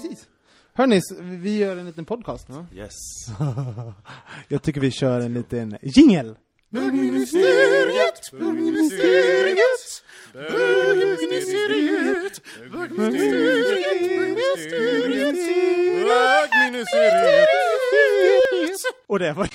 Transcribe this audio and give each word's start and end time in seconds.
Precis. 0.00 0.26
Hörni, 0.72 1.00
vi 1.20 1.58
gör 1.58 1.76
en 1.76 1.86
liten 1.86 2.04
podcast. 2.04 2.48
Yes. 2.74 2.94
Jag 4.48 4.62
tycker 4.62 4.80
vi 4.80 4.90
kör 4.90 5.20
en 5.20 5.34
liten 5.34 5.78
jingle. 5.82 6.34
Bögministeriet, 6.70 8.32
bögministeriet, 8.32 10.04
bögministeriet, 10.32 12.40
bögministeriet, 12.72 13.58
Och 19.06 19.18
det 19.18 19.32
var 19.32 19.48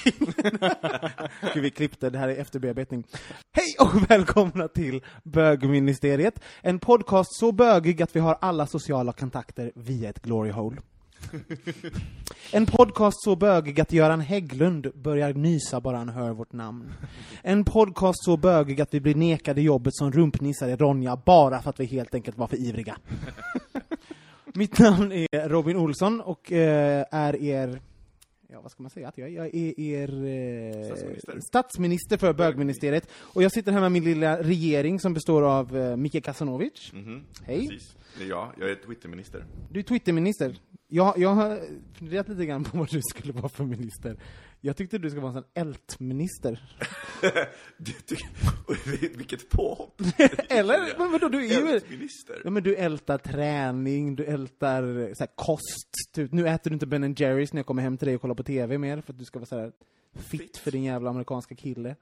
Gud, 1.53 1.63
vi 1.63 1.71
klippte, 1.71 2.09
det 2.09 2.17
här 2.17 2.29
är 2.29 2.35
efterbearbetning. 2.35 3.03
Hej 3.51 3.75
och 3.79 4.11
välkomna 4.11 4.67
till 4.67 5.03
Bögministeriet. 5.23 6.39
En 6.61 6.79
podcast 6.79 7.39
så 7.39 7.51
bögig 7.51 8.01
att 8.01 8.15
vi 8.15 8.19
har 8.19 8.37
alla 8.41 8.67
sociala 8.67 9.13
kontakter 9.13 9.71
via 9.75 10.09
ett 10.09 10.21
glory 10.21 10.51
hole. 10.51 10.81
En 12.51 12.65
podcast 12.65 13.23
så 13.23 13.35
bögig 13.35 13.81
att 13.81 13.91
Göran 13.91 14.21
Hägglund 14.21 14.91
börjar 14.95 15.33
nysa 15.33 15.81
bara 15.81 15.97
han 15.97 16.09
hör 16.09 16.31
vårt 16.31 16.53
namn. 16.53 16.93
En 17.41 17.65
podcast 17.65 18.25
så 18.25 18.37
bögig 18.37 18.81
att 18.81 18.93
vi 18.93 18.99
blir 18.99 19.15
nekade 19.15 19.61
jobbet 19.61 19.95
som 19.95 20.11
rumpnissar 20.11 20.67
i 20.67 20.75
Ronja 20.75 21.21
bara 21.25 21.61
för 21.61 21.69
att 21.69 21.79
vi 21.79 21.85
helt 21.85 22.15
enkelt 22.15 22.37
var 22.37 22.47
för 22.47 22.57
ivriga. 22.57 22.97
Mitt 24.53 24.79
namn 24.79 25.11
är 25.11 25.49
Robin 25.49 25.77
Olsson 25.77 26.21
och 26.21 26.51
eh, 26.51 27.05
är 27.11 27.35
er 27.43 27.81
Ja, 28.53 28.61
vad 28.61 28.71
ska 28.71 28.83
man 28.83 28.89
säga? 28.89 29.07
Att 29.07 29.17
jag, 29.17 29.29
jag 29.29 29.55
är 29.55 29.79
er 29.79 30.09
eh, 30.09 30.85
Statsminister. 30.85 31.39
statsminister 31.39 32.17
för 32.17 32.33
bögministeriet. 32.33 33.09
Och 33.15 33.43
jag 33.43 33.51
sitter 33.51 33.71
här 33.71 33.81
med 33.81 33.91
min 33.91 34.03
lilla 34.03 34.43
regering 34.43 34.99
som 34.99 35.13
består 35.13 35.41
av 35.41 35.77
eh, 35.77 35.95
Micke 35.95 36.23
Kasanovic. 36.23 36.91
Hej. 37.43 37.67
Precis. 37.67 37.97
Det 38.17 38.23
är 38.23 38.29
jag. 38.29 38.51
Jag 38.59 38.69
är 38.69 38.75
Twitterminister. 38.75 39.45
Du 39.71 39.79
är 39.79 39.83
Twitterminister. 39.83 40.55
Jag, 40.95 41.17
jag 41.17 41.29
har 41.29 41.59
funderat 41.93 42.29
lite 42.29 42.45
grann 42.45 42.63
på 42.63 42.77
vad 42.77 42.89
du 42.89 43.01
skulle 43.01 43.33
vara 43.33 43.49
för 43.49 43.63
minister. 43.63 44.17
Jag 44.61 44.77
tyckte 44.77 44.97
du 44.97 45.09
skulle 45.09 45.21
vara 45.21 45.37
en 45.37 45.43
sån 45.43 45.51
ältminister. 45.53 46.77
Vilket 49.17 49.49
påhopp! 49.49 50.01
Eller? 50.49 50.97
Men 50.97 51.11
vadå, 51.11 51.29
du 51.29 51.45
är 51.45 51.61
ju... 51.61 51.69
Ältminister. 51.69 52.41
Ja 52.43 52.49
men 52.49 52.63
du 52.63 52.75
ältar 52.75 53.17
träning, 53.17 54.15
du 54.15 54.25
ältar 54.25 55.13
så 55.13 55.23
här, 55.23 55.35
kost, 55.35 55.89
typ. 56.13 56.31
Nu 56.31 56.47
äter 56.47 56.69
du 56.69 56.73
inte 56.73 56.85
Ben 56.87 57.13
Jerrys 57.13 57.53
när 57.53 57.59
jag 57.59 57.65
kommer 57.65 57.81
hem 57.81 57.97
till 57.97 58.05
dig 58.05 58.15
och 58.15 58.21
kollar 58.21 58.35
på 58.35 58.43
TV 58.43 58.77
mer, 58.77 59.01
för 59.01 59.13
att 59.13 59.19
du 59.19 59.25
ska 59.25 59.39
vara 59.39 59.47
så 59.47 59.59
här 59.59 59.71
fit 60.15 60.57
för 60.57 60.71
din 60.71 60.83
jävla 60.83 61.09
amerikanska 61.09 61.55
kille. 61.55 61.95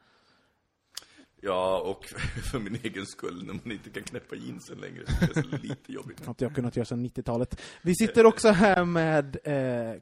Ja, 1.43 1.81
och 1.81 2.05
för 2.51 2.59
min 2.59 2.77
egen 2.83 3.05
skull, 3.05 3.43
när 3.45 3.53
man 3.53 3.71
inte 3.71 3.89
kan 3.89 4.03
knäppa 4.03 4.35
jeansen 4.35 4.77
längre, 4.77 5.03
så 5.07 5.39
är 5.39 5.43
det 5.51 5.57
lite 5.63 5.93
jobbigt. 5.93 6.27
Något 6.27 6.41
jag 6.41 6.55
kunnat 6.55 6.75
göra 6.75 6.85
sedan 6.85 7.05
90-talet. 7.05 7.61
Vi 7.81 7.95
sitter 7.95 8.25
också 8.25 8.49
här 8.49 8.85
med 8.85 9.37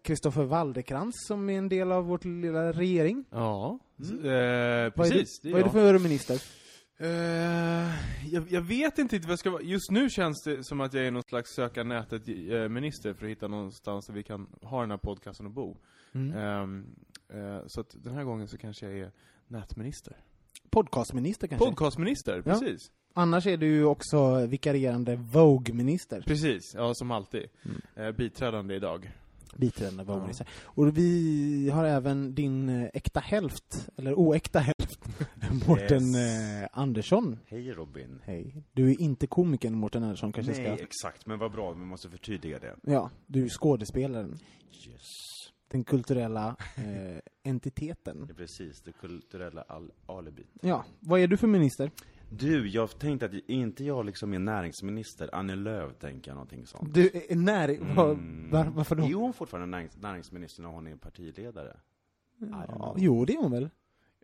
Kristoffer 0.03 0.43
Waldekrans 0.43 1.15
som 1.27 1.49
är 1.49 1.57
en 1.57 1.69
del 1.69 1.91
av 1.91 2.05
vårt 2.05 2.25
lilla 2.25 2.71
regering. 2.71 3.25
Ja, 3.29 3.79
Mm. 4.01 4.15
eh, 4.25 4.31
Vad 4.31 4.31
är, 4.31 4.89
precis. 4.89 5.39
du, 5.41 5.49
det 5.49 5.53
vad 5.53 5.59
är 5.61 5.63
du 5.73 5.79
jag. 5.79 5.93
för 5.97 5.99
minister? 5.99 6.41
Eh, 6.97 8.27
jag, 8.33 8.51
jag 8.51 8.61
vet 8.61 8.97
inte 8.97 9.19
vad 9.19 9.31
jag 9.31 9.39
ska 9.39 9.49
vara. 9.49 9.61
Just 9.61 9.91
nu 9.91 10.09
känns 10.09 10.43
det 10.43 10.63
som 10.63 10.81
att 10.81 10.93
jag 10.93 11.05
är 11.07 11.11
någon 11.11 11.23
slags 11.23 11.55
söka 11.55 11.83
nätet-minister 11.83 13.13
för 13.13 13.25
att 13.25 13.31
hitta 13.31 13.47
någonstans 13.47 14.07
där 14.07 14.13
vi 14.13 14.23
kan 14.23 14.47
ha 14.61 14.81
den 14.81 14.91
här 14.91 14.97
podcasten 14.97 15.45
och 15.45 15.51
bo. 15.51 15.77
Mm. 16.13 16.37
Ehm, 16.37 16.85
eh, 17.33 17.61
så 17.67 17.81
att 17.81 17.95
den 18.03 18.13
här 18.15 18.23
gången 18.23 18.47
så 18.47 18.57
kanske 18.57 18.85
jag 18.85 18.99
är 18.99 19.11
nätminister. 19.47 20.17
Podcastminister 20.69 21.47
kanske? 21.47 21.65
Podcastminister, 21.69 22.35
Ja. 22.35 22.41
precis. 22.59 22.91
Annars 23.13 23.47
är 23.47 23.57
du 23.57 23.67
ju 23.67 23.85
också 23.85 24.45
vikarierande 24.45 25.15
Vogue-minister. 25.15 26.21
Precis, 26.21 26.73
ja 26.75 26.93
som 26.93 27.11
alltid. 27.11 27.45
Mm. 27.65 27.81
Eh, 28.07 28.11
biträdande 28.15 28.75
idag. 28.75 29.11
Biträdande 29.55 30.03
Vogue-minister. 30.03 30.47
Och 30.63 30.97
vi 30.97 31.69
har 31.73 31.83
även 31.85 32.35
din 32.35 32.69
eh, 32.69 32.89
äkta 32.93 33.19
hälft, 33.19 33.89
eller 33.97 34.13
oäkta 34.13 34.59
hälft, 34.59 34.99
Mårten 35.67 36.03
Yes. 36.15 36.61
eh, 36.61 36.67
Andersson. 36.71 37.39
Hej 37.47 37.71
Robin. 37.71 38.21
Hej. 38.23 38.63
Du 38.73 38.91
är 38.91 39.01
inte 39.01 39.27
komikern 39.27 39.73
Mårten 39.75 40.03
Andersson 40.03 40.31
kanske 40.31 40.51
Nej, 40.53 40.75
ska... 40.75 40.83
exakt, 40.83 41.25
men 41.25 41.39
vad 41.39 41.51
bra, 41.51 41.71
vi 41.71 41.85
måste 41.85 42.09
förtydliga 42.09 42.59
det. 42.59 42.75
Ja, 42.83 43.09
du 43.27 43.43
är 43.45 43.49
skådespelaren. 43.49 44.39
Yes. 44.87 45.01
Den 45.71 45.83
kulturella 45.83 46.55
eh, 46.77 47.19
entiteten. 47.43 48.23
Är 48.29 48.33
precis, 48.33 48.81
det 48.81 48.91
kulturella 48.91 49.61
al 49.67 49.91
alibit. 50.05 50.47
Ja, 50.61 50.85
vad 50.99 51.19
är 51.19 51.27
du 51.27 51.37
för 51.37 51.47
minister? 51.47 51.91
Du, 52.31 52.67
jag 52.67 52.99
tänkte 52.99 53.25
att 53.25 53.33
inte 53.47 53.83
jag 53.83 54.05
liksom 54.05 54.33
är 54.33 54.39
näringsminister, 54.39 55.29
Annie 55.35 55.55
Lööf 55.55 55.93
tänker 55.99 56.31
jag 56.31 56.35
någonting 56.35 56.65
sånt. 56.65 56.93
Du 56.93 57.09
är 57.29 57.35
näring... 57.35 57.95
Var, 57.95 58.11
Mm. 58.11 58.49
var, 58.51 58.65
varför 58.65 58.95
då? 58.95 59.03
Är 59.03 59.13
hon 59.13 59.33
fortfarande 59.33 59.77
närings 59.77 59.97
näringsminister 59.97 60.61
när 60.61 60.69
hon 60.69 60.87
är 60.87 60.95
partiledare? 60.95 61.77
Ja, 62.39 62.95
jo, 62.97 63.25
det 63.25 63.33
är 63.33 63.37
hon 63.37 63.51
väl? 63.51 63.69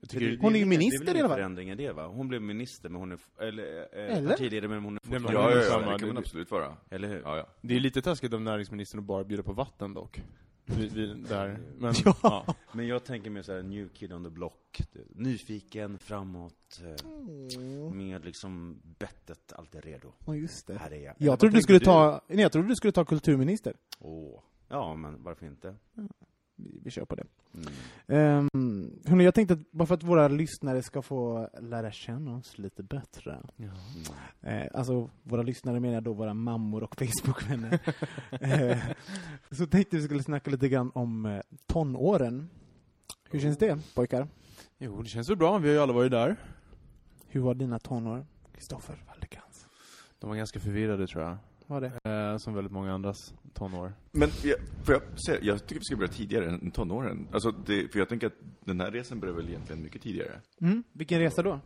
Tycker, 0.09 0.38
Hon 0.41 0.55
är 0.55 0.59
ju 0.59 0.66
minister 0.66 1.05
Det 1.05 1.11
är 1.11 1.13
väl 1.13 1.17
i 1.17 1.19
alla 1.19 1.29
fall. 1.29 1.38
förändring 1.38 1.69
i 1.69 1.75
det 1.75 1.91
va? 1.94 2.07
Hon 2.07 2.28
blev 2.28 2.41
minister 2.41 2.89
men 2.89 3.00
hon 3.00 3.11
är, 3.11 3.19
eller, 3.39 3.63
eh, 4.07 4.17
Eller? 4.17 4.29
partiledare 4.29 4.69
men 4.69 4.84
hon 4.84 4.95
är 4.97 5.00
Nej, 5.03 5.19
men 5.19 5.22
fortfarande 5.22 5.55
Ja, 5.55 5.61
ja, 5.61 5.81
ja, 5.85 5.91
det 5.94 6.00
kan 6.00 6.07
man 6.07 6.17
absolut 6.17 6.51
vara. 6.51 6.78
Eller 6.89 7.07
hur? 7.07 7.22
Ja, 7.25 7.38
ja. 7.38 7.47
det 7.61 7.75
är 7.75 7.79
lite 7.79 8.01
taskigt 8.01 8.34
av 8.34 8.41
näringsministern 8.41 9.00
att 9.00 9.05
bara 9.05 9.23
bjuda 9.23 9.44
på 9.44 9.53
vatten 9.53 9.94
dock. 9.94 10.22
Vi, 10.66 10.88
vi, 10.88 11.14
där. 11.14 11.59
Men, 11.78 11.94
Ja. 12.06 12.16
ja. 12.24 12.56
Men 12.72 12.88
jag 12.88 13.03
tänker 13.03 13.30
mer 13.30 13.42
såhär, 13.42 13.64
new 13.64 13.90
kid 13.90 14.14
on 14.14 14.24
the 14.24 14.30
block. 14.30 14.81
Du, 14.92 15.06
Nyfiken, 15.16 15.98
framåt, 15.98 16.81
eh, 16.84 17.92
med 17.92 18.26
liksom 18.26 18.81
bettet 19.00 19.53
alltid 19.56 19.84
redo. 19.86 20.12
Ja, 20.26 20.36
just 20.36 20.68
det. 20.68 20.78
Här 20.78 20.94
är 20.94 21.03
jag. 21.06 21.16
Jag 21.18 21.40
trodde 21.40 21.56
du 21.58 21.62
skulle 21.62 21.80
ta... 21.80 22.22
Nej, 22.28 22.40
jag 22.40 22.52
trodde 22.52 22.68
du 22.68 22.76
skulle 22.76 22.92
ta 22.92 23.06
kulturminister. 23.06 23.74
Åh. 24.00 24.40
Ja, 24.68 24.96
men 24.96 25.24
varför 25.24 25.46
inte? 25.46 25.76
Vi, 26.55 26.79
vi 26.83 26.91
kör 26.91 27.05
på 27.05 27.16
det. 27.16 27.23
Mm. 28.07 28.49
Um, 28.55 28.99
hörni, 29.05 29.23
jag 29.23 29.33
tänkte 29.33 29.53
att 29.53 29.71
bara 29.71 29.85
för 29.85 29.95
att 29.95 30.03
våra 30.03 30.27
lyssnare 30.27 30.81
ska 30.81 31.01
få 31.01 31.49
lära 31.61 31.91
känna 31.91 32.35
oss 32.35 32.57
lite 32.57 32.84
bättre. 32.84 33.40
Eh, 34.41 34.67
alltså, 34.73 35.09
våra 35.23 35.41
lyssnare 35.41 35.79
menar 35.79 36.02
då 36.02 36.13
våra 36.13 36.34
mammor 36.34 36.84
och 36.84 36.96
Facebookvänner. 36.96 37.79
eh, 38.41 38.78
så 39.52 39.66
tänkte 39.66 39.97
vi 39.97 40.03
skulle 40.03 40.23
snacka 40.23 40.52
lite 40.52 40.69
grann 40.69 40.91
om 40.93 41.25
eh, 41.25 41.41
tonåren. 41.66 42.49
Hur 43.29 43.40
känns 43.40 43.58
det, 43.58 43.79
pojkar? 43.96 44.28
Jo, 44.78 45.01
det 45.01 45.09
känns 45.09 45.29
väl 45.29 45.37
bra. 45.37 45.58
Vi 45.58 45.67
har 45.67 45.75
ju 45.75 45.81
alla 45.81 45.93
varit 45.93 46.11
där. 46.11 46.35
Hur 47.28 47.41
var 47.41 47.55
dina 47.55 47.79
tonår? 47.79 48.25
Kristoffer 48.53 49.03
Waldekrans. 49.08 49.67
De 50.19 50.29
var 50.29 50.37
ganska 50.37 50.59
förvirrade 50.59 51.08
tror 51.08 51.23
jag. 51.23 51.37
Var 51.67 51.82
det? 51.82 51.91
Eh, 52.12 52.38
som 52.38 52.53
väldigt 52.53 52.73
många 52.73 52.94
andras 52.94 53.34
tonår. 53.53 53.94
Men 54.12 54.29
jag, 54.44 54.58
får 54.84 54.94
jag 54.94 55.20
säga, 55.28 55.40
jag 55.41 55.66
tycker 55.67 55.79
vi 55.79 55.84
ska 55.84 55.96
börja 55.96 56.12
tidigare 56.12 56.50
än 56.50 56.72
tonåren. 56.72 57.28
Alltså, 57.32 57.52
det, 57.52 57.91
för 57.91 58.00
jag 58.00 58.09
tänker 58.09 58.28
att 58.28 58.40
den 58.66 58.79
här 58.79 58.91
resan 58.91 59.20
börjar 59.20 59.35
väl 59.35 59.50
egentligen 59.50 59.84
mycket 59.84 60.02
tidigare. 60.02 60.41
Mm. 60.62 60.84
Vilken 60.94 61.20
resa 61.20 61.41
då? 61.41 61.59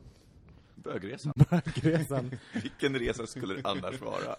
Bögresan. 0.84 1.34
Bögresan. 1.50 2.32
Vilken 2.64 2.96
resa 3.00 3.28
skulle 3.28 3.54
det 3.54 3.62
annars 3.70 4.02
vara? 4.02 4.36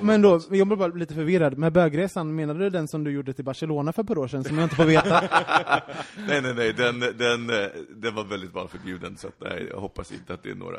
Men 0.00 0.22
då, 0.22 0.40
jag 0.50 0.66
blir 0.66 0.76
bara 0.76 0.88
lite 0.94 1.14
förvirrad. 1.14 1.58
Med 1.58 1.72
bögresan, 1.72 2.34
menar 2.34 2.54
du 2.54 2.70
den 2.70 2.88
som 2.88 3.04
du 3.04 3.10
gjorde 3.10 3.32
till 3.32 3.44
Barcelona 3.44 3.92
för 3.92 4.02
ett 4.02 4.08
par 4.08 4.18
år 4.18 4.28
sedan, 4.28 4.44
som 4.44 4.58
jag 4.58 4.64
inte 4.64 4.76
får 4.76 4.84
veta? 4.84 5.20
Nej, 6.28 6.42
nej, 6.42 6.54
nej, 6.54 6.72
den, 6.72 7.00
den, 7.00 7.50
eh, 7.50 7.66
den 7.96 8.14
var 8.14 8.24
väldigt 8.24 8.52
barnförbjuden, 8.52 9.16
så 9.16 9.28
att, 9.28 9.34
nej, 9.40 9.66
jag 9.70 9.80
hoppas 9.80 10.12
inte 10.12 10.34
att 10.34 10.42
det 10.42 10.50
är 10.50 10.54
några 10.54 10.78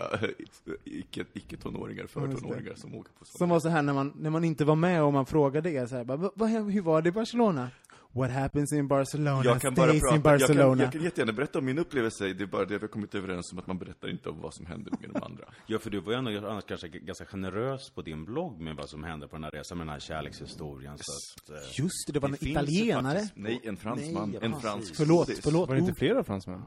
icke- 0.85 1.25
icke-tonåringar, 1.33 2.05
för 2.07 2.21
just 2.21 2.35
det. 2.35 2.41
tonåringar 2.41 2.73
som 2.75 2.95
åker 2.95 3.11
på 3.19 3.25
sånt. 3.25 3.37
Som 3.37 3.49
var 3.49 3.59
så 3.59 3.69
här 3.69 3.81
när 3.81 3.93
man, 3.93 4.13
när 4.19 4.29
man 4.29 4.43
inte 4.43 4.65
var 4.65 4.75
med 4.75 5.03
och 5.03 5.13
man 5.13 5.25
frågade 5.25 5.71
er 5.71 5.85
så 5.87 5.95
här, 5.95 6.03
bara, 6.03 6.17
"Va- 6.17 6.31
vad, 6.35 6.49
hur 6.49 6.81
var 6.81 7.01
det 7.01 7.09
i 7.09 7.11
Barcelona? 7.11 7.69
What 8.17 8.31
happens 8.31 8.73
in 8.73 8.87
Barcelona 8.87 9.41
Jag 9.45 9.61
kan 9.61 9.73
bara 9.73 9.87
stays 9.87 9.95
in 9.95 10.01
prata, 10.01 10.15
jag 10.15 10.23
kan, 10.23 10.47
Barcelona. 10.47 10.83
jag 10.83 10.91
kan 10.91 11.03
jättegärna 11.03 11.33
berätta 11.33 11.59
om 11.59 11.65
min 11.65 11.77
upplevelse, 11.79 12.27
det 12.33 12.43
är 12.43 12.47
bara 12.47 12.65
det 12.65 12.73
vi 12.77 12.81
har 12.81 12.87
kommit 12.87 13.15
överens 13.15 13.51
om 13.51 13.59
att 13.59 13.67
man 13.67 13.77
berättar 13.77 14.07
inte 14.09 14.29
om 14.29 14.41
vad 14.41 14.53
som 14.53 14.65
händer 14.65 14.91
med 14.91 15.09
de 15.13 15.23
andra. 15.23 15.43
Ja, 15.67 15.79
för 15.79 15.89
du 15.89 15.99
var 15.99 16.11
ju 16.13 16.17
ändå 16.17 16.49
annars 16.49 16.63
kanske 16.67 16.87
ganska 16.87 17.25
generös 17.25 17.89
på 17.89 18.01
din 18.01 18.25
blogg 18.25 18.59
med 18.61 18.75
vad 18.75 18.89
som 18.89 19.03
hände 19.03 19.27
på 19.27 19.35
den 19.35 19.43
här 19.43 19.51
resan, 19.51 19.77
med 19.77 19.87
den 19.87 19.93
här 19.93 19.99
kärlekshistorien. 19.99 20.97
Så 20.97 21.11
att, 21.11 21.49
eh, 21.49 21.79
Just 21.79 22.07
det, 22.07 22.13
det 22.13 22.19
var 22.19 22.29
Det 22.29 22.37
en 22.41 22.47
italienare. 22.47 23.13
faktiskt- 23.19 23.33
Nej, 23.35 23.61
en 23.63 23.77
fransman, 23.77 24.29
Nej, 24.29 24.39
en 24.41 24.51
precis. 24.51 24.61
fransk 24.69 24.95
Förlåt, 24.95 25.29
förlåt. 25.43 25.67
Var 25.69 25.75
det 25.75 25.79
inte 25.79 25.91
Oh. 25.91 25.97
flera 25.97 26.23
fransmän? 26.23 26.61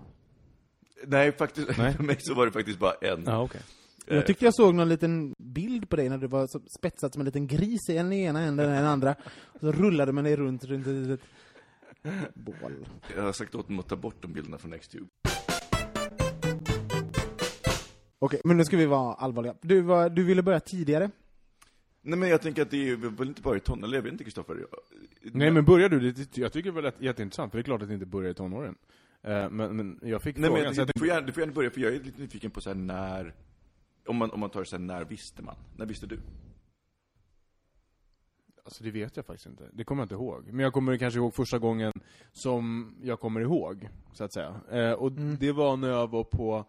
Nej, 1.07 1.33
faktiskt, 1.33 1.79
Nej. 1.79 1.93
för 1.97 2.03
mig 2.05 2.17
så 2.21 2.35
var 2.35 2.47
det 2.47 2.53
faktiskt 2.53 2.79
bara 2.79 2.93
en. 3.01 3.23
Ja, 3.27 3.43
okej. 3.43 3.61
Jag 4.11 4.27
tyckte 4.27 4.45
jag 4.45 4.55
såg 4.55 4.75
någon 4.75 4.89
liten 4.89 5.35
bild 5.39 5.89
på 5.89 5.97
dig 5.97 6.09
när 6.09 6.19
du 6.19 6.27
var 6.27 6.47
så 6.47 6.61
spetsad 6.79 7.13
som 7.13 7.21
en 7.21 7.27
liten 7.27 7.47
gris 7.47 7.89
i 7.89 7.95
den 7.95 8.13
ena 8.13 8.41
änden 8.41 8.69
och 8.69 8.75
den 8.75 8.85
andra. 8.85 9.15
Och 9.45 9.61
så 9.61 9.73
rullade 9.73 10.13
man 10.13 10.25
dig 10.25 10.37
runt, 10.37 10.65
runt, 10.65 10.87
runt, 10.87 11.09
runt. 11.09 11.21
Bål. 12.35 12.89
Jag 13.17 13.23
har 13.23 13.33
sagt 13.33 13.55
åt 13.55 13.69
dem 13.69 13.79
att 13.79 13.89
ta 13.89 13.97
bort 13.97 14.23
de 14.23 14.33
bilderna 14.33 14.59
från 14.59 14.79
Xtube. 14.79 15.07
Okej, 18.19 18.41
men 18.45 18.57
nu 18.57 18.65
ska 18.65 18.77
vi 18.77 18.87
vara 18.87 19.15
allvarliga. 19.15 19.55
Du, 19.61 19.81
var, 19.81 20.09
du 20.09 20.25
ville 20.25 20.43
börja 20.43 20.61
tidigare. 20.61 21.11
Nej 22.03 22.19
men 22.19 22.29
jag 22.29 22.43
tänker 22.43 22.63
att 22.63 22.71
det 22.71 22.91
är 22.91 22.97
väl 22.97 23.29
inte 23.29 23.43
bara 23.43 23.57
i 23.57 23.61
tonåren, 23.61 23.85
eller 23.85 23.97
jag 23.97 24.03
vet 24.03 24.13
inte 24.13 24.25
Kristoffer. 24.25 24.67
Nej 25.23 25.51
men 25.51 25.65
börjar 25.65 25.89
du, 25.89 26.13
det, 26.13 26.37
jag 26.37 26.53
tycker 26.53 26.71
väl 26.71 26.87
att 26.87 26.99
det 26.99 27.05
är 27.05 27.07
jätteintressant, 27.07 27.51
för 27.51 27.59
det 27.59 27.63
är 27.63 27.65
klart 27.65 27.83
att 27.83 27.89
det 27.89 27.95
inte 27.95 28.07
börjar 28.07 28.31
i 28.31 28.35
tonåren. 28.35 28.75
Eh, 29.23 29.51
men, 29.51 29.77
men 29.77 29.99
jag 30.03 30.23
fick 30.23 30.37
Nej 30.37 30.51
men 30.51 30.51
frågan, 30.51 30.65
jag, 30.65 30.75
så 30.75 30.81
jag 30.81 30.89
du, 30.89 30.99
får 30.99 31.09
gärna, 31.09 31.27
du 31.27 31.33
får 31.33 31.41
gärna 31.41 31.53
börja, 31.53 31.71
för 31.71 31.81
jag 31.81 31.95
är 31.95 32.01
lite 32.01 32.21
nyfiken 32.21 32.51
på 32.51 32.61
så 32.61 32.71
här 32.71 32.75
när, 32.75 33.35
om 34.07 34.17
man, 34.17 34.31
om 34.31 34.41
man 34.41 34.51
tar 34.51 34.65
så 34.65 34.77
här, 34.77 34.83
när 34.85 35.05
visste 35.05 35.43
man? 35.43 35.57
När 35.77 35.87
visste 35.87 36.07
du? 36.07 36.21
alltså 38.65 38.85
det 38.85 38.91
vet 38.91 39.17
jag 39.17 39.27
faktiskt 39.27 39.47
inte. 39.47 39.69
Det 39.73 39.85
kommer 39.85 40.01
jag 40.03 40.05
inte 40.05 40.15
ihåg. 40.15 40.47
Men 40.53 40.59
jag 40.61 40.73
kommer 40.73 40.97
kanske 40.97 41.19
ihåg 41.21 41.35
första 41.35 41.59
gången 41.59 41.93
som 42.33 42.95
jag 43.03 43.21
kommer 43.21 43.41
ihåg, 43.41 43.89
så 44.13 44.25
att 44.25 44.33
säga. 44.35 44.61
Eh, 44.71 44.93
och 44.93 45.11
Mm. 45.11 45.37
det 45.41 45.53
var 45.53 45.77
när 45.77 45.89
jag 45.89 46.11
var 46.11 46.25
på, 46.25 46.65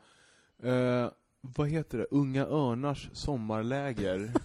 eh, 0.64 1.08
vad 1.42 1.70
heter 1.70 1.98
det, 1.98 2.06
Unga 2.12 2.46
Örnars 2.46 3.10
sommarläger. 3.14 4.34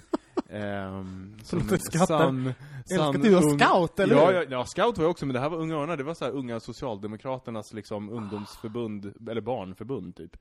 Ehm, 0.51 1.37
som 1.43 1.61
Förlåt, 1.61 1.71
jag 1.71 1.81
skrattar. 1.83 2.19
sann- 2.19 2.47
Älskar 2.47 2.97
sann 2.97 3.17
att 3.17 3.23
du 3.23 3.35
ung- 3.37 3.59
scout, 3.59 3.99
eller 4.01 4.15
ja, 4.17 4.27
hur? 4.27 4.35
ja, 4.35 4.45
ja, 4.51 4.65
scout 4.65 4.99
var 4.99 5.05
jag 5.05 5.11
också, 5.11 5.27
men 5.27 5.35
det 5.35 5.41
här 5.41 5.49
var 5.49 5.59
Unga 5.59 5.75
Örnar, 5.77 5.97
det 5.97 6.05
var 6.05 6.15
så 6.15 6.25
här 6.25 6.33
Unga 6.33 6.61
Socialdemokraternas 6.61 7.73
liksom 7.73 8.09
ungdomsförbund, 8.11 9.29
eller 9.31 9.41
barnförbund 9.41 10.17
typ. 10.17 10.37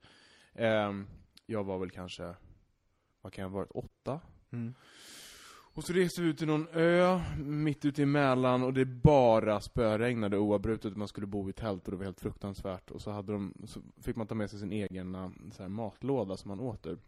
Ehm, 0.54 1.06
jag 1.46 1.64
var 1.64 1.78
väl 1.78 1.90
kanske, 1.90 2.34
vad 3.20 3.32
kan 3.32 3.42
jag 3.42 3.50
ha 3.50 3.58
varit, 3.58 3.70
åtta? 3.70 4.20
Mm. 4.50 4.74
Och 5.76 5.84
så 5.84 5.92
reste 5.92 6.22
vi 6.22 6.28
ut 6.28 6.38
till 6.38 6.46
någon 6.46 6.68
ö, 6.72 7.20
mitt 7.38 7.84
ute 7.84 8.02
i 8.02 8.06
Mälaren, 8.06 8.62
och 8.62 8.72
det 8.74 8.84
bara 8.84 9.60
spöregnade 9.60 10.38
oavbrutet. 10.38 10.96
Man 10.96 11.08
skulle 11.08 11.26
bo 11.26 11.50
i 11.50 11.52
tält 11.52 11.84
och 11.84 11.90
det 11.90 11.96
var 11.96 12.04
helt 12.04 12.20
fruktansvärt. 12.20 12.90
Och 12.90 13.02
så, 13.02 13.10
hade 13.10 13.32
de, 13.32 13.54
så 13.64 13.80
fick 14.02 14.16
man 14.16 14.26
ta 14.26 14.34
med 14.34 14.50
sig 14.50 14.58
sin 14.58 14.72
egen 14.72 15.12
så 15.52 15.62
här, 15.62 15.68
matlåda 15.68 16.36
som 16.36 16.48
man 16.48 16.60
åt 16.60 16.86
ur. 16.86 16.98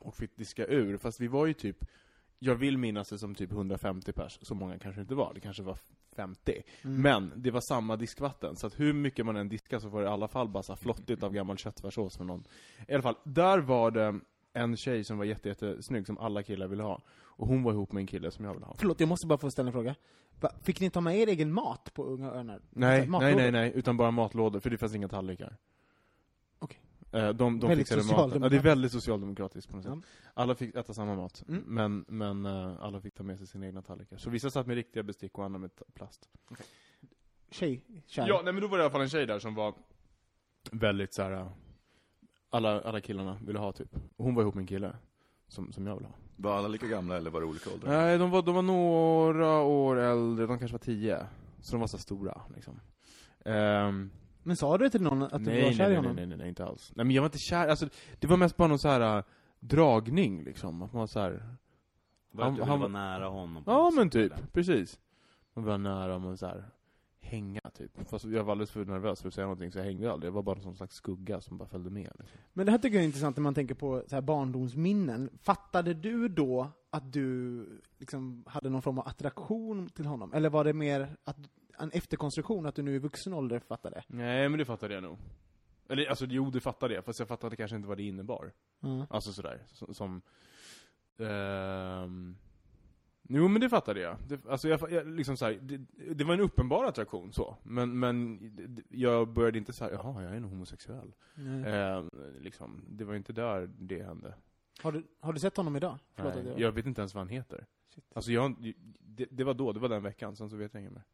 Och 0.00 0.14
fick 0.14 0.36
diska 0.36 0.66
ur. 0.66 0.96
Fast 0.96 1.20
vi 1.20 1.28
var 1.28 1.46
ju 1.46 1.54
typ, 1.54 1.84
jag 2.38 2.54
vill 2.54 2.78
minnas 2.78 3.08
det 3.08 3.18
som 3.18 3.34
typ 3.34 3.52
150 3.52 4.12
pers. 4.12 4.38
Så 4.42 4.54
många 4.54 4.78
kanske 4.78 5.00
inte 5.00 5.14
var, 5.14 5.34
det 5.34 5.40
kanske 5.40 5.62
var 5.62 5.78
50. 6.16 6.62
Mm. 6.84 7.02
Men 7.02 7.32
det 7.36 7.50
var 7.50 7.60
samma 7.60 7.96
diskvatten, 7.96 8.56
så 8.56 8.66
att 8.66 8.80
hur 8.80 8.92
mycket 8.92 9.26
man 9.26 9.36
än 9.36 9.48
diskade 9.48 9.82
så 9.82 9.88
var 9.88 10.00
det 10.00 10.06
i 10.06 10.10
alla 10.10 10.28
fall 10.28 10.48
bara 10.48 10.62
så 10.62 10.76
flottigt 10.76 11.22
av 11.22 11.32
gammal 11.32 11.56
köttfärssås 11.56 12.18
med 12.18 12.26
någon. 12.26 12.44
I 12.88 12.94
alla 12.94 13.02
fall, 13.02 13.16
där 13.24 13.58
var 13.58 13.90
det 13.90 14.20
en 14.52 14.76
tjej 14.76 15.04
som 15.04 15.18
var 15.18 15.24
jätte, 15.24 15.48
jättesnygg 15.48 16.06
som 16.06 16.18
alla 16.18 16.42
killar 16.42 16.66
ville 16.66 16.82
ha. 16.82 17.02
Och 17.20 17.46
hon 17.46 17.62
var 17.62 17.72
ihop 17.72 17.92
med 17.92 18.00
en 18.00 18.06
kille 18.06 18.30
som 18.30 18.44
jag 18.44 18.54
ville 18.54 18.66
ha. 18.66 18.74
Förlåt, 18.78 19.00
jag 19.00 19.08
måste 19.08 19.26
bara 19.26 19.38
få 19.38 19.50
ställa 19.50 19.66
en 19.66 19.72
fråga. 19.72 19.94
Va, 20.40 20.50
fick 20.62 20.80
ni 20.80 20.90
ta 20.90 21.00
med 21.00 21.18
er 21.18 21.26
egen 21.26 21.52
mat 21.52 21.94
på 21.94 22.04
Unga 22.04 22.30
Örnar? 22.30 22.60
Nej, 22.70 23.06
nej, 23.08 23.34
nej, 23.34 23.50
nej, 23.52 23.72
utan 23.74 23.96
bara 23.96 24.10
matlådor, 24.10 24.60
för 24.60 24.70
det 24.70 24.78
fanns 24.78 24.94
inga 24.94 25.08
tallrikar. 25.08 25.56
Eh, 27.12 27.28
De, 27.28 27.60
de 27.60 27.68
Väldigt 27.68 27.88
fixade 27.88 28.16
mat. 28.16 28.32
Ja, 28.42 28.48
det 28.48 28.56
är 28.56 28.60
väldigt 28.62 28.92
socialdemokratiskt 28.92 29.70
på 29.70 29.76
något 29.76 29.84
sätt. 29.84 29.92
Ja. 29.94 30.00
Alla 30.34 30.54
fick 30.54 30.74
äta 30.74 30.94
samma 30.94 31.14
mat, 31.14 31.44
Mm. 31.48 31.62
men, 31.66 32.04
men 32.08 32.46
eh, 32.46 32.76
alla 32.84 33.00
fick 33.00 33.14
ta 33.14 33.22
med 33.22 33.38
sig 33.38 33.46
sina 33.46 33.66
egna 33.66 33.82
tallrikar. 33.82 34.16
Så 34.16 34.30
vissa 34.30 34.50
satt 34.50 34.66
med 34.66 34.74
riktiga 34.76 35.02
bestick 35.02 35.38
och 35.38 35.44
andra 35.44 35.58
med 35.58 35.70
plast. 35.94 36.28
Tjej, 37.50 37.84
kär. 38.06 38.28
Ja, 38.28 38.40
nej 38.44 38.52
men 38.52 38.62
då 38.62 38.68
var 38.68 38.78
det 38.78 38.82
i 38.82 38.84
alla 38.84 38.90
fall 38.92 39.00
en 39.00 39.08
tjej 39.08 39.26
där 39.26 39.38
som 39.38 39.54
var 39.54 39.74
väldigt 40.72 41.14
så 41.14 41.22
här. 41.22 41.32
eh, 41.32 41.48
alla, 42.50 42.80
alla 42.80 43.00
killarna 43.00 43.38
ville 43.46 43.58
ha 43.58 43.72
typ. 43.72 43.94
Och 44.16 44.24
hon 44.24 44.34
var 44.34 44.42
ihop 44.42 44.54
med 44.54 44.62
en 44.62 44.66
kille. 44.66 44.96
Som, 45.48 45.72
som 45.72 45.86
jag 45.86 45.94
ville 45.94 46.08
ha. 46.08 46.14
Var 46.36 46.56
alla 46.58 46.68
lika 46.68 46.86
gamla 46.86 47.16
eller 47.16 47.30
var 47.30 47.40
det 47.40 47.46
olika 47.46 47.70
åldrar? 47.70 47.90
Nej, 47.92 48.18
de 48.18 48.30
var, 48.30 48.42
de 48.42 48.54
var 48.54 48.62
några 48.62 49.60
år 49.60 49.96
äldre, 49.96 50.46
de 50.46 50.58
kanske 50.58 50.72
var 50.74 50.78
tio. 50.78 51.26
Så 51.60 51.72
de 51.72 51.80
var 51.80 51.86
så 51.86 51.98
stora 51.98 52.40
liksom. 52.54 52.80
Ehm, 53.44 54.10
Men 54.48 54.56
sa 54.56 54.78
du 54.78 54.88
till 54.90 55.02
någon 55.02 55.22
att 55.22 55.30
du 55.32 55.38
nej, 55.38 55.62
var 55.62 55.68
nej, 55.68 55.74
kär 55.76 55.84
i 55.84 55.88
nej, 55.88 55.96
honom? 55.96 56.16
nej, 56.16 56.26
nej, 56.26 56.38
nej, 56.38 56.48
inte 56.48 56.64
alls. 56.66 56.92
Nej 56.96 57.06
men 57.06 57.14
jag 57.14 57.22
var 57.22 57.26
inte 57.26 57.38
kär, 57.38 57.68
alltså 57.68 57.88
det 58.18 58.26
var 58.26 58.36
mest 58.36 58.56
bara 58.56 58.68
någon 58.68 58.78
så 58.78 58.88
här 58.88 59.16
äh, 59.18 59.24
dragning 59.60 60.44
liksom. 60.44 60.82
Att 60.82 60.92
man 60.92 61.00
var 61.00 61.06
så 61.06 61.20
här. 61.20 61.56
var 62.32 62.44
Han- 62.44 62.54
du 62.54 62.62
han- 62.62 62.78
vara 62.80 62.88
nära 62.88 63.28
honom. 63.28 63.62
Ja 63.66 63.90
men 63.96 64.10
typ, 64.10 64.32
eller? 64.32 64.46
precis. 64.52 64.98
Man 65.54 65.64
var 65.64 65.78
nära, 65.78 66.18
man 66.18 66.36
så 66.36 66.46
här 66.46 66.64
hänga 67.20 67.60
typ. 67.74 68.08
Fast 68.10 68.24
jag 68.24 68.44
var 68.44 68.52
alldeles 68.52 68.70
för 68.70 68.84
nervös 68.84 69.20
för 69.20 69.28
att 69.28 69.34
säga 69.34 69.44
någonting 69.46 69.72
så 69.72 69.78
jag 69.78 69.84
hängde 69.84 70.12
aldrig. 70.12 70.28
Jag 70.28 70.34
var 70.34 70.42
bara 70.42 70.56
en 70.56 70.62
sån 70.62 70.76
slags 70.76 70.94
skugga 70.94 71.40
som 71.40 71.58
bara 71.58 71.68
följde 71.68 71.90
med. 71.90 72.12
Liksom. 72.18 72.38
Men 72.52 72.66
det 72.66 72.72
här 72.72 72.78
tycker 72.78 72.94
jag 72.96 73.02
är 73.02 73.06
intressant 73.06 73.36
när 73.36 73.42
man 73.42 73.54
tänker 73.54 73.74
på 73.74 74.02
så 74.06 74.14
här 74.14 74.22
barndomsminnen. 74.22 75.30
Fattade 75.42 75.94
du 75.94 76.28
då 76.28 76.68
att 76.90 77.12
du 77.12 77.64
liksom 77.98 78.44
hade 78.46 78.68
någon 78.70 78.82
form 78.82 78.98
av 78.98 79.08
attraktion 79.08 79.88
till 79.88 80.06
honom? 80.06 80.32
Eller 80.32 80.50
var 80.50 80.64
det 80.64 80.72
mer 80.72 81.16
att, 81.24 81.36
en 81.78 81.90
efterkonstruktion, 81.90 82.66
att 82.66 82.74
du 82.74 82.82
nu 82.82 82.94
i 82.94 82.98
vuxen 82.98 83.32
ålder 83.32 83.58
fattade? 83.58 84.02
Nej 84.06 84.48
men 84.48 84.58
det 84.58 84.64
fattade 84.64 84.94
jag 84.94 85.02
nog. 85.02 85.18
Eller 85.88 86.06
alltså 86.06 86.26
jo 86.28 86.50
det 86.50 86.60
fattade 86.60 86.94
jag, 86.94 87.04
fast 87.04 87.18
jag 87.18 87.28
fattade 87.28 87.56
kanske 87.56 87.76
inte 87.76 87.88
vad 87.88 87.96
det 87.96 88.02
innebar. 88.02 88.52
Ja. 88.80 89.06
Alltså 89.10 89.32
sådär, 89.32 89.62
som... 89.66 89.94
som 89.94 90.22
ehm, 91.18 92.36
jo 93.28 93.48
men 93.48 93.60
det 93.60 93.68
fattade 93.68 94.00
jag. 94.00 94.16
Det, 94.28 94.46
alltså 94.46 94.68
jag, 94.68 94.92
jag 94.92 95.06
liksom 95.06 95.36
så 95.36 95.44
här, 95.44 95.52
det, 95.62 95.76
det 96.14 96.24
var 96.24 96.34
en 96.34 96.40
uppenbar 96.40 96.84
attraktion 96.84 97.32
så. 97.32 97.56
Men, 97.62 97.98
men 97.98 98.38
det- 98.74 98.82
jag 98.88 99.28
började 99.28 99.58
inte 99.58 99.72
säga 99.72 99.90
jaha 99.92 100.22
jag 100.22 100.36
är 100.36 100.40
nog 100.40 100.50
homosexuell. 100.50 101.14
Ehm, 101.66 102.10
liksom, 102.40 102.84
det 102.88 103.04
var 103.04 103.14
inte 103.14 103.32
där 103.32 103.70
det 103.78 104.02
hände. 104.02 104.34
Har, 104.82 104.92
du, 104.92 105.06
har 105.20 105.32
du 105.32 105.40
sett 105.40 105.56
honom 105.56 105.76
idag? 105.76 105.98
Förlåt 106.14 106.34
Nej, 106.34 106.54
jag 106.56 106.72
vet 106.72 106.86
inte 106.86 107.00
ens 107.00 107.14
vad 107.14 107.20
han 107.20 107.28
heter. 107.28 107.66
Shit. 107.94 108.04
Alltså 108.14 108.32
jag, 108.32 108.74
det, 109.00 109.26
det 109.30 109.44
var 109.44 109.54
då, 109.54 109.72
det 109.72 109.80
var 109.80 109.88
den 109.88 110.02
veckan, 110.02 110.36
sen 110.36 110.50
så 110.50 110.56
vet 110.56 110.74
jag 110.74 110.80
inget 110.80 110.92
mer. 110.92 111.04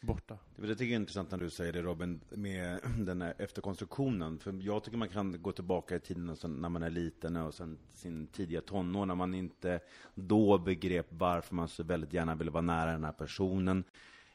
Borta. 0.00 0.38
Det 0.56 0.66
tycker 0.66 0.84
jag 0.84 0.90
är 0.90 0.96
intressant 0.96 1.30
när 1.30 1.38
du 1.38 1.50
säger 1.50 1.72
det 1.72 1.82
Robin, 1.82 2.20
med 2.30 2.80
den 2.98 3.22
här 3.22 3.34
efterkonstruktionen. 3.38 4.38
För 4.38 4.54
jag 4.62 4.84
tycker 4.84 4.98
man 4.98 5.08
kan 5.08 5.42
gå 5.42 5.52
tillbaka 5.52 5.96
i 5.96 6.00
tiden 6.00 6.30
och 6.30 6.38
sen, 6.38 6.54
när 6.54 6.68
man 6.68 6.82
är 6.82 6.90
liten 6.90 7.36
och 7.36 7.54
sen 7.54 7.78
sin 7.90 8.26
tidiga 8.26 8.60
tonår, 8.60 9.06
när 9.06 9.14
man 9.14 9.34
inte 9.34 9.80
då 10.14 10.58
begrep 10.58 11.06
varför 11.10 11.54
man 11.54 11.68
så 11.68 11.82
väldigt 11.82 12.12
gärna 12.12 12.34
ville 12.34 12.50
vara 12.50 12.62
nära 12.62 12.92
den 12.92 13.04
här 13.04 13.12
personen. 13.12 13.84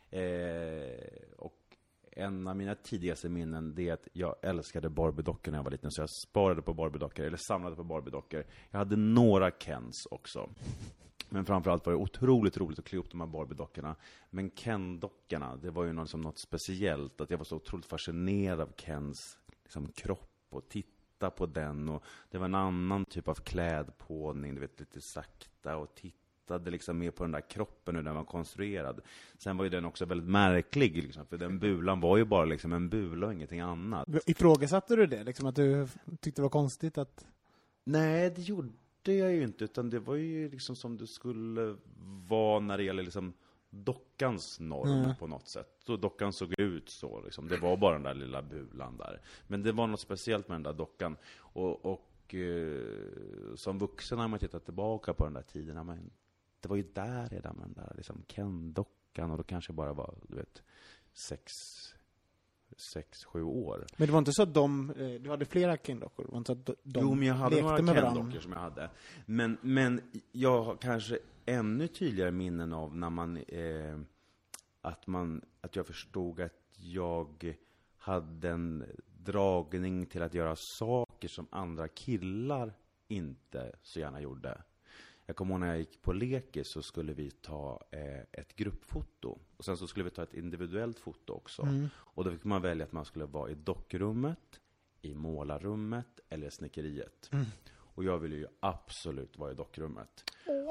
Eh, 0.10 1.34
och 1.38 1.60
en 2.12 2.48
av 2.48 2.56
mina 2.56 2.76
tidigaste 2.76 3.30
minnen, 3.30 3.76
det 3.76 3.90
är 3.90 3.94
att 3.94 4.08
jag 4.14 4.36
älskade 4.42 4.90
Barbie-dockor 4.90 5.52
när 5.52 5.58
jag 5.58 5.64
var 5.64 5.72
liten. 5.72 5.92
Så 5.92 6.02
jag 6.02 6.10
sparade 6.10 6.62
på 6.62 6.74
Barbie-dockor, 6.74 7.26
eller 7.26 7.38
samlade 7.38 7.76
på 7.76 7.84
Barbie-dockor. 7.84 8.44
Jag 8.72 8.80
hade 8.80 8.96
några 8.96 9.52
Kens 9.52 10.08
också. 10.12 10.50
Men 11.34 11.46
framförallt 11.46 11.86
var 11.86 11.94
det 11.94 12.00
otroligt 12.00 12.58
roligt 12.58 12.80
att 12.80 12.86
klä 12.86 13.00
upp 13.00 13.12
de 13.12 13.22
här 13.22 13.28
Barbie-dockorna. 13.28 13.96
Men 14.30 14.50
Ken-dockorna, 14.50 15.56
det 15.56 15.72
var 15.72 15.84
ju 15.84 15.94
något, 15.94 16.10
som 16.10 16.22
något 16.22 16.38
speciellt. 16.38 17.22
Att 17.22 17.30
jag 17.30 17.38
var 17.38 17.46
så 17.46 17.56
otroligt 17.56 17.86
fascinerad 17.86 18.62
av 18.62 18.74
Kens 18.78 19.38
liksom, 19.64 19.88
kropp 19.88 20.48
och 20.50 20.70
titta 20.70 21.30
på 21.30 21.46
den. 21.46 21.90
Och 21.90 22.04
det 22.32 22.38
var 22.38 22.46
en 22.46 22.56
annan 22.56 23.06
typ 23.06 23.28
av 23.28 23.36
klädpåning, 23.36 24.56
du 24.56 24.62
vet, 24.62 24.80
lite 24.80 25.02
sakta 25.02 25.78
och 25.78 25.96
tittade 25.96 26.72
liksom 26.72 26.98
mer 26.98 27.12
på 27.12 27.24
den 27.24 27.32
där 27.32 27.50
kroppen, 27.50 27.96
hur 27.96 28.04
den 28.04 28.16
var 28.16 28.24
konstruerad. 28.24 29.02
Sen 29.38 29.58
var 29.58 29.64
ju 29.64 29.70
den 29.70 29.86
också 29.86 30.06
väldigt 30.06 30.30
märklig, 30.30 31.04
liksom, 31.04 31.26
för 31.26 31.38
den 31.38 31.60
bulan 31.60 32.00
var 32.00 32.18
ju 32.18 32.26
bara 32.26 32.46
liksom 32.46 32.74
en 32.74 32.90
bula 32.90 33.28
och 33.28 33.34
ingenting 33.34 33.60
annat. 33.60 34.08
Ifrågasatte 34.26 34.96
du 34.96 35.06
det? 35.06 35.24
Liksom 35.24 35.46
att 35.46 35.56
du 35.56 35.88
tyckte 36.20 36.42
det 36.42 36.44
var 36.44 36.50
konstigt 36.50 36.98
att... 36.98 37.26
Nej, 37.86 38.30
det 38.30 38.42
gjorde 38.42 38.70
jag 39.12 39.34
ju 39.34 39.44
inte, 39.44 39.64
utan 39.64 39.90
det 39.90 40.00
var 40.00 40.16
ju 40.16 40.50
liksom 40.50 40.76
som 40.76 40.98
det 40.98 41.08
skulle 41.08 41.76
vara 42.28 42.60
när 42.60 42.78
det 42.78 42.84
gäller 42.84 43.04
liksom 43.04 43.34
dockans 43.70 44.60
norm 44.60 44.90
Mm. 45.04 45.16
på 45.16 45.28
något 45.28 45.48
sätt. 45.48 45.70
Så 45.86 45.98
dockan 45.98 46.34
såg 46.34 46.54
ut 46.60 46.90
så 46.90 47.22
liksom. 47.22 47.48
Det 47.48 47.58
var 47.58 47.78
bara 47.78 47.94
den 47.94 48.04
där 48.04 48.14
lilla 48.14 48.42
bulan 48.42 48.98
där. 48.98 49.22
Men 49.48 49.64
det 49.64 49.72
var 49.72 49.88
något 49.88 50.00
speciellt 50.00 50.48
med 50.48 50.56
den 50.56 50.64
där 50.64 50.74
dockan. 50.74 51.18
Och, 51.38 51.86
och 51.86 52.34
eh, 52.36 53.56
som 53.56 53.80
vuxen 53.80 54.20
har 54.20 54.28
man 54.28 54.40
tittat 54.40 54.66
tillbaka 54.66 55.14
på 55.14 55.24
den 55.26 55.34
där 55.34 55.42
tiden, 55.42 55.86
men 55.86 56.12
det 56.60 56.68
var 56.70 56.76
ju 56.76 56.84
där 56.94 57.30
redan 57.30 57.56
med 57.56 57.66
den 57.66 57.74
där 57.74 57.94
liksom 57.98 58.24
Ken-dockan 58.28 59.32
och 59.32 59.38
då 59.38 59.44
kanske 59.44 59.74
bara 59.74 59.94
var, 59.94 60.16
du 60.28 60.36
vet, 60.36 60.64
sex, 61.14 61.74
sex, 62.82 63.26
sju 63.26 63.44
år. 63.44 63.86
Men 63.98 64.08
det 64.08 64.12
var 64.12 64.20
inte 64.20 64.32
så 64.34 64.44
att 64.44 64.54
de, 64.54 64.90
eh, 64.90 65.22
du 65.22 65.30
hade 65.30 65.46
flera 65.46 65.78
Ken-dockor? 65.78 66.26
Det 66.26 66.32
var 66.32 66.38
inte 66.38 66.48
så 66.48 66.60
att 66.60 66.66
de- 66.66 66.76
jo, 67.02 67.16
men 67.16 67.28
jag 67.28 67.36
hade 67.36 67.62
några? 67.62 67.78
Ken-dockor 67.78 68.40
som 68.40 68.52
jag 68.52 68.60
hade. 68.60 68.90
Men, 69.26 69.58
men 69.62 70.02
jag 70.32 70.64
har 70.64 70.76
kanske 70.76 71.20
ännu 71.46 71.88
tydligare 71.88 72.32
minnen 72.32 72.74
av 72.74 72.96
när 72.96 73.10
man, 73.10 73.38
eh, 73.38 74.00
att 74.82 75.08
man, 75.08 75.42
att 75.62 75.76
jag 75.76 75.88
förstod 75.88 76.42
att 76.42 76.54
jag 76.78 77.56
hade 77.98 78.50
en 78.50 78.86
dragning 79.18 80.06
till 80.06 80.22
att 80.22 80.34
göra 80.34 80.56
saker 80.56 81.28
som 81.28 81.48
andra 81.52 81.88
killar 81.88 82.74
inte 83.08 83.72
så 83.82 84.00
gärna 84.00 84.22
gjorde. 84.22 84.62
Jag 85.26 85.36
kommer 85.36 85.54
ihåg 85.54 85.60
när 85.60 85.68
jag 85.68 85.78
gick 85.80 86.02
på 86.02 86.14
lekis 86.14 86.68
så 86.68 86.82
skulle 86.82 87.14
vi 87.14 87.32
ta 87.32 87.82
eh, 87.92 88.20
ett 88.32 88.56
gruppfoto. 88.56 89.40
Och 89.64 89.66
sen 89.66 89.78
så 89.78 89.88
skulle 89.88 90.04
vi 90.04 90.10
ta 90.10 90.24
ett 90.24 90.34
individuellt 90.34 91.00
foto 91.00 91.34
också. 91.34 91.68
Och 91.94 92.24
då 92.24 92.32
fick 92.32 92.44
man 92.44 92.62
välja 92.62 92.86
att 92.86 92.92
man 92.92 93.06
skulle 93.06 93.26
vara 93.26 93.52
i 93.52 93.56
dockrummet, 93.56 94.60
i 95.02 95.14
målarrummet 95.14 96.20
eller 96.30 96.50
snickeriet. 96.50 97.30
Och 97.76 98.04
jag 98.04 98.18
ville 98.18 98.36
ju 98.36 98.48
absolut 98.60 99.38
vara 99.38 99.52
i 99.52 99.56
dockrummet. 99.56 100.24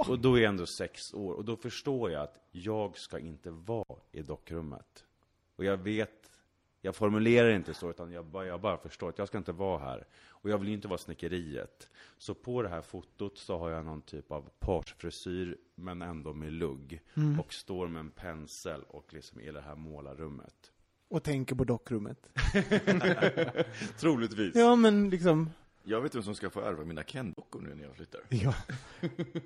Och 0.08 0.18
då 0.18 0.34
är 0.34 0.42
jag 0.42 0.48
ändå 0.48 0.66
sex 0.66 1.14
år. 1.14 1.34
Och 1.34 1.44
då 1.44 1.56
förstår 1.56 2.10
jag 2.10 2.22
att 2.22 2.48
jag 2.50 2.98
ska 2.98 3.18
inte 3.18 3.50
vara 3.50 3.98
i 4.12 4.22
dockrummet. 4.22 5.04
Och 5.56 5.64
jag 5.64 5.76
vet, 5.76 6.30
jag 6.84 6.96
formulerar 6.96 7.50
inte 7.50 7.74
så, 7.74 7.90
utan 7.90 8.12
jag 8.12 8.24
bara, 8.26 8.46
jag 8.46 8.60
bara 8.60 8.76
förstår 8.78 9.08
att 9.08 9.18
jag 9.18 9.28
ska 9.28 9.38
inte 9.38 9.52
vara 9.52 9.78
här. 9.78 10.06
Och 10.28 10.50
jag 10.50 10.58
vill 10.58 10.68
ju 10.68 10.74
inte 10.74 10.88
vara 10.88 10.98
snickeriet. 10.98 11.88
Så 12.18 12.34
på 12.34 12.62
det 12.62 12.68
här 12.68 12.80
fotot 12.82 13.38
så 13.38 13.58
har 13.58 13.70
jag 13.70 13.84
någon 13.84 14.02
typ 14.02 14.32
av 14.32 14.50
parsfrisyr, 14.58 15.56
men 15.74 16.02
ändå 16.02 16.32
med 16.32 16.52
lugg. 16.52 17.00
Och 17.40 17.52
står 17.52 17.88
med 17.88 18.00
en 18.00 18.10
pensel 18.10 18.82
och 18.88 19.12
liksom 19.14 19.40
i 19.40 19.50
det 19.52 19.60
här 19.60 19.74
målarrummet. 19.74 20.72
Och 21.08 21.22
tänker 21.22 21.54
på 21.54 21.64
dockrummet? 21.64 22.28
Troligtvis. 23.98 24.54
Ja, 24.54 24.76
men 24.76 25.10
liksom, 25.10 25.50
Jag 25.84 26.00
vet 26.00 26.14
vem 26.14 26.22
som 26.22 26.34
ska 26.34 26.50
få 26.50 26.60
ärva 26.60 26.84
mina 26.84 27.02
Ken-dockor 27.02 27.60
nu 27.60 27.74
när 27.74 27.84
jag 27.84 27.94
flyttar. 27.96 28.20
ja. 28.28 28.54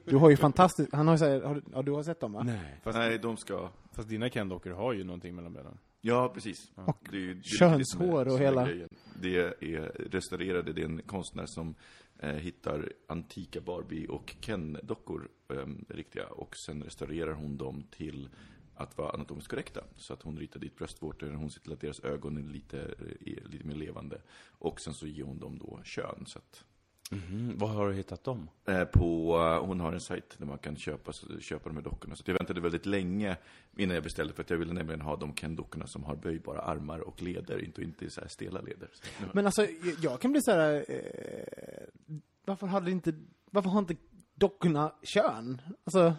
Du 0.05 0.16
har 0.16 0.31
ju 0.31 0.37
fantastiskt, 0.37 0.93
han 0.93 1.07
har 1.09 1.14
ju 1.14 1.19
så 1.19 1.25
här, 1.25 1.40
har, 1.40 1.55
du- 1.55 1.62
ja, 1.73 1.83
du 1.83 1.93
har 1.93 2.02
sett 2.02 2.21
dem 2.21 2.33
va? 2.33 2.43
Nej. 2.43 2.81
Nej, 2.85 3.19
de 3.19 3.37
ska... 3.37 3.69
Fast 3.93 4.09
dina 4.09 4.28
Ken-dockor 4.31 4.71
har 4.71 4.93
ju 4.93 5.05
någonting 5.05 5.35
mellan 5.35 5.52
benen. 5.52 5.78
Ja, 6.06 6.28
precis. 6.34 6.72
Och 6.75 7.08
det 7.10 7.16
är 7.30 7.34
det 7.34 7.42
könshår 7.44 8.28
och 8.28 8.38
hela- 8.38 8.66
grejen. 8.66 8.88
Det 9.22 9.36
är 9.36 9.80
restaurerade, 10.10 10.72
det 10.72 10.80
är 10.80 10.84
en 10.84 11.02
konstnär 11.02 11.46
som 11.46 11.75
eh, 12.18 12.30
hittar 12.34 12.92
antika 13.06 13.60
Barbie 13.60 14.06
och 14.06 14.34
Ken-dockor, 14.40 15.28
eh, 15.48 15.66
riktiga, 15.88 16.26
och 16.26 16.56
sen 16.66 16.82
restaurerar 16.82 17.32
hon 17.32 17.56
dem 17.56 17.82
till 17.90 18.28
att 18.75 18.98
vara 18.98 19.10
anatomiskt 19.10 19.50
korrekta. 19.50 19.84
Så 19.96 20.12
att 20.12 20.22
hon 20.22 20.38
ritar 20.38 20.60
dit 20.60 20.76
bröstvårtor, 20.76 21.30
hon 21.30 21.50
ser 21.50 21.60
till 21.60 21.72
att 21.72 21.80
deras 21.80 22.00
ögon 22.00 22.36
är 22.36 22.52
lite, 22.52 22.78
är 23.20 23.48
lite 23.48 23.64
mer 23.66 23.75
levande. 23.76 24.20
Och 24.58 24.80
sen 24.80 24.94
så 24.94 25.06
ger 25.06 25.25
hon 25.25 25.38
dem 25.38 25.58
då 25.58 25.80
kön. 25.84 26.25
Så 26.26 26.38
att, 26.38 26.64
Mhm. 27.10 27.58
Var 27.58 27.68
har 27.68 27.88
du 27.88 27.94
hittat 27.94 28.25
dem? 28.25 28.48
eh, 28.68 28.84
på, 28.84 29.36
eh, 29.36 29.66
hon 29.66 29.80
har 29.80 29.92
en 29.92 30.00
sajt 30.00 30.34
där 30.38 30.46
man 30.46 30.58
kan 30.58 30.76
köpa, 30.76 31.12
köpa 31.40 31.68
de 31.68 31.76
här 31.76 31.84
dockorna. 31.84 32.16
Så 32.16 32.22
jag 32.26 32.34
väntade 32.34 32.60
väldigt 32.60 32.86
länge 32.86 33.36
innan 33.76 33.94
jag 33.94 34.04
beställde, 34.04 34.34
för 34.34 34.42
att 34.42 34.50
jag 34.50 34.56
ville 34.58 34.72
nämligen 34.72 35.00
ha 35.00 35.16
de 35.16 35.32
Ken-dockorna 35.34 35.86
som 35.86 36.04
har 36.04 36.16
böjbara 36.16 36.60
armar 36.60 36.98
och 37.00 37.22
leder, 37.22 37.64
inte, 37.64 37.82
inte 37.82 38.10
så 38.10 38.20
här 38.20 38.28
stela 38.28 38.60
leder. 38.60 38.88
Men 39.32 39.46
alltså, 39.46 39.62
jag- 39.62 39.96
jag 40.02 40.20
kan 40.20 40.32
bli 40.32 40.40
så 40.42 40.50
här. 40.52 40.84
Eh, 40.88 42.16
varför 42.44 42.66
hade 42.66 42.90
inte, 42.90 43.12
varför 43.50 43.70
har 43.70 43.78
inte 43.78 43.96
dockorna 44.34 44.92
kön? 45.02 45.62
Alltså, 45.84 46.14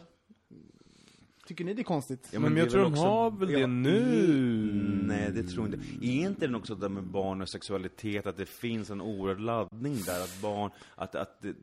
tycker 1.47 1.63
ni 1.65 1.73
det 1.73 1.81
är 1.81 1.83
konstigt? 1.83 2.29
Ja, 2.31 2.39
men, 2.39 2.53
det 2.53 2.59
jag 2.59 2.69
tror 2.69 2.81
de 2.81 2.91
också- 2.91 3.03
har 3.03 3.31
väl 3.31 3.51
Ja, 3.51 3.59
det 3.59 3.67
nu? 3.67 4.01
Nej, 5.03 5.31
det 5.31 5.43
tror 5.43 5.65
jag 5.69 5.73
inte. 5.75 6.05
Är 6.05 6.27
inte 6.27 6.47
det 6.47 6.55
också 6.57 6.75
det 6.75 6.89
med 6.89 7.03
barn 7.03 7.41
och 7.41 7.49
sexualitet, 7.49 8.27
att 8.27 8.37
det 8.37 8.45
finns 8.45 8.89
en 8.89 9.01
oerhörd 9.01 9.39
laddning 9.39 9.95
där, 10.05 10.23
att 10.23 10.41
barn, 10.41 10.71
att, 10.95 11.15
att, 11.15 11.41
det, 11.41 11.53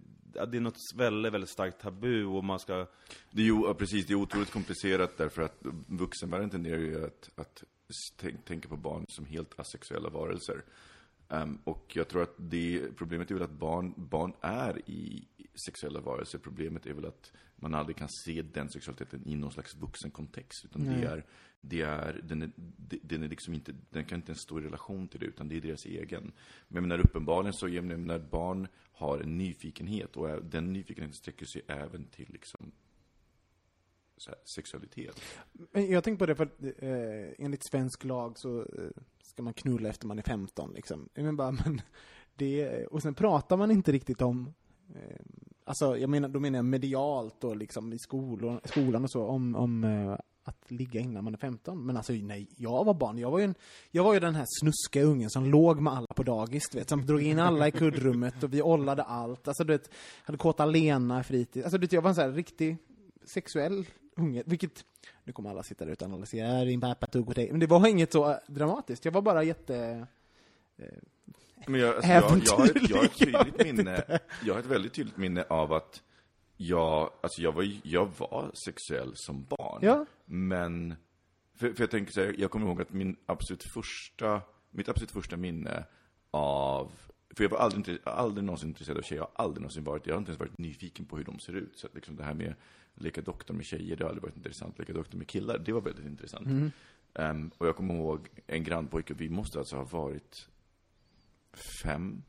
att 0.41 0.51
det 0.51 0.57
är 0.57 0.61
något 0.61 0.79
väldigt, 0.95 1.33
väldigt 1.33 1.51
starkt 1.51 1.81
tabu 1.81 2.25
och 2.25 2.45
man 2.45 2.59
ska... 2.59 2.87
Det 3.31 3.43
är 3.43 3.47
ju, 3.47 3.63
ja, 3.67 3.75
precis, 3.75 4.07
det 4.07 4.13
är 4.13 4.17
otroligt 4.17 4.51
komplicerat 4.51 5.17
därför 5.17 5.43
att 5.43 5.59
vuxenvärlden 5.87 6.51
tenderar 6.51 6.79
ju 6.79 7.05
att, 7.05 7.31
att 7.35 7.65
tänk, 8.17 8.45
tänka 8.45 8.69
på 8.69 8.77
barn 8.77 9.05
som 9.09 9.25
helt 9.27 9.61
asexuella 9.61 10.09
varelser. 10.09 10.63
Ehm, 11.35 11.59
och 11.65 11.93
jag 11.97 12.09
tror 12.09 12.23
att 12.23 12.35
det, 12.37 12.89
problemet 12.97 13.31
är 13.31 13.35
väl 13.35 13.43
att 13.43 13.51
barn, 13.51 13.95
barn 13.97 14.33
är 14.41 14.91
i 14.91 15.29
sexuella 15.67 16.01
varelser. 16.01 16.39
Problemet 16.39 16.87
är 16.87 16.93
väl 16.93 17.05
att 17.07 17.33
man 17.57 17.75
aldrig 17.75 17.97
kan 17.97 18.09
se 18.09 18.43
den 18.43 18.71
sexualiteten 18.71 19.29
i 19.29 19.37
någon 19.37 19.53
slags 19.53 19.75
vuxen 19.75 20.11
kontext. 20.11 20.65
Utan 20.65 20.85
det 20.85 21.07
är, 21.07 21.25
det 21.61 21.83
är, 21.83 22.21
den, 22.25 22.43
är, 22.43 22.51
den 23.03 23.23
är 23.23 23.29
liksom 23.29 23.55
inte, 23.55 23.75
den 23.91 24.05
kan 24.05 24.19
inte 24.19 24.31
ens 24.31 24.43
stå 24.43 24.59
i 24.59 24.63
relation 24.63 25.09
till 25.09 25.21
det, 25.21 25.27
utan 25.27 25.49
det 25.49 25.57
är 25.57 25.61
deras 25.61 25.85
egen. 25.85 26.33
Men 26.69 26.75
jag 26.75 26.83
menar, 26.83 27.05
uppenbarligen 27.05 27.53
så, 27.53 27.69
jag 27.69 27.85
menar, 27.85 28.19
barn 28.19 28.69
har 28.93 29.19
en 29.19 29.39
nyfikenhet, 29.39 30.17
och 30.17 30.45
den 30.45 30.73
nyfikenheten 30.73 31.15
sträcker 31.15 31.47
sig 31.47 31.63
även 31.67 32.07
till 32.07 32.29
liksom 32.33 32.73
här, 34.27 34.37
sexualitet. 34.45 35.21
Men 35.53 35.91
Jag 35.91 36.05
tänker 36.05 36.19
på 36.19 36.27
det 36.27 36.35
för 36.35 36.45
att 36.45 36.63
eh, 36.63 37.45
enligt 37.45 37.65
svensk 37.65 38.05
lag 38.05 38.39
så 38.39 38.61
eh, 38.61 39.03
ska 39.35 39.43
man 39.43 39.55
knulla 39.55 39.89
efter 39.89 40.07
man 40.07 40.19
är 40.19 40.23
15 40.23 40.73
liksom. 40.75 41.09
Men 41.15 41.37
bara, 41.37 41.51
men 41.65 41.81
det, 42.35 42.87
och 42.87 43.03
sen 43.03 43.15
pratar 43.15 43.57
man 43.57 43.71
inte 43.71 43.93
riktigt 43.93 44.23
om 44.23 44.55
eh, 44.95 45.17
Alltså, 45.67 45.97
jag 45.99 46.11
menar, 46.11 46.29
då 46.29 46.41
menar 46.41 46.59
jag 46.59 46.65
medialt 46.65 47.45
och 47.45 47.57
liksom 47.57 47.93
i 47.93 47.99
skolor, 47.99 48.61
skolan 48.65 49.05
och 49.05 49.11
så, 49.11 49.25
om, 49.25 49.57
om 49.57 49.85
eh, 49.85 50.19
att 50.45 50.71
ligga 50.71 51.01
innan 51.01 51.25
man 51.25 51.35
är 51.35 51.39
15. 51.39 51.87
Men 51.87 51.97
alltså, 51.97 52.13
nej, 52.13 52.49
jag 52.57 52.85
var 52.85 52.95
barn. 52.95 53.19
Jag 53.19 53.31
var 53.31 53.39
ju, 53.39 53.45
en, 53.45 53.55
jag 53.91 54.05
var 54.05 54.15
ju 54.15 54.21
den 54.21 54.35
här 54.35 54.47
snuska 54.61 55.03
ungen 55.03 55.31
som 55.31 55.47
låg 55.47 55.81
med 55.81 55.93
alla 55.93 56.07
på 56.17 56.23
dagis, 56.23 56.69
du 56.73 56.79
vet. 56.79 56.89
Som 56.89 57.07
drog 57.07 57.23
in 57.23 57.39
alla 57.39 57.69
i 57.69 57.71
kuddrummet 57.71 58.43
och 58.43 58.55
vi 58.55 58.63
ollade 58.63 59.03
allt. 59.03 59.49
Alltså, 59.49 59.65
du 59.65 59.73
vet, 59.73 59.91
hade 60.25 60.39
kåta 60.39 60.67
Lena 60.67 61.21
i 61.21 61.23
fritid. 61.23 61.63
Alltså, 61.63 61.79
du 61.79 61.81
vet, 61.81 61.93
jag 61.93 62.03
var 62.03 62.09
en 62.09 62.15
sån 62.15 62.25
här 62.25 62.33
riktig 62.33 62.77
sexuell 63.35 63.87
unge, 64.17 64.43
vilket, 64.47 64.85
nu 65.25 65.33
kommer 65.33 65.51
alla 65.51 65.63
sitta 65.63 65.85
där 65.85 65.93
ute 65.93 66.05
och 66.05 66.11
analysera, 66.11 66.65
din 66.65 66.81
pappa 66.81 67.07
tog 67.07 67.29
åt 67.29 67.37
dig. 67.37 67.51
Men 67.51 67.61
det 67.61 67.67
var 67.67 67.87
inget 67.87 68.13
så 68.13 68.31
eh, 68.31 68.37
dramatiskt. 68.47 69.05
Jag 69.05 69.13
var 69.13 69.23
bara 69.23 69.43
jätte... 69.43 70.07
Men 71.67 71.81
jag, 71.81 71.95
alltså, 71.95 72.11
jag, 72.11 72.23
jag, 72.45 72.57
har 72.57 72.67
ett, 72.67 72.91
jag 72.91 72.97
har 72.97 73.05
ett 73.05 73.19
tydligt 73.19 73.77
minne, 73.77 74.21
jag 74.45 74.55
har 74.55 74.61
ett 74.61 74.67
väldigt 74.67 74.95
tydligt 74.95 75.17
minne 75.17 75.43
av 75.43 75.73
att 75.73 76.03
jag, 76.57 77.11
alltså 77.21 77.43
jag 77.43 77.53
var, 77.53 77.81
jag 77.83 78.11
var 78.19 78.51
sexuell 78.55 79.17
som 79.17 79.45
barn. 79.45 79.79
Ja. 79.83 80.07
Men, 80.25 80.95
för, 81.55 81.73
för 81.73 81.83
jag 81.83 81.91
tänker 81.91 82.13
så 82.13 82.21
här, 82.21 82.35
jag 82.39 82.51
kommer 82.51 82.67
ihåg 82.67 82.83
att 82.83 82.93
min 82.93 83.17
absolut 83.27 83.63
första, 83.63 84.41
mitt 84.71 84.89
absolut 84.89 85.11
första 85.11 85.37
minne 85.37 85.85
av, 86.31 86.93
för 87.37 87.45
jag 87.45 87.51
var 87.51 87.59
aldrig, 87.59 87.99
aldrig 88.05 88.45
någonsin 88.45 88.69
intresserad 88.69 88.99
av 88.99 89.03
tjejer, 89.03 89.23
jag 89.23 89.29
har 89.35 89.45
aldrig 89.45 89.61
någonsin 89.61 89.85
varit, 89.85 90.07
jag 90.07 90.15
har 90.15 90.19
inte 90.19 90.31
ens 90.31 90.41
varit 90.41 90.59
nyfiken 90.59 91.05
på 91.05 91.17
hur 91.17 91.25
de 91.25 91.39
ser 91.39 91.53
ut. 91.53 91.79
Så 91.79 91.89
liksom 91.95 92.17
det 92.17 92.25
här 92.25 92.35
med 92.35 92.55
leka 92.95 93.21
doktor 93.21 93.55
med 93.55 93.65
tjejer, 93.65 93.97
det 93.97 94.05
har 94.05 94.09
aldrig 94.09 94.23
varit 94.23 94.37
intressant. 94.37 94.79
Leka 94.79 94.93
doktor 94.93 95.19
med 95.19 95.29
killar, 95.29 95.59
det 95.59 95.73
var 95.73 95.81
väldigt 95.81 96.07
intressant. 96.07 96.73
Ehm, 97.15 97.51
och 97.59 97.67
jag 97.67 97.77
kommer 97.77 97.95
ihåg 97.95 98.29
en 98.47 98.65
grannpojke, 98.65 99.15
vi 99.15 99.29
måste 99.29 99.59
alltså 99.59 99.77
ha 99.77 99.85
varit 99.85 100.49
fem 101.83 102.23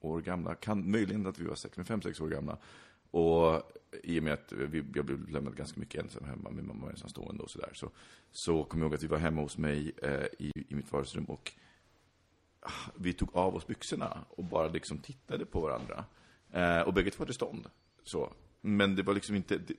år 0.00 0.20
gamla. 0.20 0.54
Kan, 0.54 0.90
möjligen 0.90 1.26
att 1.26 1.38
vi 1.38 1.44
var 1.44 1.54
sex, 1.54 1.76
men 1.76 1.86
fem, 1.86 2.02
sex 2.02 2.20
år 2.20 2.28
gamla. 2.28 2.58
Och 3.10 3.62
i 4.02 4.18
och 4.18 4.22
med 4.22 4.32
att 4.32 4.52
vi, 4.52 4.84
jag 4.94 5.04
blev 5.04 5.28
lämnad 5.28 5.56
ganska 5.56 5.80
mycket 5.80 6.02
ensam 6.04 6.24
hemma, 6.24 6.50
min 6.50 6.66
mamma 6.66 6.84
var 6.84 6.90
ensamstående 6.90 7.42
och 7.42 7.50
sådär. 7.50 7.70
Så, 7.74 7.90
så 8.30 8.64
kom 8.64 8.80
jag 8.80 8.86
ihåg 8.86 8.94
att 8.94 9.02
vi 9.02 9.06
var 9.06 9.18
hemma 9.18 9.42
hos 9.42 9.58
mig 9.58 9.92
eh, 10.02 10.26
i, 10.38 10.52
i 10.68 10.74
mitt 10.74 10.92
vardagsrum 10.92 11.24
och 11.24 11.52
ah, 12.60 12.90
vi 12.94 13.12
tog 13.12 13.36
av 13.36 13.56
oss 13.56 13.66
byxorna 13.66 14.24
och 14.28 14.44
bara 14.44 14.68
liksom 14.68 14.98
tittade 14.98 15.46
på 15.46 15.60
varandra. 15.60 16.04
Eh, 16.52 16.80
och 16.80 16.94
bägge 16.94 17.10
två 17.10 17.22
hade 17.22 17.34
stånd. 17.34 17.70
Så. 18.04 18.32
Men 18.60 18.96
det 18.96 19.02
var 19.02 19.14
liksom 19.14 19.34
inte, 19.36 19.58
det, 19.58 19.74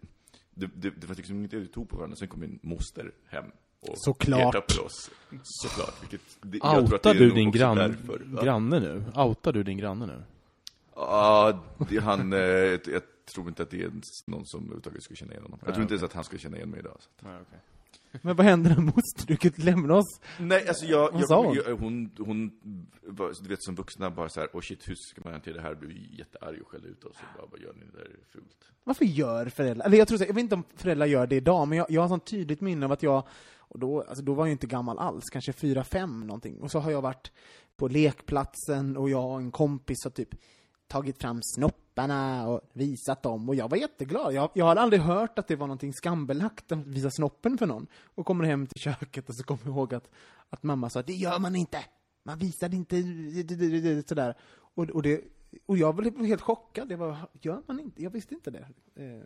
det, 0.54 0.70
det, 0.76 0.90
det 0.90 1.08
var 1.08 1.16
liksom 1.16 1.44
inte 1.44 1.56
det 1.56 1.62
vi 1.62 1.68
tog 1.68 1.90
på 1.90 1.96
varandra. 1.98 2.16
Sen 2.16 2.28
kom 2.28 2.40
min 2.40 2.60
moster 2.64 3.12
hem. 3.28 3.46
Och 3.80 3.94
Såklart. 3.98 4.54
petade 4.54 4.80
på 4.80 4.86
oss. 4.86 5.12
Såklart. 5.44 6.02
Vilket, 6.04 6.22
det, 6.42 6.58
jag 6.58 6.88
tror 6.88 6.96
att 6.96 7.04
det 7.04 7.10
Outar 7.10 7.16
är 7.16 7.20
du 7.20 7.28
nog 7.28 7.36
din 7.36 7.48
också 7.48 7.60
grann, 7.60 7.78
därför, 7.78 8.20
va? 8.26 8.42
granne 8.44 8.80
nu? 8.80 9.04
Outar 9.16 9.54
du 9.54 9.64
din 9.64 9.78
granne 9.78 10.06
nu? 10.06 10.24
Ja, 10.96 11.64
det, 11.90 11.98
han, 12.00 12.34
eh, 12.34 12.40
jag 12.40 13.02
tror 13.34 13.48
inte 13.48 13.64
att 13.64 13.70
det 13.70 13.82
är 13.84 13.92
någon 14.28 14.46
som 14.46 14.60
överhuvudtaget 14.60 15.04
skulle 15.04 15.18
känna 15.18 15.32
igen 15.32 15.44
honom. 15.44 15.60
Jag 15.66 15.74
tror 15.74 15.82
inte 15.82 15.94
ens 15.94 16.04
att 16.04 16.14
han 16.14 16.24
skulle 16.24 16.40
känna 16.40 16.58
igen 16.58 16.70
mig 16.70 16.80
idag. 16.80 16.96
Så. 17.00 17.10
att- 17.16 17.24
Nej, 17.32 17.42
okej. 17.48 17.60
Men 18.22 18.36
vad 18.36 18.46
händer 18.46 18.70
när 18.70 18.82
moster? 18.82 19.28
Du 19.28 19.38
kan 19.38 19.52
inte 19.52 19.62
lämna 19.62 19.96
oss. 19.96 20.22
Nej, 20.40 20.68
alltså 20.68 20.86
jag, 20.86 21.10
jag, 21.14 21.28
sa 21.28 21.46
hon? 21.46 21.56
jag, 21.56 21.76
hon, 21.76 22.12
hon, 22.18 22.52
du 23.42 23.50
vet 23.50 23.64
som 23.64 23.76
vuxna 23.76 24.12
bara 24.12 24.30
så 24.30 24.40
här, 24.40 24.50
oh 24.54 24.62
shit, 24.62 24.90
hur 24.90 24.96
ska 24.96 25.22
man 25.24 25.34
hantera 25.34 25.56
det 25.56 25.62
här? 25.62 25.76
Blir 25.76 26.20
jättearg 26.20 26.62
och 26.62 26.68
skällde 26.68 26.88
ut 26.88 27.04
oss 27.04 27.16
och 27.16 27.38
bara, 27.38 27.48
vad 27.52 27.60
gör 27.60 27.74
ni, 27.74 27.86
det 27.86 27.98
där 27.98 28.06
är 28.06 28.26
fult. 28.32 28.72
Varför 28.84 29.06
gör 29.06 29.46
föräldrar, 29.46 29.86
eller 29.86 29.98
jag 29.98 30.08
tror 30.08 30.18
så, 30.18 30.24
jag 30.24 30.34
vet 30.34 30.44
inte 30.44 30.56
om 30.56 30.64
föräldrar 30.76 31.06
gör 31.06 31.28
det 31.28 31.36
idag, 31.36 31.68
men 31.68 31.78
jag, 31.78 31.88
jag 31.90 32.02
har 32.02 32.08
sånt 32.08 32.26
tydligt 32.26 32.62
minne 32.62 32.86
av 32.86 32.92
att 32.92 33.04
jag, 33.04 33.28
och 33.58 33.80
då, 33.80 34.02
alltså 34.02 34.24
då 34.24 34.34
var 34.34 34.46
jag 34.46 34.52
inte 34.52 34.68
gammal 34.68 35.00
alls, 35.00 35.30
kanske 35.30 35.54
fyra 35.54 35.84
fem 35.84 36.20
någonting, 36.28 36.62
och 36.62 36.72
så 36.72 36.80
har 36.80 36.92
jag 36.92 37.02
varit 37.02 37.32
på 37.76 37.88
lekplatsen 37.88 38.98
och 38.98 39.10
jag 39.10 39.32
och 39.32 39.38
en 39.38 39.52
kompis 39.52 39.98
har 40.04 40.12
typ 40.12 40.36
tagit 40.88 41.22
fram 41.22 41.42
snopparna 41.96 42.48
och 42.48 42.62
visat 42.74 43.24
dem, 43.24 43.50
och 43.50 43.56
jag 43.56 43.70
var 43.70 43.78
jätteglad. 43.78 44.34
Jag, 44.34 44.50
jag 44.54 44.66
hade 44.66 44.82
aldrig 44.82 45.02
hört 45.02 45.40
att 45.40 45.48
det 45.48 45.56
var 45.56 45.68
någonting 45.68 45.94
skambelagt 45.94 46.72
att 46.72 46.88
visa 46.88 47.10
snoppen 47.12 47.58
för 47.58 47.66
någon. 47.68 47.88
Och 48.16 48.26
kommer 48.26 48.46
hem 48.46 48.68
till 48.68 48.82
köket 48.82 49.30
och 49.30 49.36
så 49.36 49.44
kommer 49.44 49.62
jag 49.66 49.72
ihåg 49.72 49.94
att, 49.94 50.10
att 50.50 50.64
mamma 50.64 50.90
sa 50.90 51.02
det 51.02 51.14
gör 51.14 51.40
man 51.40 51.56
inte! 51.56 51.86
Man 52.24 52.38
visar 52.40 52.74
inte 52.76 52.96
sådär. 54.08 54.36
Och, 54.76 54.90
och, 54.90 55.02
det, 55.04 55.22
och 55.66 55.78
jag 55.78 55.96
blev 55.96 56.26
helt 56.26 56.42
chockad. 56.42 56.90
Det 56.90 56.96
var, 56.96 57.18
gör 57.42 57.62
man 57.68 57.80
inte? 57.80 58.04
Jag 58.04 58.12
visste 58.12 58.34
inte 58.34 58.52
det. 58.52 58.68
Eh, 58.96 59.24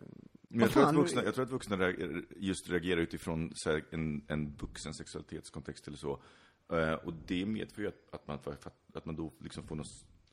Men 0.48 0.60
jag 0.60 0.70
tror, 0.70 0.84
att 0.84 0.94
vuxna, 0.94 1.24
jag 1.24 1.34
tror 1.34 1.44
att 1.44 1.50
vuxna 1.50 1.76
reagerar- 1.76 2.24
just 2.36 2.70
reagerar 2.70 3.00
utifrån 3.00 3.52
här, 3.66 3.84
en, 3.90 4.24
en 4.28 4.56
vuxen 4.56 4.94
sexualitetskontext 4.94 5.88
eller 5.88 5.98
så. 5.98 6.18
Eh, 6.72 6.94
och 6.94 7.12
det 7.26 7.46
medför 7.46 7.82
ju 7.82 7.88
att, 7.88 8.14
att, 8.14 8.26
man, 8.26 8.38
att 8.94 9.04
man 9.04 9.16
då 9.16 9.32
liksom 9.40 9.66
får 9.66 9.76
någon 9.76 9.86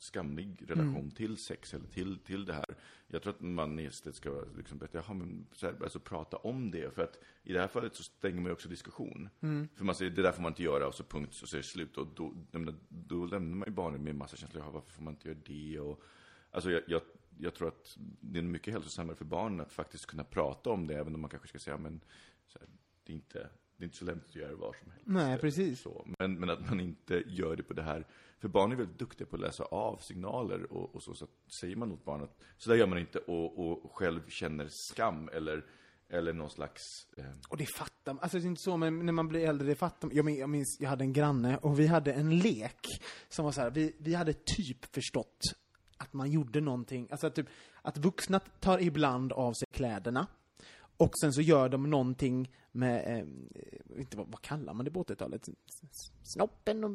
skamlig 0.03 0.63
relation 0.67 0.95
Mm. 0.95 1.11
till 1.11 1.37
sex 1.37 1.73
eller 1.73 1.87
till, 1.87 2.19
till 2.19 2.45
det 2.45 2.53
här. 2.53 2.75
Jag 3.07 3.21
tror 3.21 3.33
att 3.33 3.41
man 3.41 3.79
istället 3.79 4.15
ska 4.15 4.45
liksom 4.57 4.77
berätta, 4.77 4.97
jaha, 4.97 5.13
men 5.13 5.47
så 5.51 5.65
här, 5.65 5.75
alltså 5.83 5.99
prata 5.99 6.37
om 6.37 6.71
det. 6.71 6.95
För 6.95 7.03
att 7.03 7.19
i 7.43 7.53
det 7.53 7.59
här 7.59 7.67
fallet 7.67 7.95
så 7.95 8.03
stänger 8.03 8.35
man 8.35 8.45
ju 8.45 8.51
också 8.51 8.69
diskussion. 8.69 9.29
Mm. 9.41 9.67
För 9.75 9.85
man 9.85 9.95
säger, 9.95 10.11
det 10.11 10.21
där 10.21 10.31
får 10.31 10.41
man 10.41 10.51
inte 10.51 10.63
göra 10.63 10.87
och 10.87 10.95
så 10.95 11.03
punkt, 11.03 11.33
så 11.33 11.55
är 11.55 11.59
det 11.59 11.63
slut. 11.63 11.97
Och 11.97 12.07
då, 12.15 12.33
menar, 12.51 12.75
då 12.89 13.25
lämnar 13.25 13.55
man 13.55 13.67
ju 13.67 13.73
barnen 13.73 14.03
med 14.03 14.11
en 14.11 14.17
massa 14.17 14.37
känslor, 14.37 14.63
jaha, 14.63 14.71
varför 14.71 14.91
får 14.91 15.03
man 15.03 15.13
inte 15.13 15.27
göra 15.27 15.39
det? 15.45 15.79
Och, 15.79 16.03
alltså 16.51 16.71
jag, 16.71 16.81
jag, 16.87 17.01
jag 17.37 17.53
tror 17.53 17.67
att 17.67 17.97
det 18.19 18.39
är 18.39 18.43
mycket 18.43 18.73
hälsosammare 18.73 19.15
för 19.15 19.25
barnen 19.25 19.61
att 19.61 19.71
faktiskt 19.73 20.05
kunna 20.05 20.23
prata 20.23 20.69
om 20.69 20.87
det, 20.87 20.95
även 20.95 21.15
om 21.15 21.21
man 21.21 21.29
kanske 21.29 21.47
ska 21.47 21.59
säga, 21.59 21.77
men 21.77 22.01
så 22.47 22.59
här, 22.59 22.67
det, 23.03 23.13
är 23.13 23.15
inte, 23.15 23.49
det 23.77 23.83
är 23.83 23.85
inte 23.85 23.97
så 23.97 24.05
lämpligt 24.05 24.29
att 24.29 24.35
göra 24.35 24.49
det 24.49 24.55
var 24.55 24.75
som 24.83 24.91
helst. 24.91 25.07
Nej, 25.07 25.37
precis. 25.37 25.81
Så. 25.81 26.07
Men, 26.19 26.39
men 26.39 26.49
att 26.49 26.69
man 26.69 26.79
inte 26.79 27.23
gör 27.27 27.55
det 27.55 27.63
på 27.63 27.73
det 27.73 27.81
här, 27.83 28.07
för 28.39 28.47
barn 28.47 28.71
är 28.71 28.75
väldigt 28.75 28.99
duktiga 28.99 29.27
på 29.27 29.35
att 29.35 29.41
läsa 29.41 29.63
av 29.63 29.97
signaler 29.97 30.73
och, 30.73 30.95
och 30.95 31.03
så, 31.03 31.13
så 31.13 31.27
säger 31.59 31.75
man 31.75 31.91
åt 31.91 32.05
barnet, 32.05 32.29
så 32.57 32.69
där 32.69 32.77
gör 32.77 32.87
man 32.87 32.99
inte 32.99 33.19
och, 33.19 33.59
och 33.59 33.95
själv 33.95 34.29
känner 34.29 34.67
skam 34.69 35.29
eller, 35.33 35.65
eller 36.09 36.33
någon 36.33 36.49
slags, 36.49 36.81
eh, 37.17 37.25
Och 37.49 37.57
det 37.57 37.65
fattar 37.77 38.13
man. 38.13 38.19
Alltså 38.23 38.37
det 38.37 38.43
är 38.43 38.47
inte 38.47 38.61
så, 38.61 38.77
men 38.77 39.05
när 39.05 39.13
man 39.13 39.27
blir 39.27 39.47
äldre, 39.47 39.67
det 39.67 39.75
fattar 39.75 40.07
man. 40.07 40.15
Jag 40.15 40.25
minns, 40.25 40.39
jag 40.39 40.49
minns, 40.49 40.77
jag 40.79 40.89
hade 40.89 41.03
en 41.03 41.13
granne 41.13 41.57
och 41.57 41.79
vi 41.79 41.87
hade 41.87 42.13
en 42.13 42.37
lek 42.37 42.87
som 43.29 43.45
var 43.45 43.51
så 43.51 43.61
här, 43.61 43.71
vi, 43.71 43.95
vi 43.99 44.13
hade 44.13 44.33
typ 44.33 44.95
förstått 44.95 45.41
att 45.97 46.13
man 46.13 46.31
gjorde 46.31 46.61
någonting, 46.61 47.07
alltså 47.11 47.29
typ, 47.29 47.47
att 47.81 47.97
vuxna 47.97 48.39
tar 48.39 48.79
ibland 48.79 49.33
av 49.33 49.53
sig 49.53 49.67
kläderna 49.71 50.27
och 50.97 51.17
sen 51.17 51.33
så 51.33 51.41
gör 51.41 51.69
de 51.69 51.89
någonting 51.89 52.51
med, 52.71 53.17
eh, 53.17 53.99
inte 53.99 54.17
vad, 54.17 54.27
vad 54.27 54.41
kallar 54.41 54.73
man 54.73 54.85
det 54.85 54.91
på 54.91 55.03
80-talet? 55.03 55.49
Snoppen 56.23 56.83
och 56.83 56.91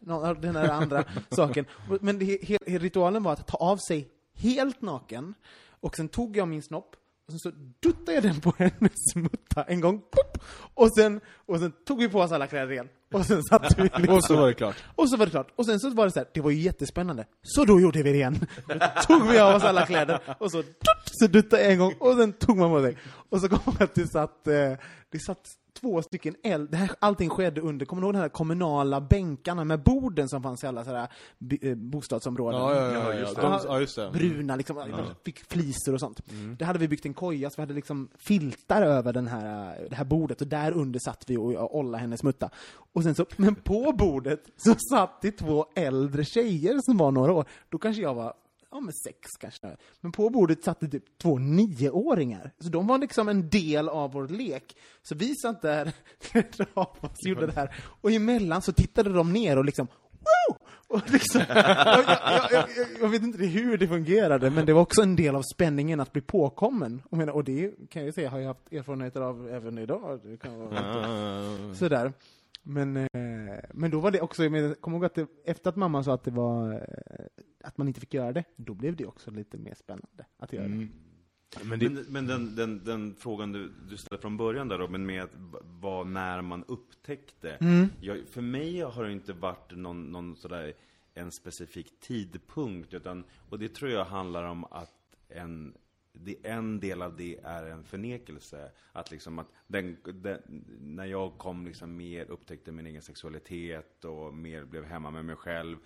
någon- 0.00 0.40
den 0.40 0.56
här 0.56 0.68
andra 0.68 1.04
saken. 1.30 1.64
Men 2.00 2.18
det, 2.18 2.24
he, 2.24 2.58
he, 2.66 2.78
ritualen 2.78 3.22
var 3.22 3.32
att 3.32 3.46
ta 3.46 3.56
av 3.56 3.76
sig 3.76 4.08
helt 4.34 4.80
naken 4.82 5.34
och 5.80 5.96
sen 5.96 6.08
tog 6.08 6.36
jag 6.36 6.48
min 6.48 6.62
snopp 6.62 6.96
och 7.26 7.32
sen 7.32 7.38
så 7.38 7.50
duttade 7.82 8.12
jag 8.12 8.22
den 8.22 8.40
på 8.40 8.52
hennes 8.58 9.14
mutta 9.14 9.62
en 9.62 9.80
gång, 9.80 9.98
pop! 9.98 10.38
Och 10.74 10.94
sen, 10.94 11.20
och 11.46 11.58
sen 11.58 11.72
tog 11.86 11.98
vi 11.98 12.08
på 12.08 12.20
oss 12.20 12.32
alla 12.32 12.46
kläder 12.46 12.72
igen. 12.72 12.88
Och 13.12 13.26
sen 13.26 13.42
satte 13.42 13.74
vi 13.76 13.82
liksom, 13.96 14.08
Och 14.16 14.24
så 14.24 14.36
var 14.36 14.46
det 14.46 14.54
klart. 14.54 14.76
och 14.94 15.10
så 15.10 15.16
var 15.16 15.26
det 15.26 15.30
klart. 15.30 15.48
Och 15.56 15.66
sen 15.66 15.80
så 15.80 15.90
var 15.90 16.04
det 16.04 16.10
så 16.10 16.18
här, 16.18 16.28
det 16.34 16.40
var 16.40 16.50
ju 16.50 16.60
jättespännande. 16.60 17.26
Så 17.42 17.64
då 17.64 17.80
gjorde 17.80 18.02
vi 18.02 18.10
det 18.10 18.16
igen. 18.16 18.46
Då 18.68 18.74
tog 19.06 19.28
vi 19.28 19.38
av 19.38 19.54
oss 19.54 19.62
alla 19.62 19.86
kläder, 19.86 20.20
och 20.38 20.50
så, 20.50 20.56
dutt, 20.56 20.72
så 21.20 21.26
duttade 21.26 21.62
jag 21.62 21.72
en 21.72 21.78
gång, 21.78 21.94
och 21.98 22.16
sen 22.16 22.32
tog 22.32 22.56
man 22.56 22.70
på 22.70 22.82
sig. 22.82 22.96
Och 23.30 23.40
så 23.40 23.48
kom 23.48 23.58
man 23.64 23.76
att 23.78 23.94
det 23.94 24.06
satt, 24.12 24.46
eh, 24.46 24.72
det 25.10 25.18
satt 25.26 25.48
två 25.80 26.02
stycken 26.02 26.34
eld, 26.42 26.70
det 26.70 26.76
här, 26.76 26.90
allting 26.98 27.30
skedde 27.30 27.60
under, 27.60 27.86
kommer 27.86 28.02
du 28.02 28.06
ihåg 28.06 28.14
de 28.14 28.18
här 28.18 28.28
kommunala 28.28 29.00
bänkarna 29.00 29.64
med 29.64 29.82
borden 29.82 30.28
som 30.28 30.42
fanns 30.42 30.64
i 30.64 30.66
alla 30.66 30.84
sådana 30.84 31.00
här 31.00 31.58
eh, 31.62 31.74
bostadsområden? 31.74 32.60
Ja, 32.60 32.74
ja, 32.74 32.92
ja. 32.92 33.12
ja, 33.12 33.14
just 33.14 33.36
ja. 33.36 33.42
det. 33.42 33.48
De, 33.48 33.72
ja 33.72 33.80
just 33.80 33.96
det. 33.96 34.10
bruna, 34.12 34.56
liksom, 34.56 34.76
fick 35.24 35.38
flisor 35.38 35.94
och 35.94 36.00
sånt. 36.00 36.20
Det 36.58 36.64
hade 36.64 36.78
vi 36.78 36.88
byggt 36.88 37.06
en 37.06 37.14
koja, 37.14 37.50
så 37.50 37.54
vi 37.56 37.62
hade 37.62 37.74
liksom 37.74 38.08
filtar 38.14 38.82
över 38.82 39.12
den 39.12 39.26
här, 39.26 39.86
det 39.90 39.96
här 39.96 40.04
bordet, 40.04 40.40
och 40.40 40.46
där 40.46 40.72
under 40.72 41.00
satt 41.00 41.24
vi 41.26 41.36
och 41.36 41.78
ollade 41.78 41.98
hennes 41.98 42.22
mutta. 42.22 42.50
Och 42.92 43.02
sen 43.02 43.14
så, 43.14 43.26
men 43.36 43.54
på 43.54 43.92
bordet 43.92 44.42
så 44.56 44.74
satt 44.90 45.22
det 45.22 45.30
två 45.30 45.66
äldre 45.74 46.24
tjejer 46.24 46.78
som 46.82 46.96
var 46.96 47.10
några 47.10 47.32
år. 47.32 47.44
Då 47.68 47.78
kanske 47.78 48.02
jag 48.02 48.14
var 48.14 48.34
Ja, 48.70 48.80
men 48.80 48.92
sex 48.92 49.18
kanske. 49.40 49.76
Men 50.00 50.12
på 50.12 50.30
bordet 50.30 50.64
satt 50.64 50.80
det 50.80 50.88
typ 50.88 51.18
två 51.18 51.38
nioåringar. 51.38 52.50
Så 52.58 52.68
de 52.68 52.86
var 52.86 52.98
liksom 52.98 53.28
en 53.28 53.48
del 53.48 53.88
av 53.88 54.12
vår 54.12 54.28
lek. 54.28 54.76
Så 55.02 55.14
vi 55.14 55.34
satt 55.34 55.62
där, 55.62 55.92
av 56.74 56.96
oss, 57.00 57.26
gjorde 57.26 57.46
det 57.46 57.52
här. 57.52 57.74
Och 58.00 58.12
emellan 58.12 58.62
så 58.62 58.72
tittade 58.72 59.12
de 59.12 59.32
ner 59.32 59.58
och 59.58 59.64
liksom 59.64 59.88
Woo! 60.26 60.56
Och 60.88 61.10
liksom, 61.10 61.42
jag, 61.48 61.66
jag, 61.66 62.46
jag, 62.50 62.66
jag, 63.00 63.08
vet 63.08 63.22
inte 63.22 63.44
hur 63.44 63.78
det 63.78 63.88
fungerade, 63.88 64.50
men 64.50 64.66
det 64.66 64.72
var 64.72 64.82
också 64.82 65.02
en 65.02 65.16
del 65.16 65.36
av 65.36 65.42
spänningen 65.54 66.00
att 66.00 66.12
bli 66.12 66.22
påkommen. 66.22 67.02
Och, 67.10 67.18
menar, 67.18 67.32
och 67.32 67.44
det 67.44 67.70
kan 67.90 68.02
jag 68.02 68.06
ju 68.06 68.12
säga 68.12 68.30
har 68.30 68.38
jag 68.38 68.46
haft 68.46 68.72
erfarenheter 68.72 69.20
av 69.20 69.48
även 69.48 69.78
idag. 69.78 70.20
Det 70.24 70.36
kan 70.36 70.58
vara 70.58 71.74
sådär. 71.74 72.12
Men, 72.68 72.96
eh, 72.96 73.60
men 73.74 73.90
då 73.90 74.00
var 74.00 74.10
det 74.10 74.20
också, 74.20 74.42
jag 74.42 74.52
menar, 74.52 74.74
kom 74.74 74.92
ihåg 74.92 75.04
att 75.04 75.14
det, 75.14 75.26
efter 75.44 75.70
att 75.70 75.76
mamma 75.76 76.02
sa 76.02 76.14
att 76.14 76.24
det 76.24 76.30
var, 76.30 76.72
eh, 76.72 77.26
att 77.64 77.78
man 77.78 77.88
inte 77.88 78.00
fick 78.00 78.14
göra 78.14 78.32
det, 78.32 78.44
då 78.56 78.74
blev 78.74 78.96
det 78.96 79.06
också 79.06 79.30
lite 79.30 79.58
mer 79.58 79.74
spännande 79.74 80.26
att 80.36 80.52
göra 80.52 80.68
det. 80.68 80.88
Men 81.64 81.78
det, 81.78 81.90
Men, 81.90 82.04
men 82.08 82.26
den, 82.26 82.56
den, 82.56 82.84
den 82.84 83.14
frågan 83.18 83.52
du, 83.52 83.72
du 83.88 83.96
ställde 83.96 84.22
från 84.22 84.36
början 84.36 84.68
där 84.68 84.78
Robin, 84.78 85.06
med 85.06 85.28
vad 85.62 86.06
när 86.06 86.42
man 86.42 86.64
upptäckte. 86.68 87.58
Jag, 88.00 88.28
för 88.28 88.40
mig 88.40 88.80
har 88.80 89.04
det 89.04 89.12
inte 89.12 89.32
varit 89.32 89.76
någon, 89.76 90.12
någon 90.12 90.36
sådär, 90.36 90.72
en 91.14 91.30
specifik 91.30 92.00
tidpunkt, 92.00 92.94
utan, 92.94 93.24
och 93.50 93.58
det 93.58 93.68
tror 93.68 93.90
jag 93.90 94.04
handlar 94.04 94.44
om 94.44 94.64
att 94.64 95.16
en, 95.28 95.74
det, 96.24 96.36
en 96.46 96.80
del 96.80 97.02
av 97.02 97.16
det 97.16 97.38
är 97.42 97.66
en 97.66 97.84
förnekelse. 97.84 98.70
Att 98.92 99.10
liksom 99.10 99.38
att 99.38 99.48
den, 99.66 99.96
den, 100.04 100.40
när 100.80 101.04
jag 101.04 101.38
kom 101.38 101.66
liksom 101.66 101.96
mer, 101.96 102.30
upptäckte 102.30 102.72
min 102.72 102.86
egen 102.86 103.02
sexualitet 103.02 104.04
och 104.04 104.34
mer 104.34 104.64
blev 104.64 104.84
hemma 104.84 105.10
med 105.10 105.24
mig 105.24 105.36
själv. 105.36 105.76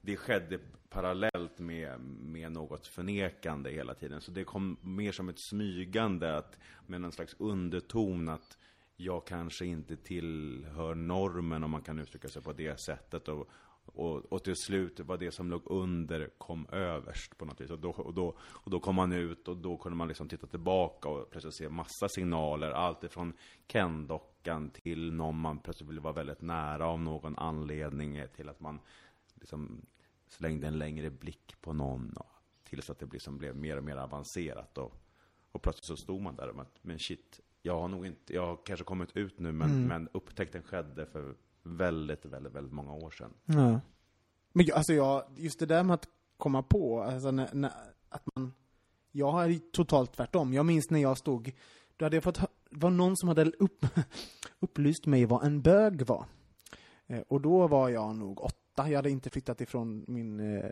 Det 0.00 0.16
skedde 0.16 0.58
parallellt 0.88 1.58
med, 1.58 2.00
med 2.00 2.52
något 2.52 2.86
förnekande 2.86 3.70
hela 3.70 3.94
tiden. 3.94 4.20
Så 4.20 4.30
det 4.30 4.44
kom 4.44 4.76
mer 4.82 5.12
som 5.12 5.28
ett 5.28 5.38
smygande, 5.38 6.36
att, 6.36 6.58
med 6.86 7.00
någon 7.00 7.12
slags 7.12 7.36
underton 7.38 8.28
att 8.28 8.58
jag 8.96 9.26
kanske 9.26 9.66
inte 9.66 9.96
tillhör 9.96 10.94
normen 10.94 11.64
om 11.64 11.70
man 11.70 11.82
kan 11.82 11.98
uttrycka 11.98 12.28
sig 12.28 12.42
på 12.42 12.52
det 12.52 12.80
sättet. 12.80 13.28
Och, 13.28 13.50
och, 13.94 14.32
och 14.32 14.44
till 14.44 14.56
slut 14.56 15.00
var 15.00 15.16
det 15.16 15.30
som 15.30 15.50
låg 15.50 15.62
under 15.64 16.30
kom 16.38 16.66
överst 16.72 17.38
på 17.38 17.44
något 17.44 17.60
vis. 17.60 17.70
Och 17.70 17.78
då, 17.78 17.90
och, 17.90 18.14
då, 18.14 18.34
och 18.40 18.70
då 18.70 18.80
kom 18.80 18.94
man 18.94 19.12
ut 19.12 19.48
och 19.48 19.56
då 19.56 19.76
kunde 19.76 19.96
man 19.96 20.08
liksom 20.08 20.28
titta 20.28 20.46
tillbaka 20.46 21.08
och 21.08 21.30
plötsligt 21.30 21.54
se 21.54 21.68
massa 21.68 22.08
signaler. 22.08 22.70
Allt 22.70 23.04
ifrån 23.04 23.32
Ken-dockan 23.66 24.70
till 24.70 25.12
någon 25.12 25.38
man 25.38 25.58
plötsligt 25.58 25.90
ville 25.90 26.00
vara 26.00 26.12
väldigt 26.12 26.40
nära 26.40 26.86
av 26.86 27.00
någon 27.00 27.38
anledning. 27.38 28.22
Till 28.36 28.48
att 28.48 28.60
man 28.60 28.80
liksom 29.34 29.86
slängde 30.28 30.66
en 30.66 30.78
längre 30.78 31.10
blick 31.10 31.54
på 31.60 31.72
någon. 31.72 32.12
Och, 32.16 32.26
tills 32.64 32.90
att 32.90 32.98
det 32.98 33.12
liksom 33.12 33.38
blev 33.38 33.56
mer 33.56 33.76
och 33.76 33.84
mer 33.84 33.96
avancerat. 33.96 34.78
Och, 34.78 34.94
och 35.52 35.62
plötsligt 35.62 35.84
så 35.84 35.96
stod 35.96 36.20
man 36.20 36.36
där 36.36 36.48
och 36.48 36.60
att, 36.60 36.78
men 36.82 36.98
shit, 36.98 37.40
jag 37.62 37.80
har 37.80 37.88
nog 37.88 38.06
inte, 38.06 38.34
jag 38.34 38.46
har 38.46 38.58
kanske 38.64 38.84
kommit 38.84 39.16
ut 39.16 39.38
nu 39.38 39.52
men, 39.52 39.86
men 39.86 40.08
upptäckten 40.12 40.62
skedde 40.62 41.06
för 41.06 41.34
väldigt, 41.62 42.24
väldigt, 42.24 42.52
väldigt 42.54 42.72
många 42.72 42.92
år 42.92 43.10
sedan. 43.10 43.30
Ja. 43.44 43.80
Men 44.52 44.66
jag- 44.66 44.76
alltså 44.76 44.92
jag, 44.92 45.24
just 45.36 45.58
det 45.58 45.66
där 45.66 45.82
med 45.84 45.94
att 45.94 46.08
komma 46.36 46.62
på, 46.62 47.02
alltså 47.02 47.30
när, 47.30 47.54
när, 47.54 47.72
att 48.08 48.22
man, 48.34 48.52
jag 49.12 49.42
är 49.44 49.48
ju 49.48 49.58
totalt 49.58 50.12
tvärtom. 50.12 50.52
Jag 50.54 50.66
minns 50.66 50.90
när 50.90 50.98
jag 51.00 51.18
stod, 51.18 51.52
då 51.96 52.04
hade 52.04 52.16
jag 52.16 52.24
fått, 52.24 52.40
det 52.70 52.76
var 52.76 52.90
någon 52.90 53.16
som 53.16 53.28
hade 53.28 53.44
upp, 53.44 53.86
upplyst 54.60 55.06
mig 55.06 55.24
vad 55.24 55.44
en 55.44 55.62
bög 55.62 56.02
var. 56.06 56.24
Eh, 57.06 57.20
och 57.20 57.40
då 57.40 57.66
var 57.66 57.88
jag 57.88 58.16
nog 58.16 58.40
åtta, 58.40 58.88
jag 58.90 58.96
hade 58.96 59.10
inte 59.10 59.30
flyttat 59.30 59.60
ifrån 59.60 60.04
min, 60.08 60.40
eh, 60.56 60.70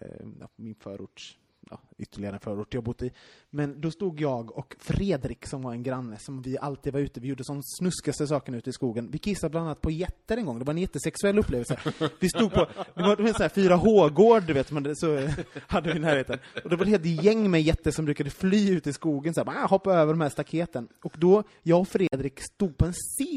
min 0.57 0.75
förort, 0.75 1.39
ja, 1.71 1.81
ytterligare 1.99 2.35
en 2.35 2.41
förort 2.41 2.75
jag 2.75 2.85
bott 2.85 3.03
i. 3.03 3.11
Men 3.51 3.81
då 3.81 3.91
stod 3.91 4.21
jag 4.21 4.59
och 4.59 4.77
Fredrik 4.79 5.47
som 5.47 5.63
var 5.63 5.73
en 5.73 5.83
granne 5.83 6.19
som 6.19 6.43
vi 6.43 6.59
alltid 6.59 6.93
var 6.93 7.01
ute, 7.01 7.21
vi 7.21 7.29
gjorde 7.29 7.45
sån 7.45 7.63
snuskaste 7.63 8.27
saken 8.27 8.55
ute 8.55 8.71
i 8.71 8.73
skogen. 8.73 9.11
Vi 9.11 9.19
kissade 9.19 9.51
bland 9.51 9.67
annat 9.67 9.81
på 9.81 9.91
getter 9.91 10.37
en 10.37 10.47
gång, 10.47 10.59
det 10.59 10.65
var 10.65 10.75
en 10.75 10.79
jättesexuell 10.79 11.39
upplevelse. 11.39 11.79
Vi 12.21 12.29
stod 12.29 12.53
på, 12.53 12.67
det 12.95 13.03
var 13.03 13.21
en 13.21 13.35
sån 13.35 13.43
här 13.43 13.49
4H-gård, 13.49 14.43
du 14.43 14.53
vet, 14.53 14.71
man, 14.71 14.97
så 14.97 15.29
hade 15.67 15.93
vi 15.93 15.97
i 15.97 16.01
närheten. 16.01 16.39
Och 16.65 16.71
det 16.71 16.77
var 16.77 16.85
ett 16.85 16.91
helt 16.91 17.25
gäng 17.25 17.51
med 17.51 17.63
getter 17.63 17.91
som 17.91 18.05
brukade 18.05 18.31
fly 18.31 18.71
ut 18.71 18.87
i 18.87 18.93
skogen, 18.93 19.35
så 19.35 19.45
här, 19.45 19.65
ah, 19.65 19.67
hoppa 19.67 19.93
över 19.93 20.13
de 20.13 20.21
här 20.21 20.29
staketen. 20.29 20.89
Och 21.03 21.15
då, 21.17 21.43
jag 21.63 21.81
och 21.81 21.89
Fredrik 21.89 22.41
stod 22.41 22.77
på 22.77 22.85
en, 22.85 22.95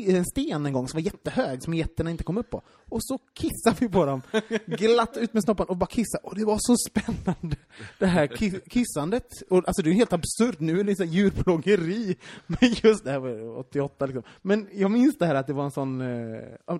en 0.07 0.25
sten 0.25 0.65
en 0.65 0.73
gång 0.73 0.87
som 0.87 0.97
var 0.97 1.05
jättehög, 1.05 1.63
som 1.63 1.73
getterna 1.73 2.11
inte 2.11 2.23
kom 2.23 2.37
upp 2.37 2.49
på. 2.49 2.61
Och 2.89 3.03
så 3.03 3.17
kissade 3.33 3.75
vi 3.79 3.89
på 3.89 4.05
dem, 4.05 4.21
glatt 4.65 5.17
ut 5.17 5.33
med 5.33 5.43
snoppen 5.43 5.65
och 5.65 5.77
bara 5.77 5.85
kissade. 5.85 6.23
Och 6.23 6.35
det 6.35 6.45
var 6.45 6.57
så 6.59 6.75
spännande, 6.89 7.55
det 7.99 8.05
här 8.05 8.18
ki- 8.27 8.69
kissandet. 8.69 9.27
Och, 9.49 9.67
alltså 9.67 9.82
det 9.82 9.89
är 9.89 9.93
helt 9.93 10.13
absurt, 10.13 10.60
nu 10.60 10.79
är 10.79 10.84
det 10.84 10.95
så 10.95 11.03
här 11.03 11.12
djurplågeri. 11.12 12.17
Men 12.47 12.73
just 12.84 13.03
det 13.03 13.12
här 13.12 13.19
var 13.19 13.58
88 13.58 14.05
liksom. 14.05 14.23
Men 14.41 14.67
jag 14.73 14.91
minns 14.91 15.17
det 15.17 15.25
här 15.25 15.36
att 15.36 15.47
det 15.47 15.53
var 15.53 15.63
en 15.63 15.71
sån, 15.71 16.01
eh, 16.01 16.08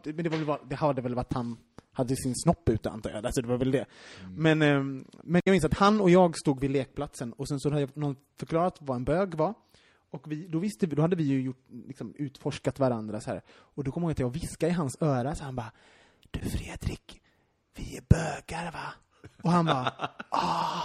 men 0.04 0.24
det, 0.24 0.30
var 0.30 0.38
väl, 0.38 0.58
det 0.70 0.76
hade 0.76 1.02
väl 1.02 1.16
varit 1.16 1.34
han, 1.34 1.58
hade 1.92 2.16
sin 2.16 2.36
snopp 2.36 2.70
ute 2.70 2.90
antar 2.90 3.10
jag, 3.10 3.26
alltså 3.26 3.42
det 3.42 3.48
var 3.48 3.58
väl 3.58 3.72
det. 3.72 3.86
Men, 4.38 4.62
ehm, 4.62 5.06
men 5.24 5.42
jag 5.46 5.52
minns 5.52 5.66
att 5.66 5.74
han 5.74 6.02
och 6.02 6.10
jag 6.10 6.38
stod 6.38 6.60
vid 6.60 6.72
lekplatsen 6.72 7.34
och 7.34 7.48
sen 7.48 7.60
så 7.60 7.70
hade 7.70 7.88
någon 7.94 8.16
förklarat 8.40 8.78
vad 8.80 8.98
en 8.98 9.04
bög 9.04 9.36
var. 9.36 9.54
Och 10.12 10.32
vi, 10.32 10.48
då, 10.48 10.60
visste 10.60 10.88
vi, 10.88 10.96
då 10.96 11.02
hade 11.02 11.16
vi 11.16 11.24
ju 11.24 11.42
gjort, 11.42 11.66
liksom, 11.88 12.14
utforskat 12.18 12.80
varandra 12.80 13.22
så 13.22 13.30
här. 13.30 13.42
Och 13.50 13.84
då 13.84 13.92
kommer 13.92 14.06
jag 14.06 14.10
ihåg 14.10 14.30
att 14.30 14.36
jag 14.36 14.42
viskade 14.42 14.72
i 14.72 14.76
hans 14.76 14.98
öra 15.02 15.36
så 15.36 15.44
han 15.44 15.56
bara 15.56 15.72
Du 16.32 16.40
Fredrik, 16.40 17.22
vi 17.76 17.98
är 17.98 18.04
bögar 18.10 18.72
va? 18.72 18.94
Och 19.44 19.52
han 19.52 19.66
bara 19.66 19.94
ah. 20.30 20.82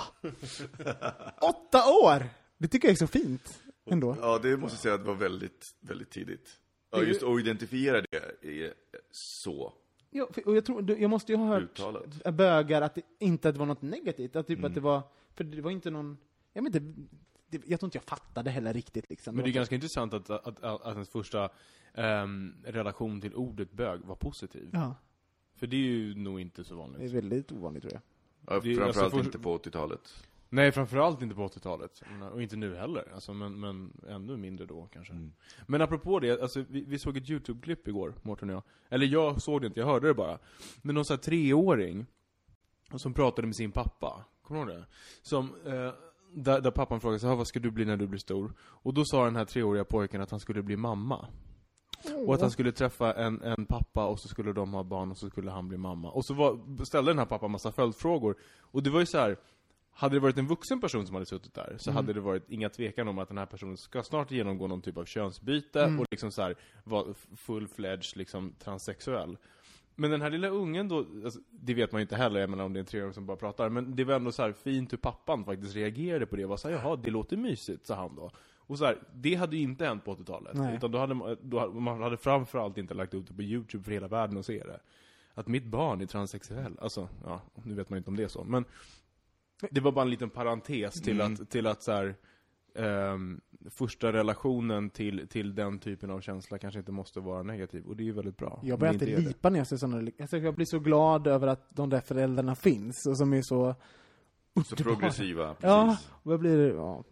Åtta 1.40 1.79
år! 2.05 2.25
Det 2.59 2.68
tycker 2.68 2.88
jag 2.88 2.92
är 2.92 2.97
så 2.97 3.07
fint 3.07 3.62
ändå. 3.87 4.16
Ja, 4.20 4.38
det 4.42 4.57
måste 4.57 4.75
jag 4.75 4.81
säga 4.81 4.94
att 4.94 5.01
det 5.01 5.07
var 5.07 5.14
väldigt, 5.14 5.75
väldigt 5.81 6.11
tidigt. 6.11 6.61
Ja, 6.90 7.03
just 7.03 7.23
att 7.23 7.40
identifiera 7.40 8.01
det 8.01 8.16
är 8.64 8.75
så 9.11 9.73
Ja, 10.11 10.29
för- 10.33 10.49
och 10.49 10.57
jag, 10.57 10.64
tror, 10.64 10.90
jag 10.99 11.11
måste 11.11 11.33
ju 11.33 11.38
ha 11.38 11.47
hört 11.47 11.62
uttalat. 11.62 12.35
bögar 12.35 12.83
att 12.83 12.94
det 12.94 13.03
inte 13.18 13.49
att 13.49 13.55
det 13.55 13.59
var 13.59 13.66
något 13.66 13.83
negativt. 13.83 14.37
Att, 14.37 14.47
typ 14.47 14.59
Mm. 14.59 14.68
att 14.68 14.75
det 14.75 14.81
var, 14.81 15.03
för 15.35 15.44
det 15.44 15.61
var 15.62 15.70
inte 15.70 15.90
någon, 15.90 16.18
jag 16.53 16.62
vet 16.62 16.75
inte, 16.75 17.03
det, 17.47 17.62
jag 17.66 17.81
tror 17.81 17.87
inte 17.87 17.97
jag 17.99 18.05
fattade 18.05 18.51
heller 18.51 18.73
riktigt 18.73 19.11
liksom. 19.11 19.35
Men 19.37 19.44
det 19.44 19.51
är 19.51 19.53
ganska 19.53 19.75
intressant 19.75 20.14
att, 20.14 20.31
att, 20.31 20.47
att, 20.47 20.83
att 20.83 20.92
ens 20.92 21.09
första 21.09 21.49
ehm, 21.94 22.55
relation 22.64 23.20
till 23.20 23.35
ordet 23.35 23.73
bög 23.73 24.01
var 24.01 24.16
positiv. 24.16 24.68
Ja, 24.73 24.94
För 25.55 25.66
det 25.66 25.77
är 25.77 25.81
ju 25.81 26.14
nog 26.14 26.40
inte 26.40 26.64
så 26.64 26.75
det 26.75 26.81
är 26.81 26.87
vanligt. 26.87 27.12
väldigt 27.12 27.53
ovanligt 27.53 27.83
tror 27.83 27.92
jag. 27.92 28.03
Ja, 28.46 28.57
är- 28.57 28.61
framförallt 28.61 28.96
alltså, 28.96 29.11
för- 29.18 29.24
inte 29.24 29.38
på 29.38 29.59
80-talet. 29.59 30.24
Nej, 30.48 30.72
framförallt 30.72 31.22
inte 31.22 31.35
på 31.35 31.42
80-talet. 31.48 32.02
Jag 32.04 32.12
menar, 32.12 32.30
Och 32.30 32.42
inte 32.42 32.57
nu 32.57 32.76
heller. 32.76 33.09
Alltså, 33.14 33.33
men, 33.35 33.61
men 33.61 33.92
ännu 34.09 34.37
mindre 34.37 34.66
då 34.66 34.88
kanske. 34.92 35.12
Mm. 35.12 35.33
Men 35.66 35.80
apropå 35.83 36.20
det, 36.20 36.42
alltså, 36.42 36.64
vi, 36.68 36.85
vi 36.85 36.98
såg 36.98 37.16
ett 37.16 37.30
YouTube-klipp 37.30 37.88
igår, 37.88 38.14
Mårten 38.22 38.50
och 38.50 38.54
jag. 38.57 38.62
Eller 38.88 39.07
jag 39.07 39.42
såg 39.42 39.61
det 39.61 39.66
inte, 39.66 39.80
jag 39.80 39.87
hörde 39.87 40.07
det 40.07 40.14
bara. 40.14 40.38
Men 40.83 40.94
någon 40.94 41.04
sån 41.04 41.14
här 41.14 41.22
treåring 41.22 42.07
som 42.96 43.14
pratade 43.14 43.46
med 43.46 43.57
sin 43.57 43.72
pappa. 43.72 44.24
Kommer 44.42 44.66
du 44.66 44.72
ihåg 44.72 44.80
det? 44.80 44.87
Som, 45.22 45.44
eh, 45.66 45.92
där, 46.35 46.61
där 46.61 46.70
pappan 46.70 47.00
frågade 47.00 47.30
"Ah, 47.30 47.35
vad 47.35 47.46
ska 47.46 47.61
du 47.61 47.70
bli 47.70 47.85
när 47.85 47.96
du 47.96 48.07
blir 48.07 48.18
stor? 48.20 48.52
Och 48.61 48.94
då 48.94 49.04
sa 49.04 49.24
den 49.24 49.37
här 49.37 49.44
treåriga 49.44 49.85
pojken 49.85 50.20
att 50.20 50.30
han 50.30 50.40
skulle 50.40 50.62
bli 50.62 50.76
mamma. 50.76 51.26
Och 52.27 52.35
att 52.35 52.40
han 52.40 52.51
skulle 52.51 52.73
träffa 52.73 53.12
en, 53.12 53.43
en 53.43 53.67
pappa 53.67 54.07
och 54.07 54.21
så 54.21 54.29
skulle 54.29 54.53
de 54.53 54.75
ha 54.75 54.83
barn 54.83 55.11
och 55.11 55.19
så 55.19 55.31
skulle 55.31 55.51
han 55.51 55.69
bli 55.69 55.79
mamma. 55.79 56.11
Och 56.11 56.25
så 56.25 56.35
var, 56.35 56.85
ställde 56.85 57.11
den 57.11 57.19
här 57.19 57.27
pappan 57.27 57.51
massa 57.51 57.73
följdfrågor. 57.73 58.37
Och 58.61 58.83
det 58.83 58.90
var 58.90 59.01
ju 59.01 59.07
så 59.07 59.19
här. 59.19 59.37
Hade 59.97 60.17
det 60.17 60.21
varit 60.21 60.38
en 60.38 60.47
vuxen 60.47 60.81
person 60.81 61.07
som 61.07 61.14
hade 61.14 61.27
suttit 61.27 61.55
där 61.55 61.77
så 61.79 61.90
hade 61.90 62.12
det 62.12 62.21
varit 62.21 62.51
inga 62.51 62.69
tvekan 62.69 63.09
om 63.09 63.19
att 63.19 63.29
den 63.29 63.38
här 63.38 63.47
personen 63.47 63.77
ska 63.77 64.03
snart 64.03 64.31
genomgå 64.31 64.67
någon 64.67 64.83
typ 64.83 64.97
av 64.97 65.05
könsbyte 65.05 65.85
och 66.01 66.07
liksom 66.11 66.31
så 66.31 66.43
här 66.43 66.57
vara 66.85 67.14
full-fledged 67.37 68.17
liksom 68.17 68.53
transsexuell. 68.59 69.37
Men 69.95 70.11
den 70.11 70.23
här 70.23 70.31
lilla 70.31 70.49
ungen 70.49 70.88
då, 70.88 70.99
alltså, 71.25 71.40
det 71.51 71.75
vet 71.75 71.93
man 71.93 72.01
ju 72.01 72.03
inte 72.03 72.17
heller, 72.17 72.40
jag 72.40 72.51
menar 72.51 72.64
om 72.64 72.73
det 72.73 72.79
är 72.79 72.81
en 72.81 72.87
treåring 72.87 73.12
som 73.12 73.27
bara 73.27 73.37
pratar, 73.37 73.69
men 73.69 73.97
det 73.97 74.05
var 74.05 74.14
ändå 74.14 74.33
så 74.33 74.43
här 74.43 74.53
fint 74.53 74.93
hur 74.93 74.99
pappan 74.99 75.45
faktiskt 75.45 75.75
reagerade 75.75 76.27
på 76.27 76.37
det. 76.37 76.47
Var 76.47 76.57
så 76.57 76.69
här, 76.69 76.77
jaha, 76.77 76.97
det 76.97 77.11
låter 77.11 77.37
mysigt, 77.37 77.87
sa 77.87 77.95
han 77.95 78.17
då. 78.17 78.31
Och 78.66 78.79
så 78.79 78.85
här, 78.85 78.98
det 79.14 79.35
hade 79.35 79.57
ju 79.57 79.62
inte 79.62 79.87
hänt 79.87 80.05
på 80.05 80.14
80-talet. 80.14 80.55
Nej. 80.55 80.77
Utan 80.77 80.90
då 80.90 80.98
hade 80.98 81.14
man, 81.14 81.37
då 81.42 81.59
hade, 81.59 81.81
man 81.81 82.03
hade 82.03 82.16
framförallt 82.16 82.79
inte 82.79 82.94
lagt 82.94 83.14
ut 83.14 83.27
det 83.29 83.35
på 83.35 83.42
YouTube 83.42 83.85
för 83.85 83.92
hela 83.92 84.09
världen 84.09 84.38
att 84.38 84.46
se 84.46 84.64
det. 84.64 84.81
Att 85.35 85.48
mitt 85.48 85.64
barn 85.64 86.00
är 86.00 86.07
transsexuell, 86.07 86.79
alltså, 86.81 87.09
ja, 87.24 87.40
nu 87.62 87.74
vet 87.74 87.90
man 87.90 87.96
inte 87.96 88.11
om 88.11 88.16
det 88.16 88.22
är 88.22 88.29
så. 88.29 88.44
Men 88.44 88.64
det 89.70 89.81
var 89.81 89.92
bara 89.92 90.03
en 90.03 90.11
liten 90.11 90.31
parentes 90.31 91.03
till 91.03 91.20
att, 91.20 91.50
till 91.50 91.66
att 91.66 91.83
så 91.83 91.92
här, 91.92 92.14
ehm, 92.74 93.40
första 93.70 94.12
relationen 94.12 94.90
till, 94.90 95.29
till 95.29 95.55
den 95.55 95.79
typen 95.79 96.11
av 96.11 96.20
känsla 96.20 96.59
kanske 96.59 96.79
inte 96.79 96.92
måste 96.92 97.20
vara 97.20 97.42
negativ. 97.42 97.87
Och 97.87 97.96
det 97.96 98.03
är 98.03 98.05
ju 98.05 98.12
väldigt 98.12 98.37
bra. 98.37 98.61
Jag 98.62 98.79
börjar 98.79 98.92
inte 98.92 99.07
lipa 99.07 99.50
när 99.50 99.59
jag 99.59 99.66
ser 99.66 99.77
sådana, 99.77 100.11
alltså 100.20 100.37
jag 100.37 100.55
blir 100.55 100.66
så 100.66 100.79
glad 100.79 101.27
över 101.27 101.46
att 101.46 101.66
de 101.70 101.90
där 101.90 102.00
föräldrarna 102.00 102.55
finns 102.55 103.07
och 103.07 103.18
som 103.18 103.33
är 103.33 103.42
så 103.42 103.74
Så 104.62 104.77
progressiva, 104.77 105.55
precis. 105.55 105.62
Ja, 105.62 105.99
jag 106.23 106.40
blir, 106.40 106.75
ja. 106.75 107.05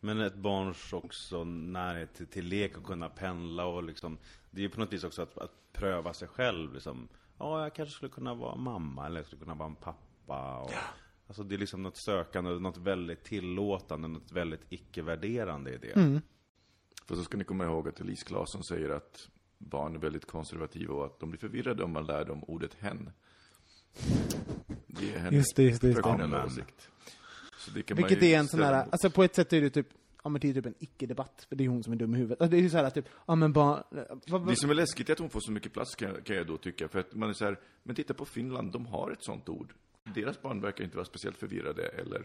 Men 0.00 0.20
ett 0.20 0.36
barns 0.36 0.92
också 0.92 1.44
närhet 1.44 2.14
till, 2.14 2.26
till 2.26 2.46
lek 2.46 2.78
och 2.78 2.84
kunna 2.84 3.08
pendla 3.08 3.64
och 3.64 3.82
liksom 3.82 4.18
Det 4.50 4.60
är 4.60 4.62
ju 4.62 4.68
på 4.68 4.80
något 4.80 4.92
vis 4.92 5.04
också 5.04 5.22
att, 5.22 5.38
att 5.38 5.72
pröva 5.72 6.14
sig 6.14 6.28
själv 6.28 6.74
liksom 6.74 7.08
Ja, 7.38 7.62
jag 7.62 7.74
kanske 7.74 7.94
skulle 7.94 8.10
kunna 8.10 8.34
vara 8.34 8.56
mamma 8.56 9.06
eller 9.06 9.16
jag 9.16 9.26
skulle 9.26 9.42
kunna 9.42 9.54
vara 9.54 9.68
en 9.68 9.74
pappa 9.74 10.58
och, 10.58 10.72
Alltså 11.26 11.42
det 11.42 11.54
är 11.54 11.58
liksom 11.58 11.82
något 11.82 11.96
sökande, 11.96 12.50
något 12.50 12.76
väldigt 12.76 13.24
tillåtande, 13.24 14.08
något 14.08 14.32
väldigt 14.32 14.66
icke-värderande 14.68 15.74
i 15.74 15.78
det 15.78 15.96
Mm. 15.96 16.20
För 17.06 17.14
så 17.14 17.24
ska 17.24 17.36
ni 17.36 17.44
komma 17.44 17.64
ihåg 17.64 17.88
att 17.88 18.00
Elise 18.00 18.24
Claesson 18.24 18.64
säger 18.64 18.90
att 18.90 19.28
barn 19.58 19.94
är 19.94 19.98
väldigt 19.98 20.26
konservativa 20.26 20.94
och 20.94 21.04
att 21.04 21.20
de 21.20 21.30
blir 21.30 21.40
förvirrade 21.40 21.84
om 21.84 21.92
man 21.92 22.06
lär 22.06 22.24
dem 22.24 22.44
ordet 22.44 22.74
hen. 22.74 23.10
Det 24.86 25.14
är 25.14 25.18
hennes 25.18 25.34
Just 25.34 25.56
det, 25.56 25.62
just 25.62 25.80
det, 25.80 25.88
just 25.88 26.02
det. 26.02 26.44
åsikt. 26.46 26.88
Så 27.58 27.70
det 27.70 27.82
kan 27.82 27.94
man 28.00 28.08
Vilket 28.08 28.24
ju 28.24 28.32
är 28.32 28.38
en 28.38 28.48
sån 28.48 28.58
ställa 28.58 28.76
här, 28.76 28.84
mot. 28.84 28.92
alltså 28.92 29.10
på 29.10 29.24
ett 29.24 29.34
sätt 29.34 29.52
är 29.52 29.60
det 29.60 29.70
typ, 29.70 29.88
ja 30.24 30.30
men 30.30 30.40
det 30.40 30.48
är 30.48 30.54
typ 30.54 30.66
en 30.66 30.74
icke-debatt, 30.78 31.46
för 31.48 31.56
det 31.56 31.64
är 31.64 31.68
hon 31.68 31.82
som 31.82 31.92
är 31.92 31.96
dum 31.96 32.14
i 32.14 32.18
huvudet. 32.18 32.40
Alltså, 32.40 32.50
det 32.50 32.56
är 32.56 32.62
ju 32.62 32.70
så 32.70 32.76
här 32.76 32.90
typ, 32.90 33.08
ja 33.26 33.34
men 33.34 33.52
barn, 33.52 33.82
vad, 33.90 34.04
Det 34.24 34.38
vad, 34.46 34.58
som 34.58 34.70
är 34.70 34.74
läskigt 34.74 35.08
är 35.08 35.12
att 35.12 35.18
hon 35.18 35.30
får 35.30 35.40
så 35.40 35.52
mycket 35.52 35.72
plats 35.72 35.94
kan, 35.94 36.22
kan 36.22 36.36
jag 36.36 36.46
då 36.46 36.56
tycka. 36.56 36.88
För 36.88 36.98
att 36.98 37.14
man 37.14 37.28
är 37.28 37.32
så 37.32 37.44
här, 37.44 37.60
men 37.82 37.96
titta 37.96 38.14
på 38.14 38.24
Finland, 38.24 38.72
de 38.72 38.86
har 38.86 39.10
ett 39.10 39.24
sånt 39.24 39.48
ord. 39.48 39.74
Deras 40.14 40.42
barn 40.42 40.60
verkar 40.60 40.84
inte 40.84 40.96
vara 40.96 41.06
speciellt 41.06 41.36
förvirrade 41.36 41.88
eller 41.88 42.22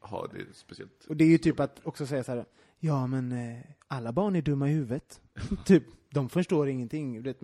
ha 0.00 0.26
det 0.26 0.44
speciellt... 0.54 1.04
och 1.08 1.16
det 1.16 1.24
är 1.24 1.28
ju 1.28 1.38
typ 1.38 1.60
att 1.60 1.80
också 1.84 2.06
säga 2.06 2.24
så 2.24 2.32
här, 2.32 2.44
ja 2.78 3.06
men 3.06 3.32
eh, 3.32 3.60
alla 3.86 4.12
barn 4.12 4.36
är 4.36 4.42
dumma 4.42 4.70
i 4.70 4.72
huvudet. 4.72 5.20
typ, 5.64 5.84
de 6.14 6.28
förstår 6.28 6.68
ingenting. 6.68 7.22
Det, 7.22 7.36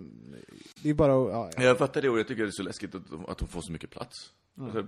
det 0.83 0.89
är 0.89 0.93
bara 0.93 1.11
ja, 1.11 1.51
ja. 1.55 1.63
Jag 1.63 1.77
fattar 1.77 2.01
det 2.01 2.09
och 2.09 2.19
jag 2.19 2.27
tycker 2.27 2.43
det 2.43 2.49
är 2.49 2.51
så 2.51 2.63
läskigt 2.63 2.95
att, 2.95 3.09
de- 3.09 3.25
att 3.25 3.37
de 3.37 3.47
får 3.47 3.61
så 3.61 3.71
mycket 3.71 3.89
plats. 3.89 4.33
Alltså, 4.59 4.87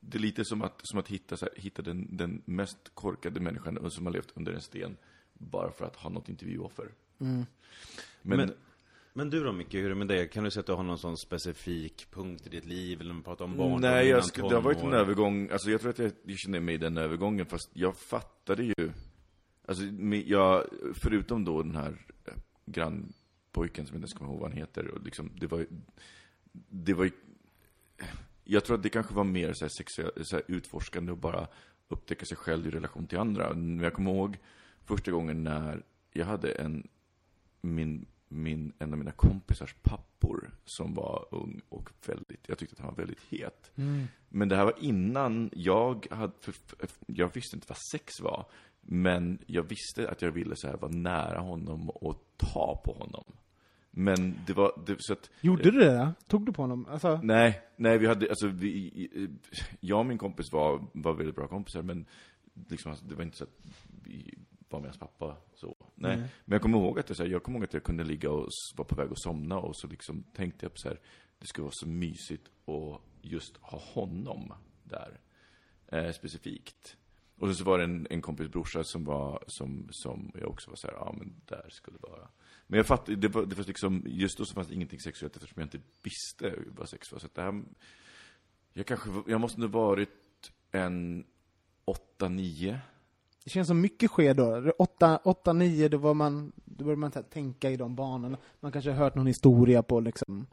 det 0.00 0.18
är 0.18 0.20
lite 0.22 0.44
som 0.44 0.62
att, 0.62 0.80
som 0.86 0.98
att 0.98 1.08
hitta, 1.08 1.36
så 1.36 1.44
här, 1.46 1.54
hitta 1.62 1.82
den, 1.82 2.16
den 2.16 2.42
mest 2.44 2.78
korkade 2.94 3.40
människan 3.40 3.90
som 3.90 4.06
har 4.06 4.12
levt 4.12 4.32
under 4.34 4.52
en 4.52 4.60
sten 4.60 4.96
bara 5.34 5.72
för 5.72 5.84
att 5.84 5.96
ha 5.96 6.10
något 6.10 6.28
intervjuoffer. 6.28 6.88
Men, 7.18 7.46
Men, 8.22 8.54
men 9.12 9.30
du 9.30 9.44
då 9.44 9.52
Micke, 9.52 9.74
hur 9.74 9.84
är 9.84 9.88
det 9.88 9.94
med 9.94 10.08
dig? 10.08 10.28
Kan 10.28 10.44
du 10.44 10.50
säga 10.50 10.60
att 10.60 10.66
du 10.66 10.72
har 10.72 10.82
någon 10.82 10.98
sån 10.98 11.16
specifik 11.16 12.06
punkt 12.10 12.46
i 12.46 12.50
ditt 12.50 12.64
liv, 12.64 13.00
eller 13.00 13.10
om 13.10 13.16
vi 13.16 13.22
pratar 13.22 13.44
om 13.44 13.56
barn 13.56 13.80
nej, 13.80 14.08
jag 14.08 14.24
skulle, 14.24 14.48
det 14.48 14.54
har 14.54 14.62
varit 14.62 14.82
en 14.82 14.92
övergång, 14.92 15.50
alltså 15.50 15.70
jag 15.70 15.80
tror 15.80 15.90
att 15.90 15.98
jag, 15.98 16.12
jag 16.24 16.38
känner 16.38 16.60
mig 16.60 16.74
i 16.74 16.78
den 16.78 16.96
övergången, 16.98 17.46
fast 17.46 17.70
jag 17.72 17.96
fattade 17.96 18.64
ju, 18.64 18.90
alltså 19.68 19.84
jag, 20.26 20.64
förutom 20.94 21.44
då 21.44 21.62
den 21.62 21.76
här 21.76 22.06
grannpojken 22.66 23.86
som 23.86 23.94
jag 23.94 23.98
inte 23.98 24.04
ens 24.04 24.12
kommer 24.12 24.30
ihåg 24.30 24.40
vad 24.40 24.50
han 24.50 24.58
heter, 24.58 24.88
och 24.88 25.02
liksom, 25.02 25.30
det 25.34 25.46
var 25.46 25.66
det 26.68 26.94
var 26.94 27.04
ju, 27.04 27.10
jag 28.44 28.64
tror 28.64 28.76
att 28.76 28.82
det 28.82 28.88
kanske 28.88 29.14
var 29.14 29.24
mer 29.24 29.52
så 29.52 29.64
här 29.64 29.70
sexuell, 29.70 30.24
så 30.24 30.40
utforskande 30.48 31.12
och 31.12 31.18
bara 31.18 31.48
upptäcka 31.88 32.26
sig 32.26 32.36
själv 32.36 32.66
i 32.66 32.70
relation 32.70 33.06
till 33.06 33.18
andra. 33.18 33.54
Men 33.54 33.80
jag 33.80 33.94
kommer 33.94 34.10
ihåg 34.10 34.38
första 34.84 35.10
gången 35.10 35.44
när 35.44 35.82
jag 36.12 36.26
hade 36.26 36.52
en, 36.52 36.88
min, 37.60 38.06
min, 38.28 38.72
en 38.78 38.92
av 38.92 38.98
mina 38.98 39.12
kompisars 39.12 39.74
pappor 39.82 40.50
som 40.64 40.94
var 40.94 41.26
ung 41.30 41.60
och 41.68 41.90
väldigt, 42.06 42.48
jag 42.48 42.58
tyckte 42.58 42.74
att 42.74 42.80
han 42.80 42.88
var 42.88 42.96
väldigt 42.96 43.20
het. 43.28 43.70
Men 44.28 44.48
det 44.48 44.56
här 44.56 44.64
var 44.64 44.78
innan 44.80 45.50
jag 45.52 46.06
hade, 46.10 46.32
jag 47.06 47.34
visste 47.34 47.56
inte 47.56 47.66
vad 47.68 47.78
sex 47.92 48.20
var. 48.20 48.46
Men 48.82 49.38
jag 49.46 49.62
visste 49.62 50.10
att 50.10 50.22
jag 50.22 50.30
ville 50.30 50.56
så 50.56 50.66
här 50.66 50.76
vara 50.76 50.92
nära 50.92 51.40
honom 51.40 51.90
och 51.90 52.24
ta 52.36 52.82
på 52.84 52.92
honom. 52.92 53.24
Men 53.90 54.34
det 54.46 54.52
var, 54.52 54.82
det, 54.86 54.96
så 54.98 55.12
att 55.12 55.30
Gjorde 55.40 55.62
du 55.62 55.70
det? 55.70 55.96
Då? 55.96 56.12
Tog 56.26 56.46
du 56.46 56.52
på 56.52 56.62
honom? 56.62 56.86
Alltså, 56.90 57.20
Nej, 57.22 57.62
nej 57.76 57.98
vi 57.98 58.06
hade, 58.06 58.28
alltså 58.28 58.46
vi, 58.46 59.30
jag 59.80 59.98
och 59.98 60.06
min 60.06 60.18
kompis 60.18 60.52
var, 60.52 60.86
var 60.92 61.14
väldigt 61.14 61.36
bra 61.36 61.48
kompisar 61.48 61.82
men 61.82 62.06
liksom, 62.68 62.90
alltså, 62.90 63.06
det 63.06 63.14
var 63.14 63.22
inte 63.22 63.36
så 63.36 63.44
att 63.44 63.58
vi 64.04 64.38
var 64.68 64.80
med 64.80 64.88
hans 64.88 64.98
pappa 64.98 65.36
så. 65.54 65.76
Nej. 65.94 66.16
Nej. 66.16 66.28
Men 66.44 66.54
jag 66.54 66.62
kommer 66.62 66.78
ihåg 66.78 66.98
att 66.98 67.08
jag, 67.08 67.16
så 67.16 67.22
här, 67.22 67.30
jag 67.30 67.42
kommer 67.42 67.58
ihåg 67.58 67.64
att 67.64 67.74
jag 67.74 67.84
kunde 67.84 68.04
ligga 68.04 68.30
och 68.30 68.48
vara 68.76 68.88
på 68.88 68.94
väg 68.94 69.12
att 69.12 69.22
somna 69.22 69.58
och 69.58 69.76
så 69.76 69.86
liksom 69.86 70.22
tänkte 70.22 70.64
jag 70.64 70.72
på 70.72 70.78
så 70.78 70.88
här, 70.88 71.00
det 71.38 71.46
skulle 71.46 71.62
vara 71.62 71.74
så 71.74 71.88
mysigt 71.88 72.46
att 72.66 73.00
just 73.22 73.56
ha 73.56 73.78
honom 73.78 74.52
där. 74.84 75.20
Eh, 75.88 76.12
specifikt. 76.12 76.96
Och 77.42 77.56
så, 77.56 77.64
var 77.64 77.78
det 77.78 77.84
en, 77.84 78.06
en 78.10 78.22
kompis 78.22 78.48
brorsa 78.48 78.84
som 78.84 79.04
var, 79.04 79.44
som, 79.46 79.88
som 79.90 80.32
jag 80.34 80.50
också 80.50 80.70
var 80.70 80.76
så 80.76 80.86
här, 80.86 80.94
ja 80.94 81.14
men 81.18 81.34
där 81.44 81.66
skulle 81.70 81.98
det 81.98 82.08
vara. 82.08 82.28
Men 82.66 82.76
jag 82.76 82.86
fattade, 82.86 83.16
det 83.16 83.28
var, 83.28 83.46
det 83.46 83.54
var 83.54 83.64
liksom, 83.64 84.02
just 84.06 84.38
då 84.38 84.44
så 84.44 84.54
fanns 84.54 84.68
det 84.68 84.74
ingenting 84.74 85.00
sexuellt 85.00 85.36
eftersom 85.36 85.60
jag 85.60 85.66
inte 85.66 85.80
visste 86.02 86.54
vad 86.66 86.88
sex 86.88 87.12
var. 87.12 87.18
Så 87.18 87.26
att 87.26 87.34
det 87.34 87.42
här, 87.42 87.62
jag 88.72 88.86
kanske, 88.86 89.10
jag 89.26 89.40
måste 89.40 89.60
nog 89.60 89.70
varit 89.70 90.52
en 90.70 91.24
åtta, 91.84 92.28
nio. 92.28 92.80
det 93.44 93.50
känns 93.50 93.68
som 93.68 93.80
mycket 93.80 94.10
sker 94.10 94.34
då. 94.34 94.72
Åtta, 94.78 95.16
åtta 95.16 95.52
nio, 95.52 95.88
då 95.88 95.98
var 95.98 96.14
man, 96.14 96.52
då 96.64 96.84
började 96.84 97.00
man 97.00 97.12
här 97.14 97.22
tänka 97.22 97.70
i 97.70 97.76
de 97.76 97.94
banorna. 97.94 98.38
Man 98.60 98.72
kanske 98.72 98.90
har 98.90 98.98
hört 98.98 99.14
någon 99.14 99.26
historia 99.26 99.82
på 99.82 100.00
liksom 100.00 100.46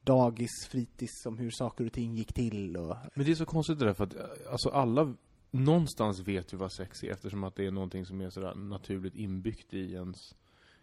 dagis, 0.00 0.66
fritids, 0.70 1.26
om 1.26 1.38
hur 1.38 1.50
saker 1.50 1.86
och 1.86 1.92
ting 1.92 2.14
gick 2.14 2.32
till 2.32 2.76
och... 2.76 2.96
Men 3.14 3.26
det 3.26 3.30
är 3.30 3.34
så 3.34 3.46
konstigt 3.46 3.78
det 3.78 3.84
där 3.84 3.94
för 3.94 4.04
att 4.04 4.46
alltså 4.50 4.68
alla 4.68 5.14
någonstans 5.52 6.20
vet 6.20 6.52
ju 6.52 6.56
vad 6.56 6.72
sex 6.72 7.04
är 7.04 7.10
eftersom 7.10 7.44
att 7.44 7.54
det 7.54 7.66
är 7.66 7.70
någonting 7.70 8.06
som 8.06 8.20
är 8.20 8.30
sådär 8.30 8.54
naturligt 8.54 9.14
inbyggt 9.14 9.74
i 9.74 9.92
ens, 9.92 10.34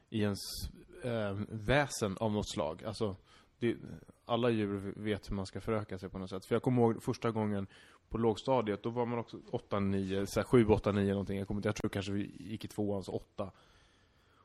i 0.10 0.22
ens 0.22 0.70
eh, 1.04 1.40
väsen 1.50 2.18
av 2.18 2.32
något 2.32 2.48
slag. 2.50 2.84
Alltså, 2.84 3.16
det, 3.60 3.78
alla 4.26 4.50
djur 4.50 4.94
vet 4.98 5.30
hur 5.30 5.36
man 5.36 5.46
ska 5.46 5.62
föröka 5.62 5.98
sig 5.98 6.10
på 6.10 6.18
något 6.20 6.30
sätt. 6.30 6.46
För 6.46 6.56
jag 6.56 6.64
kommer 6.64 6.82
ihåg 6.82 7.04
första 7.04 7.32
gången 7.32 7.68
på 8.10 8.18
lågstadiet, 8.18 8.84
då 8.84 8.90
var 8.90 9.06
man 9.06 9.20
också 9.20 9.40
8, 9.52 9.80
9, 9.80 10.28
så 10.28 10.44
7, 10.44 10.66
8, 10.66 10.92
9 10.92 11.12
någonting. 11.12 11.38
Jag, 11.38 11.48
kommer, 11.48 11.60
inte- 11.60 11.68
jag 11.68 11.76
tror 11.76 11.90
kanske 11.90 12.12
vi 12.12 12.32
gick 12.40 12.66
i 12.66 12.68
tvåan, 12.68 13.04
så 13.04 13.12
8. 13.12 13.52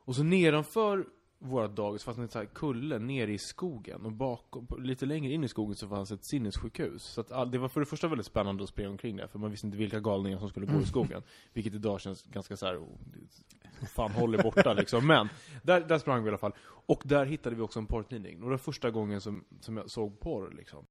Och 0.07 0.17
så 0.17 0.23
nedanför 0.23 1.07
våra 1.39 1.69
dagis 1.69 2.05
fanns 2.05 2.17
det 2.17 2.23
en 2.23 2.29
här 2.35 2.45
kulle 2.55 2.99
nere 2.99 3.33
i 3.33 3.39
skogen 3.39 4.07
och 4.07 4.13
bakom, 4.13 4.67
lite 4.79 5.07
längre 5.07 5.33
in 5.33 5.45
i 5.45 5.49
skogen 5.49 5.75
så 5.75 5.89
fanns 5.89 6.11
ett 6.11 6.25
sinnessjukhus. 6.25 7.03
Så 7.03 7.21
att 7.21 7.33
all, 7.33 7.51
det 7.51 7.59
var 7.59 7.69
för 7.69 7.81
det 7.81 7.87
första 7.87 8.09
väldigt 8.09 8.27
spännande 8.27 8.63
att 8.63 8.69
springa 8.69 8.91
omkring 8.91 9.17
där, 9.17 9.27
för 9.27 9.39
man 9.39 9.51
visste 9.51 9.67
inte 9.67 9.79
vilka 9.79 10.01
galningar 10.01 10.39
som 10.39 10.49
skulle 10.49 10.67
gå 10.67 10.81
i 10.81 10.87
skogen. 10.87 11.23
Vilket 11.53 11.75
idag 11.75 12.01
känns 12.01 12.23
ganska 12.23 12.57
så 12.57 12.67
här, 12.67 12.77
oh, 12.79 13.87
fan 13.87 14.13
håll 14.13 14.35
er 14.35 14.43
borta 14.43 14.73
liksom. 14.73 15.07
Men, 15.07 15.29
där, 15.63 15.81
där 15.81 15.99
sprang 15.99 16.23
vi 16.23 16.27
i 16.27 16.31
alla 16.31 16.39
fall. 16.39 16.55
Och 16.87 17.03
där 17.05 17.27
hittade 17.27 17.57
vi 17.57 17.63
också 17.63 17.79
en 17.79 17.87
porrtidning. 17.87 18.37
Och 18.37 18.45
det 18.45 18.51
var 18.51 18.59
första 18.59 18.91
gången 18.91 19.21
som, 19.21 19.45
som 19.61 19.77
jag 19.77 19.91
såg 19.91 20.21
porr 20.21 20.55
liksom. 20.57 20.87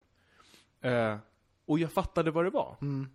Eh, 0.82 1.17
och 1.65 1.79
jag 1.79 1.91
fattade 1.91 2.32
vad 2.32 2.45
det 2.45 2.49
var. 2.49 2.77
Mm. 2.82 3.10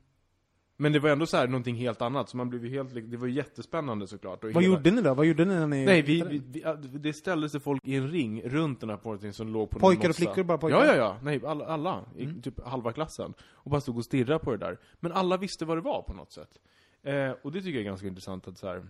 Men 0.81 0.93
det 0.93 0.99
var 0.99 1.11
ändå 1.11 1.27
så 1.27 1.37
här 1.37 1.47
någonting 1.49 1.77
helt 1.77 2.03
annat, 2.03 2.29
så 2.29 2.37
man 2.37 2.49
blev 2.49 2.65
ju 2.67 2.71
helt, 2.71 3.11
det 3.11 3.17
var 3.17 3.27
ju 3.27 3.33
jättespännande 3.33 4.07
såklart. 4.07 4.45
Och 4.45 4.51
Vad 4.53 4.63
hela- 4.63 4.75
gjorde 4.75 4.91
ni 4.91 5.03
då? 5.03 5.15
Vad 5.15 5.27
gjorde 5.27 5.45
ni 5.45 5.55
när 5.55 5.67
ni... 5.67 5.85
Nej, 5.85 6.03
vi, 6.03 6.23
vi, 6.23 6.43
vi, 6.49 6.99
det 6.99 7.13
ställde 7.13 7.49
sig 7.49 7.61
folk 7.61 7.81
i 7.87 7.97
en 7.97 8.09
ring 8.11 8.43
runt 8.43 8.81
den 8.81 8.91
här 8.91 8.97
porrtidningen 8.97 9.35
som 9.35 9.49
låg 9.49 9.71
på 9.71 9.79
Pojkar 9.79 10.09
och 10.09 10.17
flickor, 10.17 10.43
bara 10.45 10.59
pojkar? 10.59 10.79
Ja, 10.79 10.87
ja, 10.87 10.97
ja. 10.97 11.17
Nej, 11.23 11.41
alla, 11.47 11.67
alla 11.67 12.05
i 12.17 12.25
Mm. 12.25 12.43
typ 12.43 12.65
halva 12.67 12.93
klassen. 12.93 13.35
Och 13.53 13.71
bara 13.71 13.81
stod 13.81 13.97
och 13.99 14.05
stirrade 14.05 14.39
på 14.39 14.51
det 14.51 14.57
där. 14.57 14.79
Men 15.01 15.13
alla 15.13 15.37
visste 15.37 15.65
vad 15.65 15.77
det 15.77 15.81
var 15.81 16.03
på 16.03 16.15
något 16.15 16.33
sätt. 16.33 16.59
Eh, 17.03 17.31
och 17.43 17.53
det 17.53 17.59
tycker 17.59 17.71
jag 17.75 17.81
är 17.81 17.85
ganska 17.85 18.07
intressant 18.07 18.49
att 18.49 18.59
så 18.59 18.67
här. 18.67 18.85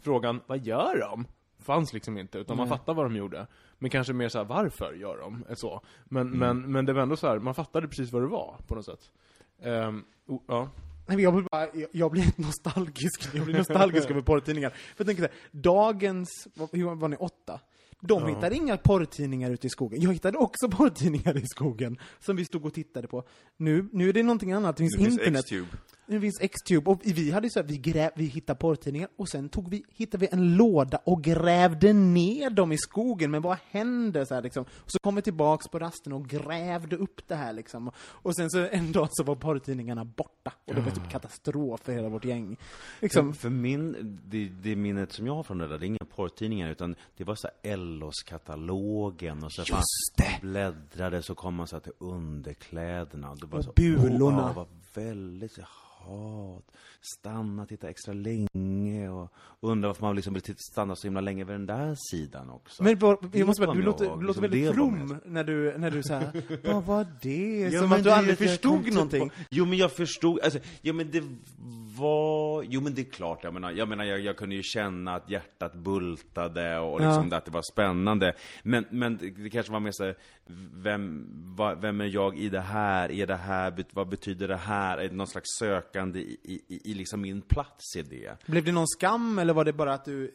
Frågan, 0.00 0.40
vad 0.46 0.58
gör 0.66 0.98
de? 0.98 1.26
Fanns 1.58 1.92
liksom 1.92 2.18
inte, 2.18 2.38
utan 2.38 2.56
man 2.56 2.68
Nej. 2.68 2.78
fattar 2.78 2.94
vad 2.94 3.04
de 3.06 3.16
gjorde. 3.16 3.46
Men 3.78 3.90
kanske 3.90 4.12
mer 4.12 4.28
så 4.28 4.38
här, 4.38 4.44
varför 4.44 4.92
gör 4.92 5.18
de? 5.18 5.44
Så. 5.56 5.80
Men, 6.04 6.26
Mm. 6.26 6.38
men, 6.38 6.72
men 6.72 6.86
det 6.86 6.92
var 6.92 7.02
ändå 7.02 7.16
så 7.16 7.26
här, 7.26 7.38
man 7.38 7.54
fattade 7.54 7.88
precis 7.88 8.12
vad 8.12 8.22
det 8.22 8.26
var, 8.28 8.56
på 8.66 8.74
något 8.74 8.84
sätt. 8.84 9.10
Ehm, 9.62 10.04
oh, 10.26 10.40
ja. 10.46 10.68
Nej, 11.06 11.20
jag, 11.20 11.34
blir 11.34 11.46
bara, 11.50 11.66
jag, 11.74 11.88
jag 11.92 12.10
blir 12.10 12.22
helt 12.22 12.38
nostalgisk. 12.48 13.28
Jag 13.34 13.44
blir 13.44 13.58
nostalgisk 13.58 14.10
över 14.10 14.20
porrtidningar. 14.20 14.70
För 14.70 14.78
jag 14.96 15.06
tänker 15.06 15.22
så 15.22 15.28
här, 15.28 15.60
dagens, 15.60 16.28
hur 16.72 16.94
var 16.94 17.08
ni, 17.08 17.16
åtta? 17.16 17.60
De 18.00 18.22
Ja. 18.22 18.28
hittade 18.28 18.54
inga 18.56 18.76
porrtidningar 18.76 19.50
ute 19.50 19.66
i 19.66 19.70
skogen. 19.70 20.00
Jag 20.02 20.12
hittade 20.12 20.38
också 20.38 20.68
porrtidningar 20.70 21.36
i 21.36 21.46
skogen, 21.46 21.98
som 22.20 22.36
vi 22.36 22.44
stod 22.44 22.66
och 22.66 22.74
tittade 22.74 23.08
på. 23.08 23.24
Nu, 23.56 23.88
nu 23.92 24.08
är 24.08 24.12
det 24.12 24.22
någonting 24.22 24.52
annat, 24.52 24.76
det 24.76 24.82
finns 24.82 24.92
Det 24.96 25.04
finns 25.04 25.18
internet. 25.18 25.44
Det 26.08 26.20
finns 26.20 26.40
X-Tube, 26.40 26.90
och 26.90 27.00
vi 27.04 27.30
hade 27.30 27.50
så 27.50 27.60
här, 27.60 27.66
vi, 27.66 27.78
gräv, 27.78 28.10
vi 28.14 28.24
hittade 28.24 28.58
porrtidningar, 28.58 29.08
och 29.16 29.28
sen 29.28 29.48
tog 29.48 29.70
vi, 29.70 29.84
hittade 29.94 30.20
vi 30.20 30.28
en 30.32 30.56
låda 30.56 30.98
och 31.04 31.22
grävde 31.22 31.92
ner 31.92 32.50
dem 32.50 32.72
i 32.72 32.78
skogen, 32.78 33.30
men 33.30 33.42
vad 33.42 33.56
händer 33.70 34.24
så 34.24 34.34
här 34.34 34.42
liksom? 34.42 34.64
Och 34.72 34.90
så 34.90 34.98
kom 34.98 35.14
vi 35.14 35.22
tillbaks 35.22 35.68
på 35.68 35.78
rasten 35.78 36.12
och 36.12 36.28
grävde 36.28 36.96
upp 36.96 37.28
det 37.28 37.34
här 37.34 37.52
liksom. 37.52 37.90
Och 37.98 38.36
sen 38.36 38.50
så 38.50 38.68
en 38.70 38.92
dag 38.92 39.08
så 39.10 39.24
var 39.24 39.34
porrtidningarna 39.34 40.04
borta, 40.04 40.52
och 40.64 40.74
det 40.74 40.80
var 40.80 40.90
typ 40.90 41.10
katastrof 41.10 41.80
för 41.80 41.92
hela 41.92 42.08
vårt 42.08 42.24
gäng. 42.24 42.56
Liksom, 43.00 43.34
För 43.34 43.50
min, 43.50 44.18
det, 44.24 44.48
det 44.48 44.76
minnet 44.76 45.12
som 45.12 45.26
jag 45.26 45.34
har 45.34 45.42
från 45.42 45.58
det 45.58 45.68
där, 45.68 45.78
det 45.78 45.84
är 45.84 45.88
inga 45.88 45.98
porrtidningar 46.16 46.70
utan 46.70 46.94
det 47.16 47.24
var 47.24 47.34
så 47.34 47.48
här 47.62 47.72
Ellos-katalogen 47.72 49.44
och 49.44 49.52
så 49.52 49.60
Just 49.60 49.72
man 49.72 49.82
det! 50.16 50.38
bläddrade 50.40 51.22
så 51.22 51.34
kom 51.34 51.54
man 51.54 51.66
så 51.66 51.76
här 51.76 51.80
till 51.80 51.92
underkläderna. 51.98 53.34
Det 53.34 53.46
var 53.46 53.58
Och 53.58 53.64
så, 53.64 53.72
bulorna. 53.76 54.50
Oh, 54.50 54.54
var 54.54 54.66
väldigt 54.94 55.52
hat. 56.06 56.64
Stanna, 57.18 57.66
titta 57.66 57.88
extra 57.88 58.14
länge 58.14 59.08
och 59.08 59.32
undra 59.60 59.88
varför 59.88 60.02
man 60.02 60.16
liksom 60.16 60.34
vill 60.34 60.42
stanna 60.56 60.96
så 60.96 61.06
himla 61.06 61.20
länge 61.20 61.44
vid 61.44 61.54
den 61.54 61.66
där 61.66 61.94
sidan 62.10 62.50
också. 62.50 62.82
men 62.82 62.98
bara, 62.98 63.16
jag 63.32 63.46
måste 63.46 63.66
bara, 63.66 63.74
du 63.76 63.82
låter, 63.82 64.04
du 64.04 64.10
låter 64.10 64.26
liksom 64.26 64.42
väldigt 64.42 64.74
from 64.74 65.20
när 65.24 65.44
du, 65.44 65.78
när 65.78 65.90
du 65.90 66.02
säger 66.02 66.32
vad 66.72 66.84
var 66.84 67.06
det? 67.22 67.68
Ja, 67.72 67.80
Som 67.80 67.92
att 67.92 68.04
du 68.04 68.10
aldrig 68.10 68.38
förstod 68.38 68.92
någonting. 68.92 69.30
Jo 69.50 69.64
men 69.64 69.78
jag 69.78 69.92
förstod, 69.92 70.40
alltså, 70.40 70.58
jo 70.82 70.94
men 70.94 71.10
det 71.10 71.22
var, 71.98 72.62
jo 72.62 72.80
men 72.80 72.94
det 72.94 73.00
är 73.00 73.10
klart, 73.10 73.44
jag 73.44 73.54
menar, 73.54 73.70
jag 73.70 73.88
menar 73.88 74.04
jag, 74.04 74.20
jag 74.20 74.36
kunde 74.36 74.54
ju 74.54 74.62
känna 74.62 75.14
att 75.14 75.30
hjärtat 75.30 75.74
bultade 75.74 76.78
och 76.78 77.00
liksom 77.00 77.28
Ja. 77.30 77.36
att 77.36 77.44
det 77.44 77.50
var 77.50 77.72
spännande. 77.72 78.32
Men, 78.62 78.84
men 78.90 79.16
det, 79.16 79.50
kanske 79.50 79.72
var 79.72 79.80
mer 79.80 79.90
så 79.92 80.04
här, 80.04 80.16
vem, 80.74 81.26
va, 81.56 81.74
vem 81.74 82.00
är 82.00 82.04
jag 82.04 82.38
i 82.38 82.48
det 82.48 82.60
här? 82.60 83.10
Är 83.12 83.26
det 83.26 83.36
här, 83.36 83.84
vad 83.92 84.08
betyder 84.08 84.48
det 84.48 84.56
här? 84.56 84.98
Är 84.98 85.08
det 85.08 85.14
någon 85.14 85.26
slags 85.26 85.58
sökande 85.96 86.20
i, 86.20 86.38
i, 86.68 86.90
i, 86.90 86.94
liksom 86.94 87.20
min 87.20 87.42
plats 87.42 87.96
i 87.96 88.02
det? 88.02 88.46
Blev 88.46 88.64
det 88.64 88.72
någon 88.72 88.88
skam, 88.88 89.38
eller 89.38 89.54
var 89.54 89.64
det 89.64 89.72
bara 89.72 89.94
att 89.94 90.04
du, 90.04 90.34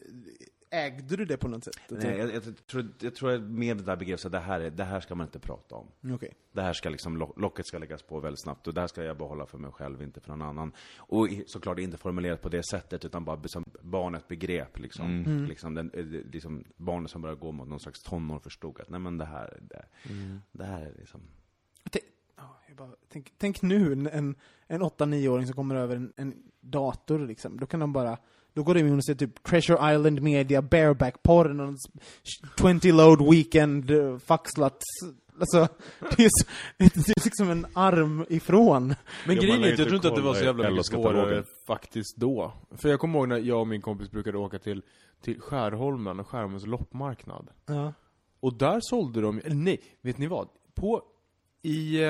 ägde 0.70 1.16
du 1.16 1.24
det 1.24 1.36
på 1.36 1.48
något 1.48 1.64
sätt? 1.64 1.74
Nej, 1.88 2.18
jag, 2.18 2.34
jag, 2.34 2.66
tror, 2.66 2.88
jag 3.00 3.14
tror 3.14 3.32
att 3.32 3.42
med 3.42 3.76
det 3.76 3.82
där 3.84 3.96
begreppet, 3.96 4.20
så 4.20 4.28
det 4.28 4.38
här, 4.38 4.60
är, 4.60 4.70
det 4.70 4.84
här 4.84 5.00
ska 5.00 5.14
man 5.14 5.26
inte 5.26 5.38
prata 5.38 5.74
om. 5.74 5.86
Okej. 6.14 6.34
Det 6.52 6.62
här 6.62 6.72
ska 6.72 6.90
liksom, 6.90 7.16
lock- 7.16 7.40
locket 7.40 7.66
ska 7.66 7.78
läggas 7.78 8.02
på 8.02 8.20
väldigt 8.20 8.42
snabbt 8.42 8.66
och 8.66 8.74
det 8.74 8.80
här 8.80 8.88
ska 8.88 9.02
jag 9.04 9.16
behålla 9.16 9.46
för 9.46 9.58
mig 9.58 9.72
själv, 9.72 10.02
inte 10.02 10.20
för 10.20 10.28
någon 10.28 10.42
annan. 10.42 10.72
Och 10.96 11.28
såklart 11.46 11.78
inte 11.78 11.96
formulerat 11.96 12.42
på 12.42 12.48
det 12.48 12.62
sättet, 12.64 13.04
utan 13.04 13.24
bara 13.24 13.42
som 13.48 13.64
barnet 13.82 14.28
begrep 14.28 14.78
liksom. 14.78 15.06
Mm. 15.06 15.44
liksom, 15.44 15.74
den, 15.74 15.90
eh, 15.94 16.04
liksom 16.06 16.64
barnet 16.76 17.10
som 17.10 17.22
börjar 17.22 17.36
gå 17.36 17.52
mot 17.52 17.68
någon 17.68 17.80
slags 17.80 18.02
tonår 18.02 18.38
förstod 18.38 18.80
att 18.80 18.90
nej 18.90 19.00
men 19.00 19.18
det 19.18 19.24
här, 19.24 19.58
det, 19.68 19.84
det 20.52 20.64
här 20.64 20.82
är 20.82 20.94
liksom... 20.98 21.20
Jag 22.68 22.76
bara, 22.76 22.90
tänk, 23.12 23.32
tänk 23.38 23.62
nu 23.62 23.92
en, 23.92 24.06
en, 24.06 24.34
en 24.66 24.82
8-9-åring 24.82 25.46
som 25.46 25.54
kommer 25.56 25.74
över 25.74 25.96
en, 25.96 26.12
en 26.16 26.34
dator 26.60 27.18
liksom. 27.18 27.60
Då 27.60 27.66
kan 27.66 27.80
de 27.80 27.92
bara, 27.92 28.18
då 28.54 28.62
går 28.62 28.74
de 28.74 28.80
in 28.80 28.96
och 28.96 29.04
ser 29.04 29.14
typ 29.14 29.42
Treasure 29.42 29.94
Island 29.94 30.22
Media, 30.22 30.62
bareback-porr, 30.62 31.48
någon 31.48 31.74
s- 31.74 32.02
20 32.82 32.92
load 32.92 33.30
weekend, 33.30 33.90
uh, 33.90 34.18
fucksluts. 34.18 34.84
Alltså, 35.40 35.68
det 36.16 36.24
är, 36.24 36.28
så, 36.32 36.46
det 36.78 36.84
är 36.84 37.24
liksom 37.24 37.50
en 37.50 37.66
arm 37.74 38.26
ifrån. 38.28 38.94
Men 39.26 39.36
grejen 39.36 39.64
är 39.64 39.68
jag 39.68 39.76
tror 39.76 39.94
inte 39.94 40.08
att 40.08 40.14
det 40.16 40.20
var 40.22 40.34
så 40.34 40.44
jävla 40.44 40.70
mycket 40.70 40.86
svårare 40.86 41.44
faktiskt 41.66 42.16
då. 42.16 42.52
För 42.70 42.88
jag 42.88 43.00
kommer 43.00 43.18
ihåg 43.18 43.28
när 43.28 43.38
jag 43.38 43.60
och 43.60 43.66
min 43.68 43.80
kompis 43.82 44.10
brukade 44.10 44.38
åka 44.38 44.58
till, 44.58 44.82
till 45.22 45.40
Skärholmen 45.40 46.20
och 46.20 46.28
Skärholmens 46.28 46.66
loppmarknad. 46.66 47.48
Ja. 47.66 47.92
Och 48.40 48.54
där 48.54 48.78
sålde 48.82 49.20
de, 49.20 49.40
nej, 49.44 49.80
vet 50.00 50.18
ni 50.18 50.26
vad? 50.26 50.48
På, 50.74 51.02
i, 51.62 52.00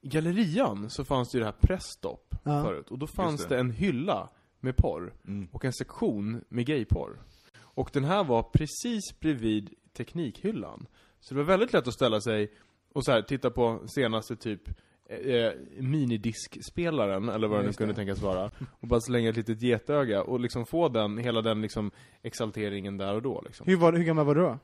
i 0.00 0.08
gallerian 0.08 0.90
så 0.90 1.04
fanns 1.04 1.30
det 1.30 1.38
ju 1.38 1.40
det 1.40 1.46
här 1.50 1.56
Pressstopp 1.60 2.34
Ja. 2.44 2.62
förut. 2.64 2.90
Och 2.90 2.98
då 2.98 3.06
fanns 3.06 3.42
det. 3.46 3.54
det. 3.54 3.60
en 3.60 3.70
hylla 3.70 4.28
med 4.60 4.76
porr. 4.76 5.12
Mm. 5.26 5.48
Och 5.52 5.64
en 5.64 5.72
sektion 5.72 6.44
med 6.48 6.66
gayporr. 6.66 7.18
Och 7.58 7.90
den 7.92 8.04
här 8.04 8.24
var 8.24 8.42
precis 8.42 9.20
bredvid 9.20 9.74
teknikhyllan. 9.96 10.86
Så 11.20 11.34
det 11.34 11.38
var 11.38 11.44
väldigt 11.44 11.72
lätt 11.72 11.88
att 11.88 11.94
ställa 11.94 12.20
sig 12.20 12.52
och 12.92 13.04
så 13.04 13.12
här, 13.12 13.22
titta 13.22 13.50
på 13.50 13.82
senaste 13.86 14.36
typ 14.36 14.68
eh, 15.08 15.52
minidiskspelaren, 15.80 17.28
eller 17.28 17.48
vad 17.48 17.60
det 17.60 17.66
nu 17.66 17.72
kunde 17.72 17.92
det. 17.92 17.96
tänkas 17.96 18.22
vara. 18.22 18.50
Och 18.80 18.88
bara 18.88 19.00
slänga 19.00 19.28
ett 19.30 19.36
litet 19.36 19.62
getöga 19.62 20.22
och 20.22 20.40
liksom 20.40 20.66
få 20.66 20.88
den, 20.88 21.18
hela 21.18 21.42
den 21.42 21.62
liksom 21.62 21.90
exalteringen 22.22 22.96
där 22.96 23.14
och 23.14 23.22
då 23.22 23.42
liksom. 23.46 23.66
Hur, 23.66 23.76
var, 23.76 23.92
hur 23.92 24.04
gammal 24.04 24.26
var 24.26 24.34
du 24.34 24.40
då? 24.40 24.58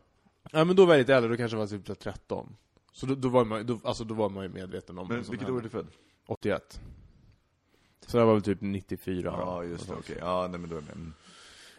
Ja 0.53 0.65
men 0.65 0.77
då 0.77 0.85
var 0.87 0.95
jag 0.95 0.99
lite 0.99 1.15
äldre, 1.15 1.31
då 1.31 1.37
kanske 1.37 1.57
jag 1.57 1.61
var 1.61 1.67
typ 1.67 1.87
så 1.87 1.93
här 1.93 2.13
13. 2.13 2.57
Så 2.97 3.07
då, 3.07 3.15
då, 3.15 3.29
var 3.29 3.45
man, 3.45 3.67
då, 3.67 3.81
alltså 3.85 4.05
då 4.05 4.15
var 4.15 4.31
man 4.31 4.43
ju 4.43 4.49
medveten 4.49 4.99
om 4.99 5.09
Men 5.09 5.17
vad 5.17 5.27
som 5.27 5.33
vilket 5.33 5.49
hände. 5.49 5.57
år 5.57 5.61
är 5.61 5.63
du 5.63 5.71
född? 5.71 5.87
81. 6.27 6.81
Så 8.07 8.19
det 8.19 8.25
var 8.25 8.33
väl 8.33 8.43
typ 8.43 8.59
94 8.61 9.35
Ja, 9.39 9.65
just 9.65 9.89
det, 9.89 9.95
okej. 9.95 10.17
Ja, 10.21 10.47
nej 10.51 10.61
men 10.61 10.71
då 10.71 10.77
är 10.77 10.83
jag 10.89 10.97
med. 10.99 11.13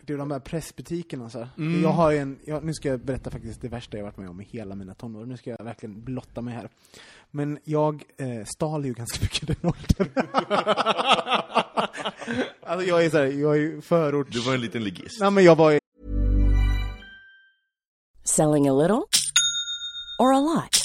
Det 0.01 0.13
är 0.13 0.17
de 0.17 0.30
där 0.30 0.39
pressbutikerna 0.39 1.30
så. 1.30 1.47
Mm. 1.58 1.82
Jag 1.82 1.89
har 1.89 2.12
ju 2.12 2.17
en, 2.17 2.39
jag, 2.45 2.63
nu 2.63 2.73
ska 2.73 2.89
jag 2.89 2.99
berätta 2.99 3.32
faktiskt 3.32 3.62
det 3.62 3.67
värsta 3.67 3.97
jag 3.97 4.04
varit 4.04 4.17
med 4.17 4.30
om 4.30 4.41
i 4.41 4.43
hela 4.43 4.75
mina 4.75 4.93
tonår. 4.93 5.25
Nu 5.25 5.38
ska 5.38 5.49
jag 5.49 5.63
verkligen 5.63 6.04
blotta 6.04 6.41
mig 6.41 6.54
här. 6.54 6.69
Men 7.32 7.60
jag 7.63 8.04
eh, 8.17 8.45
stal 8.56 8.86
ju 8.86 8.93
ganska 8.93 9.19
mycket 9.25 9.47
den 9.47 9.58
åldern. 9.71 10.10
alltså 12.63 12.88
jag 12.88 13.06
är 13.06 13.10
så 13.10 13.17
här, 13.17 13.25
jag 13.25 13.56
är 13.56 13.60
ju 13.60 13.82
förorts... 13.82 14.32
Du 14.32 14.39
var 14.39 14.54
en 14.54 14.62
liten 14.62 14.84
ligist. 14.84 15.21
Nej 15.21 15.32
men 15.32 15.43
jag 15.43 15.56
var 15.56 15.71
ju... 15.71 15.80
Selling 18.23 18.67
a 18.69 18.73
little 18.73 19.04
or 20.19 20.34
a 20.34 20.39
lot? 20.39 20.85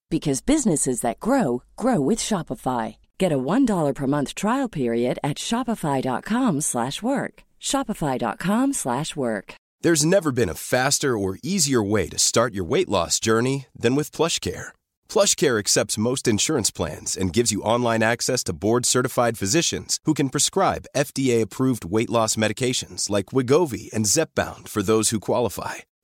because 0.11 0.41
businesses 0.41 1.01
that 1.01 1.19
grow 1.19 1.63
grow 1.75 1.99
with 1.99 2.19
Shopify. 2.19 2.97
Get 3.17 3.31
a 3.31 3.39
$1 3.39 3.95
per 3.95 4.07
month 4.07 4.35
trial 4.35 4.69
period 4.69 5.17
at 5.23 5.37
shopify.com/work. 5.37 7.33
shopify.com/work. 7.59 9.55
There's 9.83 10.05
never 10.05 10.31
been 10.31 10.49
a 10.49 10.53
faster 10.53 11.17
or 11.17 11.39
easier 11.41 11.81
way 11.81 12.07
to 12.09 12.19
start 12.19 12.53
your 12.53 12.65
weight 12.65 12.87
loss 12.87 13.19
journey 13.19 13.65
than 13.75 13.95
with 13.95 14.11
PlushCare. 14.11 14.67
PlushCare 15.09 15.57
accepts 15.57 15.97
most 15.97 16.27
insurance 16.27 16.69
plans 16.69 17.17
and 17.17 17.33
gives 17.33 17.51
you 17.51 17.63
online 17.63 18.03
access 18.03 18.43
to 18.43 18.53
board-certified 18.53 19.39
physicians 19.39 19.99
who 20.05 20.13
can 20.13 20.29
prescribe 20.29 20.85
FDA-approved 20.95 21.83
weight 21.83 22.11
loss 22.11 22.35
medications 22.35 23.09
like 23.09 23.33
Wigovi 23.33 23.91
and 23.91 24.05
Zepbound 24.05 24.67
for 24.69 24.83
those 24.83 25.09
who 25.09 25.19
qualify. 25.19 25.75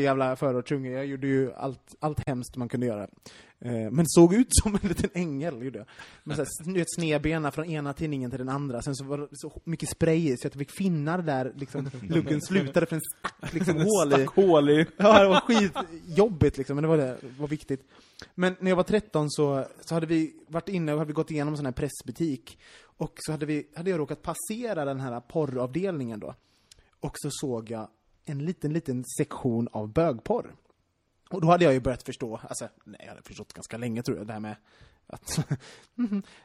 Jävla 0.00 0.36
förortsunge. 0.36 0.90
Jag 0.90 1.06
gjorde 1.06 1.26
ju 1.26 1.52
allt, 1.52 1.94
allt 2.00 2.26
hemskt 2.26 2.56
man 2.56 2.68
kunde 2.68 2.86
göra. 2.86 3.08
Eh, 3.64 3.90
men 3.90 4.04
såg 4.08 4.34
ut 4.34 4.46
som 4.62 4.78
en 4.82 4.88
liten 4.88 5.10
ängel, 5.14 5.62
gjorde 5.62 5.78
jag. 5.78 5.86
Men 6.24 6.36
så 6.36 6.42
här, 6.42 6.72
du 6.72 6.78
vet, 6.78 6.94
snedbena 6.94 7.50
från 7.50 7.64
ena 7.64 7.92
tidningen 7.92 8.30
till 8.30 8.38
den 8.38 8.48
andra. 8.48 8.82
Sen 8.82 8.96
så 8.96 9.04
var 9.04 9.18
det 9.18 9.28
så 9.32 9.60
mycket 9.64 9.88
spray 9.88 10.36
så 10.36 10.46
att 10.46 10.54
jag 10.54 10.58
fick 10.58 10.76
finnar 10.76 11.22
där 11.22 11.52
liksom, 11.56 11.90
luggen 12.02 12.40
slutade 12.42 12.86
för 12.86 12.96
en 12.96 13.02
stack 13.18 13.54
liksom, 13.54 13.76
hål 13.76 14.20
i. 14.20 14.24
Hål 14.24 14.70
i. 14.70 14.86
Ja, 14.96 15.22
det 15.22 15.28
var 15.28 15.40
skitjobbigt 15.40 16.56
liksom, 16.56 16.76
men 16.76 16.82
det 16.82 16.88
var, 16.88 16.96
det, 16.96 17.16
var 17.38 17.48
viktigt. 17.48 17.88
Men 18.34 18.56
när 18.60 18.70
jag 18.70 18.76
var 18.76 18.82
13 18.82 19.30
så, 19.30 19.64
så 19.80 19.94
hade 19.94 20.06
vi 20.06 20.34
varit 20.48 20.68
inne 20.68 20.92
och 20.92 20.98
hade 20.98 21.08
vi 21.08 21.14
gått 21.14 21.30
igenom 21.30 21.54
en 21.54 21.56
sån 21.56 21.66
här 21.66 21.72
pressbutik. 21.72 22.58
Och 22.96 23.12
så 23.16 23.32
hade, 23.32 23.46
vi, 23.46 23.66
hade 23.76 23.90
jag 23.90 23.98
råkat 23.98 24.22
passera 24.22 24.84
den 24.84 25.00
här 25.00 25.20
porravdelningen 25.20 26.20
då. 26.20 26.34
Och 27.00 27.12
så 27.14 27.28
såg 27.30 27.70
jag 27.70 27.88
en 28.24 28.44
liten, 28.44 28.72
liten 28.72 29.04
sektion 29.04 29.68
av 29.72 29.92
bögporr. 29.92 30.54
Och 31.30 31.40
då 31.40 31.48
hade 31.48 31.64
jag 31.64 31.72
ju 31.72 31.80
börjat 31.80 32.02
förstå, 32.02 32.40
alltså, 32.48 32.68
nej, 32.84 33.00
jag 33.00 33.08
hade 33.08 33.22
förstått 33.22 33.52
ganska 33.52 33.76
länge 33.76 34.02
tror 34.02 34.18
jag, 34.18 34.26
det 34.26 34.32
här 34.32 34.40
med 34.40 34.56
att... 35.06 35.48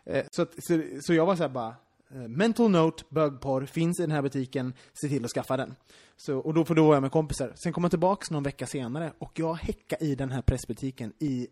Eh, 0.05 0.25
så, 0.31 0.41
att, 0.41 0.53
så, 0.57 0.83
så 1.01 1.13
jag 1.13 1.25
var 1.25 1.35
så 1.35 1.41
här 1.41 1.49
bara, 1.49 1.75
eh, 2.09 2.27
mental 2.27 2.71
note, 2.71 3.03
bögporr, 3.09 3.65
finns 3.65 3.99
i 3.99 4.03
den 4.03 4.11
här 4.11 4.21
butiken, 4.21 4.73
se 4.93 5.07
till 5.07 5.25
att 5.25 5.31
skaffa 5.31 5.57
den. 5.57 5.75
Så, 6.17 6.37
och 6.37 6.53
då 6.53 6.65
får 6.65 6.75
då 6.75 6.93
jag 6.93 7.01
med 7.01 7.11
kompisar. 7.11 7.53
Sen 7.55 7.73
kom 7.73 7.83
jag 7.83 7.91
tillbaks 7.91 8.31
någon 8.31 8.43
vecka 8.43 8.67
senare 8.67 9.13
och 9.17 9.39
jag 9.39 9.53
häckade 9.53 10.05
i 10.05 10.15
den 10.15 10.31
här 10.31 10.41
pressbutiken 10.41 11.13
i 11.19 11.47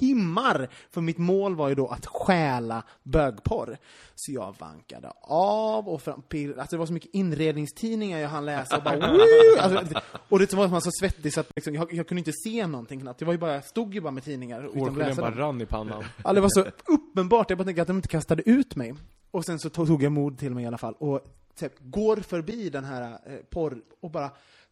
timmar! 0.00 0.68
För 0.90 1.00
mitt 1.00 1.18
mål 1.18 1.56
var 1.56 1.68
ju 1.68 1.74
då 1.74 1.86
att 1.88 2.06
stjäla 2.06 2.82
bögporr. 3.02 3.78
Så 4.14 4.32
jag 4.32 4.54
vankade 4.58 5.12
av 5.28 5.88
och 5.88 6.02
fram, 6.02 6.22
alltså 6.58 6.66
det 6.70 6.76
var 6.76 6.86
så 6.86 6.92
mycket 6.92 7.14
inredningstidningar 7.14 8.18
jag 8.18 8.28
hann 8.28 8.44
läsa 8.46 8.76
och 8.76 8.82
bara 8.82 8.96
Woo! 9.12 9.60
alltså, 9.60 10.00
Och 10.28 10.38
det 10.38 10.52
var 10.52 10.68
man 10.68 10.82
så 10.82 10.90
svettig 11.00 11.32
så 11.32 11.40
att 11.40 11.52
liksom, 11.56 11.74
jag, 11.74 11.92
jag, 11.92 12.08
kunde 12.08 12.18
inte 12.18 12.32
se 12.32 12.66
någonting 12.66 13.00
knappt. 13.00 13.20
Jag 13.20 13.26
var 13.26 13.34
ju 13.34 13.38
bara, 13.38 13.54
jag 13.54 13.64
stod 13.64 13.94
ju 13.94 14.00
bara 14.00 14.10
med 14.10 14.24
tidningar 14.24 14.58
utan 14.58 14.70
att 14.70 14.78
Hårgelén 14.88 15.08
läsa 15.08 15.20
bara 15.20 15.30
dem. 15.30 15.38
rann 15.38 15.60
i 15.60 15.66
pannan. 15.66 16.04
Ja, 16.24 16.32
det 16.32 16.40
var 16.40 16.48
så 16.48 16.64
uppenbart, 16.86 17.50
jag 17.50 17.58
bara 17.58 17.64
tänkte 17.64 17.82
att 17.82 17.88
de 17.88 17.96
inte 17.96 18.08
kastade 18.08 18.42
ut 18.50 18.76
mig. 18.76 18.94
Och 19.30 19.44
sen 19.44 19.58
så 19.58 19.70
tog 19.70 20.02
jag 20.02 20.12
mod 20.12 20.38
till 20.38 20.54
mig 20.54 20.64
i 20.64 20.66
alla 20.66 20.78
fall 20.78 20.94
och 20.98 21.20
typ, 21.58 21.72
går 21.78 22.16
förbi 22.16 22.70
den 22.70 22.84
här 22.84 23.02
eh, 23.02 23.36
porr 23.50 23.82
och 24.00 24.10
bara 24.10 24.30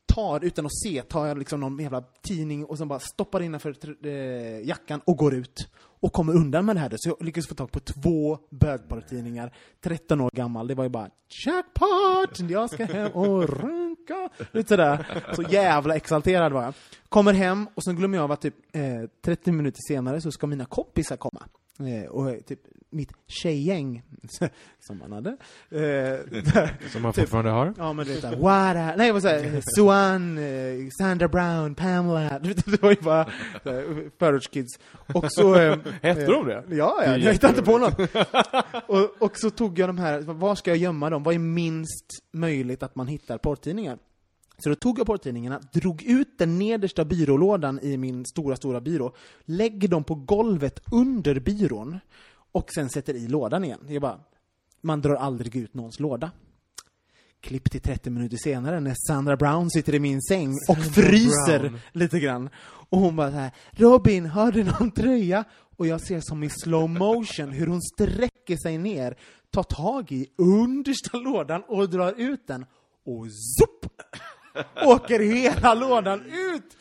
tar, 0.09 0.45
utan 0.45 0.67
att 0.67 0.79
se, 0.83 1.03
tar 1.03 1.27
jag 1.27 1.39
liksom 1.39 1.61
någon 1.61 1.79
jävla 1.79 2.05
tidning 2.23 2.65
och 2.65 2.79
sen 2.79 2.89
bara 2.89 2.99
stoppar 2.99 3.43
innanför 3.43 3.77
eh, 4.07 4.67
jackan 4.69 5.01
och 5.05 5.17
går 5.17 5.35
ut. 5.35 5.69
Och 6.01 6.13
kommer 6.13 6.37
undan 6.37 6.67
med 6.67 6.77
det 6.77 6.81
här. 6.81 6.93
Så 6.97 7.09
jag 7.09 7.23
lyckades 7.23 7.49
få 7.49 7.55
tag 7.55 7.73
på 7.73 7.81
två 7.81 8.39
bögporrtidningar, 8.51 9.53
13 9.81 10.21
år 10.21 10.31
gammal. 10.35 10.67
Det 10.67 10.75
var 10.75 10.85
ju 10.85 10.91
bara 10.91 11.11
jackpot! 11.47 12.51
Jag 12.51 12.71
ska 12.71 12.85
hem 12.85 13.13
och 13.13 13.49
runka! 13.49 14.29
Lite 14.53 14.69
sådär. 14.69 15.23
Så 15.35 15.43
jävla 15.43 15.97
exalterad 15.97 16.53
var 16.53 16.63
jag. 16.63 16.75
Kommer 17.09 17.33
hem 17.33 17.69
och 17.75 17.85
sen 17.85 17.97
glömmer 17.97 18.19
jag 18.19 18.25
av 18.25 18.33
att 18.33 18.41
typ 18.41 18.55
eh, 18.73 18.83
30 19.25 19.53
minuter 19.53 19.81
senare 19.89 20.21
så 20.21 20.33
ska 20.33 20.47
mina 20.47 20.65
kompisar 20.65 21.17
komma. 21.17 21.43
Eh, 21.87 22.11
och 22.11 22.31
eh, 22.31 22.41
typ 22.41 22.61
mitt 22.91 23.13
tjejgäng, 23.27 24.03
som 24.87 24.99
man 24.99 25.13
hade. 25.13 25.31
Eh, 25.71 26.69
Som 26.93 27.03
man 27.03 27.13
Typ. 27.13 27.23
fortfarande 27.23 27.51
har. 27.51 27.75
Ja 27.79 27.93
men 27.93 28.07
du 28.07 28.13
vet 28.13 28.21
såhär, 28.21 28.37
Wada, 28.37 28.95
nej 28.97 29.13
vad 29.13 29.23
säger 29.23 29.63
Suan, 29.77 30.39
eh, 30.39 30.89
Sandra 31.01 31.29
Brown, 31.29 31.75
Pamela, 31.75 32.39
det 32.39 32.83
var 32.83 32.91
ju 32.91 32.97
bara 33.01 33.27
såhär, 33.63 34.11
förortskids. 34.19 34.79
Och 35.15 35.33
så... 35.33 35.55
Eh, 35.55 35.79
Hette 36.03 36.23
eh, 36.23 36.29
de 36.29 36.47
det? 36.47 36.65
Ja, 36.71 37.03
ja, 37.05 37.17
jag 37.17 37.33
hittade 37.33 37.51
inte 37.59 37.63
på 37.71 37.79
något. 37.79 38.01
och, 38.87 39.23
och 39.23 39.39
så 39.39 39.51
tog 39.51 39.79
jag 39.79 39.89
de 39.89 39.99
här, 39.99 40.21
var 40.21 40.55
ska 40.55 40.71
jag 40.71 40.79
gömma 40.79 41.11
dem? 41.11 41.23
Vad 41.23 41.35
är 41.35 41.39
minst 41.39 42.07
möjligt 42.33 42.83
att 42.83 42.97
man 42.97 43.07
hittar 43.07 43.39
porrtidningar? 43.39 43.99
Så 44.59 44.69
då 44.69 44.75
tog 44.75 44.99
jag 44.99 45.07
porrtidningarna, 45.07 45.61
drog 45.73 46.03
ut 46.03 46.39
den 46.39 46.59
nedersta 46.59 47.05
byrålådan 47.05 47.81
i 47.83 47.97
min 47.97 48.27
stora, 48.27 48.57
stora 48.57 48.81
byrå, 48.81 49.15
lägger 49.45 49.89
dem 49.89 50.05
på 50.05 50.15
golvet 50.15 50.81
under 50.93 51.41
byrån 51.41 51.99
och 52.53 52.73
sen 52.75 52.91
sätter 52.91 53.15
i 53.15 53.29
lådan 53.29 53.65
igen. 53.65 53.81
Jag 53.89 54.03
bara, 54.03 54.21
man 54.81 55.01
drar 55.01 55.15
aldrig 55.15 55.57
ut 55.57 55.75
någons 55.75 56.01
låda. 56.01 56.31
Klipp 57.41 57.71
till 57.71 57.81
30 57.81 58.11
minuter 58.11 58.37
senare 58.37 58.81
när 58.81 58.95
Sandra 59.09 59.37
Brown 59.37 59.71
sitter 59.71 59.95
i 59.95 59.99
min 59.99 60.23
säng 60.23 60.55
och 60.69 60.79
fryser 60.79 61.59
Brown. 61.59 61.79
lite 61.93 62.21
grann. 62.21 62.51
Och 62.91 62.99
hon 62.99 63.17
bara 63.17 63.31
så 63.31 63.37
här, 63.37 63.51
Robin, 63.71 64.27
har 64.27 64.53
du 64.53 64.65
någon 64.65 64.91
tröja? 64.91 65.45
Och 65.77 65.87
jag 65.87 66.01
ser 66.01 66.21
som 66.21 66.43
i 66.43 66.51
slow 66.51 66.91
motion 66.91 67.51
hur 67.53 67.67
hon 67.67 67.83
sträcker 67.83 68.57
sig 68.57 68.79
ner, 68.79 69.17
tar 69.51 69.63
tag 69.63 70.13
i 70.13 70.27
understa 70.37 71.17
lådan 71.19 71.63
och 71.69 71.91
drar 71.91 72.15
ut 72.17 72.47
den. 72.47 72.67
Och 73.05 73.27
zopp! 73.59 73.87
Åker 74.87 75.21
hela 75.21 75.75
lådan 75.75 76.27
ut! 76.27 76.77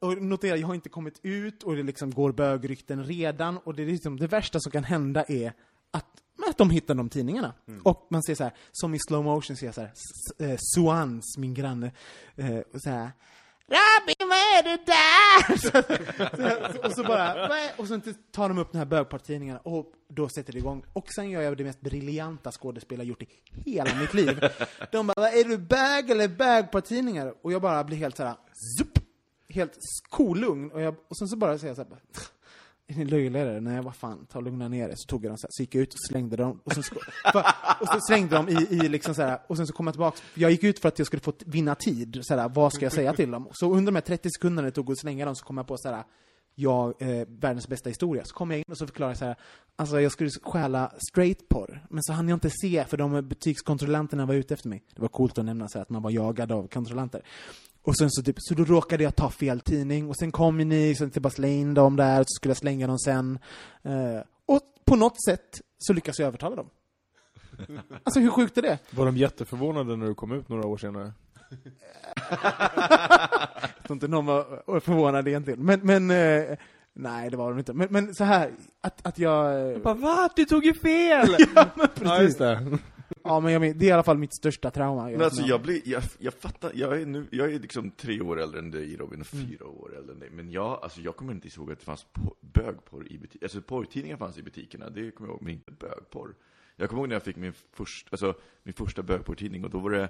Och 0.00 0.22
notera, 0.22 0.56
jag 0.56 0.66
har 0.66 0.74
inte 0.74 0.88
kommit 0.88 1.20
ut 1.22 1.62
och 1.62 1.76
det 1.76 1.82
liksom 1.82 2.10
går 2.10 2.32
bögrykten 2.32 3.04
redan 3.04 3.58
och 3.58 3.74
det 3.74 3.82
är 3.82 3.86
liksom 3.86 4.16
det 4.16 4.26
värsta 4.26 4.60
som 4.60 4.72
kan 4.72 4.84
hända 4.84 5.24
är 5.28 5.52
att, 5.90 6.06
att 6.48 6.58
de 6.58 6.70
hittar 6.70 6.94
de 6.94 7.08
tidningarna. 7.08 7.54
Och 7.82 8.06
man 8.10 8.22
ser 8.22 8.34
så 8.34 8.44
här, 8.44 8.52
som 8.72 8.94
i 8.94 8.98
slow 8.98 9.24
motion 9.24 9.56
ser 9.56 9.66
jag 9.66 9.74
så 9.74 9.80
här, 9.80 9.92
eh, 10.38 10.56
Suans, 10.74 11.38
min 11.38 11.54
granne, 11.54 11.92
eh, 12.36 12.58
och 12.58 12.82
så 12.82 12.90
här 12.90 13.10
Robin, 13.72 14.28
vad 14.28 14.38
är 14.38 14.62
det 14.62 14.86
där? 14.86 15.56
så, 16.72 16.72
så, 16.72 16.86
och 16.86 16.92
så 16.92 17.02
bara, 17.02 17.50
och 17.76 17.88
sen 17.88 18.02
tar 18.32 18.48
de 18.48 18.58
upp 18.58 18.72
den 18.72 18.78
här 18.78 18.86
bögpartidningarna 18.86 19.60
och 19.60 19.92
då 20.08 20.28
sätter 20.28 20.52
det 20.52 20.58
igång. 20.58 20.84
Och 20.92 21.06
sen 21.14 21.30
gör 21.30 21.42
jag 21.42 21.56
det 21.56 21.64
mest 21.64 21.80
briljanta 21.80 22.52
skådespel 22.52 22.98
jag 22.98 23.06
gjort 23.06 23.22
i 23.22 23.28
hela 23.64 23.94
mitt 24.00 24.14
liv. 24.14 24.40
De 24.92 25.06
bara, 25.06 25.30
är 25.30 25.44
du 25.44 25.58
bög 25.58 26.10
eller 26.10 26.28
bögpartidningar? 26.28 27.34
Och 27.42 27.52
jag 27.52 27.62
bara 27.62 27.84
blir 27.84 27.96
helt 27.96 28.16
så 28.16 28.24
här, 28.24 28.36
zup, 28.78 28.98
helt 29.48 29.72
kolugn. 30.10 30.70
Och, 30.70 30.80
jag, 30.80 30.94
och 31.08 31.16
sen 31.16 31.28
så 31.28 31.36
bara 31.36 31.58
säger 31.58 31.70
jag 31.70 31.76
så 31.76 31.82
här, 31.82 31.90
bara, 31.90 32.00
är 32.92 32.98
ni 32.98 33.04
löjligare? 33.04 33.60
Nej, 33.60 33.82
vad 33.82 33.96
fan, 33.96 34.26
ta 34.26 34.38
och 34.38 34.44
lugna 34.44 34.68
ner 34.68 34.88
er. 34.88 34.94
Så 34.96 35.06
tog 35.06 35.24
jag 35.24 35.30
dem 35.30 35.38
så, 35.38 35.46
här, 35.46 35.50
så 35.50 35.62
gick 35.62 35.74
jag 35.74 35.82
ut 35.82 35.94
och 35.94 36.00
slängde 36.08 36.36
dem, 36.36 36.60
och, 36.64 36.72
sen, 36.72 36.82
för, 37.32 37.44
och 37.80 37.88
så 37.88 38.00
slängde 38.00 38.36
dem 38.36 38.48
i, 38.48 38.52
i 38.52 38.88
liksom 38.88 39.14
så 39.14 39.22
här, 39.22 39.38
och 39.46 39.56
sen 39.56 39.66
så 39.66 39.72
kom 39.72 39.86
jag 39.86 39.94
tillbaka. 39.94 40.18
Jag 40.34 40.50
gick 40.50 40.64
ut 40.64 40.78
för 40.78 40.88
att 40.88 40.98
jag 40.98 41.06
skulle 41.06 41.20
få 41.20 41.32
vinna 41.46 41.74
tid, 41.74 42.18
så 42.22 42.36
här, 42.36 42.48
vad 42.48 42.72
ska 42.72 42.84
jag 42.84 42.92
säga 42.92 43.12
till 43.12 43.30
dem? 43.30 43.48
Så 43.52 43.72
under 43.72 43.92
de 43.92 43.96
här 43.96 44.02
30 44.02 44.28
sekunderna 44.30 44.66
det 44.66 44.72
tog 44.72 44.92
att 44.92 44.98
slänga 44.98 45.24
dem 45.24 45.36
så 45.36 45.44
kom 45.44 45.56
jag 45.56 45.66
på 45.66 45.76
så 45.78 45.88
här, 45.88 46.04
jag, 46.54 47.02
eh, 47.02 47.26
världens 47.28 47.68
bästa 47.68 47.88
historia. 47.88 48.24
Så 48.24 48.34
kom 48.34 48.50
jag 48.50 48.58
in 48.58 48.64
och 48.70 48.78
så 48.78 48.86
förklarade 48.86 49.10
jag 49.10 49.18
så 49.18 49.24
här, 49.24 49.36
alltså 49.76 50.00
jag 50.00 50.12
skulle 50.12 50.30
stjäla 50.30 50.92
straight 51.10 51.48
porr, 51.48 51.86
men 51.90 52.02
så 52.02 52.12
hann 52.12 52.28
jag 52.28 52.36
inte 52.36 52.50
se 52.50 52.84
för 52.84 52.96
de 52.96 53.28
butikskontrollanterna 53.28 54.26
var 54.26 54.34
ute 54.34 54.54
efter 54.54 54.68
mig. 54.68 54.82
Det 54.94 55.02
var 55.02 55.08
coolt 55.08 55.38
att 55.38 55.44
nämna 55.44 55.68
så 55.68 55.78
här, 55.78 55.82
att 55.82 55.90
man 55.90 56.02
var 56.02 56.10
jagad 56.10 56.52
av 56.52 56.68
kontrollanter. 56.68 57.22
Och 57.82 57.96
sen 57.96 58.10
så 58.10 58.22
typ, 58.22 58.36
så 58.38 58.54
då 58.54 58.64
råkade 58.64 59.04
jag 59.04 59.16
ta 59.16 59.30
fel 59.30 59.60
tidning, 59.60 60.08
och 60.08 60.16
sen 60.16 60.32
kom 60.32 60.58
ju 60.58 60.64
ni, 60.64 60.94
så 60.94 61.10
jag 61.14 61.22
bara 61.22 61.30
slängde 61.30 61.60
in 61.60 61.74
dem 61.74 61.96
där, 61.96 62.20
och 62.20 62.26
så 62.28 62.34
skulle 62.36 62.50
jag 62.50 62.56
slänga 62.56 62.86
dem 62.86 62.98
sen. 62.98 63.38
Eh, 63.82 64.20
och 64.46 64.60
på 64.84 64.96
något 64.96 65.24
sätt 65.24 65.60
så 65.78 65.92
lyckas 65.92 66.18
jag 66.18 66.26
övertala 66.26 66.56
dem. 66.56 66.70
Alltså 68.04 68.20
hur 68.20 68.30
sjukt 68.30 68.58
är 68.58 68.62
det? 68.62 68.78
Var 68.90 69.06
de 69.06 69.16
jätteförvånade 69.16 69.96
när 69.96 70.06
du 70.06 70.14
kom 70.14 70.32
ut 70.32 70.48
några 70.48 70.66
år 70.66 70.76
senare? 70.76 71.12
Jag 73.62 73.84
tror 73.84 73.96
inte 73.96 74.08
någon 74.08 74.26
var 74.26 74.80
förvånad 74.80 75.28
egentligen. 75.28 75.60
Men, 75.60 75.80
men 75.82 76.10
eh, 76.10 76.58
nej 76.92 77.30
det 77.30 77.36
var 77.36 77.50
de 77.50 77.58
inte. 77.58 77.72
Men, 77.72 77.88
men 77.90 78.14
så 78.14 78.24
här, 78.24 78.50
att, 78.80 79.06
att 79.06 79.18
jag... 79.18 79.82
Bara, 79.82 79.94
va? 79.94 80.28
Du 80.36 80.44
tog 80.44 80.64
ju 80.64 80.74
fel! 80.74 81.36
ja, 81.38 81.46
men 81.54 81.66
ja, 81.76 81.88
precis. 81.94 82.22
just 82.22 82.38
det. 82.38 82.66
Ja, 82.70 82.78
Ja, 83.24 83.40
men 83.40 83.52
jag 83.52 83.60
men, 83.60 83.78
det 83.78 83.84
är 83.84 83.88
i 83.88 83.92
alla 83.92 84.02
fall 84.02 84.18
mitt 84.18 84.36
största 84.36 84.70
trauma. 84.70 85.04
Men 85.10 85.22
alltså 85.22 85.42
jag 85.42 85.62
blir, 85.62 85.82
jag, 85.84 86.02
jag 86.18 86.34
fattar, 86.34 86.72
jag 86.74 87.00
är 87.00 87.06
nu, 87.06 87.26
jag 87.30 87.52
är 87.54 87.58
liksom 87.60 87.90
tre 87.90 88.20
år 88.20 88.40
äldre 88.40 88.58
än 88.58 88.70
dig 88.70 88.96
Robin 88.96 89.20
och 89.20 89.34
Mm. 89.34 89.46
fyra 89.48 89.66
år 89.66 89.96
äldre 89.96 90.12
än 90.12 90.18
dig. 90.20 90.30
Men 90.30 90.50
jag, 90.50 90.78
alltså 90.82 91.00
jag 91.00 91.16
kommer 91.16 91.32
inte 91.32 91.48
ihåg 91.48 91.72
att 91.72 91.78
det 91.78 91.84
fanns 91.84 92.06
po- 92.12 92.36
bögporr 92.40 93.12
i 93.12 93.18
butikerna. 93.18 93.44
Alltså 93.46 93.62
porrtidningar 93.62 94.16
fanns 94.16 94.38
i 94.38 94.42
butikerna, 94.42 94.90
det 94.90 95.10
kommer 95.10 95.28
jag 95.30 95.34
ihåg, 95.34 95.42
men 95.42 95.52
inte 95.52 95.72
bögporr. 95.72 96.34
Jag 96.76 96.88
kommer 96.88 97.00
ihåg 97.02 97.08
när 97.08 97.14
jag 97.16 97.22
fick 97.22 97.36
min, 97.36 97.52
först, 97.72 98.08
alltså, 98.10 98.34
min 98.62 98.74
första 98.74 99.02
bögporrtidning 99.02 99.64
och 99.64 99.70
då 99.70 99.78
var 99.78 99.90
det, 99.90 100.08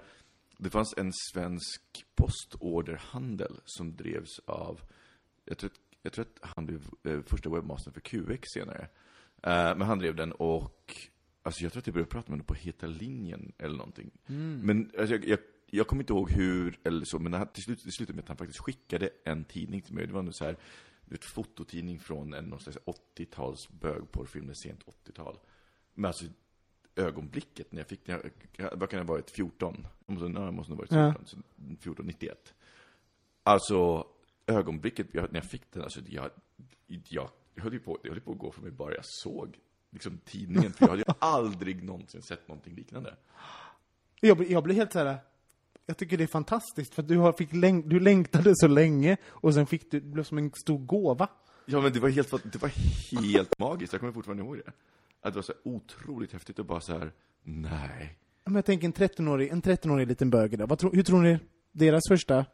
det 0.58 0.70
fanns 0.70 0.94
en 0.96 1.10
svensk 1.32 2.04
postorderhandel 2.14 3.60
som 3.64 3.96
drevs 3.96 4.38
av, 4.46 4.80
jag 5.44 5.58
tror, 5.58 5.72
jag 6.02 6.12
tror 6.12 6.24
att 6.24 6.50
han 6.50 6.66
blev 6.66 6.82
eh, 7.04 7.20
första 7.26 7.50
webbmastern 7.50 7.94
för 7.94 8.00
QX 8.00 8.48
senare. 8.54 8.82
Eh, 9.42 9.76
men 9.76 9.82
han 9.82 9.98
drev 9.98 10.14
den 10.16 10.32
och, 10.32 10.96
alltså 11.42 11.62
jag 11.62 11.72
tror 11.72 11.80
att 11.80 11.86
jag 11.86 11.94
började 11.94 12.10
prata 12.10 12.24
med 12.30 12.32
honom 12.32 12.46
på 12.46 12.54
Heta 12.54 12.86
linjen 12.86 13.52
eller 13.58 13.76
någonting. 13.76 14.10
Men 14.64 14.90
alltså, 14.98 15.14
jag, 15.14 15.24
jag, 15.28 15.38
jag 15.70 15.86
kommer 15.86 16.02
inte 16.02 16.12
ihåg 16.12 16.30
hur, 16.30 16.78
eller 16.84 17.04
så, 17.04 17.18
men 17.18 17.32
han- 17.32 17.46
till 17.48 17.62
slut, 17.62 17.84
det 17.84 17.92
slutade 17.92 18.16
med 18.16 18.22
att 18.22 18.28
han 18.28 18.36
faktiskt 18.36 18.60
skickade 18.60 19.10
en 19.24 19.44
tidning 19.44 19.80
till 19.82 19.94
mig. 19.94 20.06
Det 20.06 20.12
var 20.12 20.20
en 20.20 20.32
så 20.32 20.44
här, 20.44 20.56
ett 21.10 21.24
fototidning 21.24 21.98
från 22.00 22.34
en 22.34 22.44
någon 22.44 22.60
slags 22.60 22.78
80-tals 23.16 23.68
bögporrfilm, 23.70 24.54
sent 24.54 24.84
80-tal. 25.06 25.38
Men 25.94 26.04
alltså, 26.04 26.24
ögonblicket 26.96 27.72
när 27.72 27.80
jag 27.80 27.86
fick 27.88 28.06
den, 28.06 28.20
vad 28.58 28.90
kan 28.90 28.98
det 29.00 29.06
ha 29.06 29.14
varit, 29.14 29.30
14? 29.30 29.86
Jag 30.06 30.14
måste, 30.14 30.28
nej, 30.28 30.42
jag 30.42 30.54
måste 30.54 30.72
ha 30.72 30.78
varit 30.78 30.92
Ja. 30.92 31.12
14, 31.12 31.26
så 31.26 31.36
14, 31.82 32.06
91. 32.06 32.54
Alltså, 33.42 34.06
ögonblicket 34.46 35.14
när 35.14 35.28
jag 35.34 35.44
fick 35.44 35.72
den, 35.72 35.82
alltså 35.82 36.00
jag, 36.08 36.30
jag, 37.08 37.30
höll 37.56 37.72
ju 37.72 37.78
på, 37.80 37.98
jag 38.02 38.10
höll 38.10 38.20
på 38.20 38.32
att 38.32 38.38
gå 38.38 38.52
för 38.52 38.62
mig 38.62 38.70
bara 38.70 38.94
jag 38.94 39.04
såg 39.04 39.58
liksom 39.92 40.18
tidningen, 40.24 40.72
för 40.72 40.84
jag 40.84 40.90
hade 40.90 41.02
ju 41.06 41.14
aldrig 41.18 41.84
någonsin 41.84 42.22
sett 42.22 42.48
någonting 42.48 42.74
liknande. 42.74 43.16
Jag, 44.20 44.50
jag 44.50 44.62
blir 44.62 44.74
helt 44.74 44.92
så 44.92 44.98
här. 44.98 45.18
Jag 45.86 45.96
tycker 45.96 46.18
det 46.18 46.24
är 46.24 46.28
fantastiskt, 46.28 46.94
för 46.94 47.02
att 47.02 47.08
du, 47.08 47.16
har, 47.16 47.32
fick 47.32 47.52
läng, 47.52 47.88
du 47.88 48.00
längtade 48.00 48.52
så 48.54 48.66
länge, 48.66 49.16
och 49.28 49.54
sen 49.54 49.66
fick 49.66 49.90
du, 49.90 50.00
det 50.00 50.06
blev 50.06 50.24
som 50.24 50.38
en 50.38 50.52
stor 50.52 50.78
gåva. 50.78 51.28
Ja 51.66 51.80
men 51.80 51.92
det 51.92 52.00
var 52.00 52.08
helt, 52.08 52.52
det 52.52 52.62
var 52.62 52.68
helt 53.22 53.58
magiskt, 53.58 53.92
jag 53.92 54.00
kommer 54.00 54.12
fortfarande 54.12 54.42
ihåg 54.42 54.56
det. 54.56 54.72
Att 55.20 55.32
det 55.32 55.38
var 55.38 55.42
så 55.42 55.52
otroligt 55.62 56.32
häftigt 56.32 56.58
och 56.58 56.66
bara 56.66 56.80
så 56.80 56.98
här, 56.98 57.12
nej. 57.42 58.18
Men 58.44 58.54
jag 58.54 58.64
tänker 58.64 58.86
en 58.86 58.92
13-årig, 58.92 59.48
en 59.48 59.62
13-årig 59.62 60.08
liten 60.08 60.30
bög 60.30 60.58
där. 60.58 60.66
Vad 60.66 60.78
tro, 60.78 60.90
hur 60.92 61.02
tror 61.02 61.22
ni 61.22 61.38
deras 61.72 62.02
första 62.08 62.44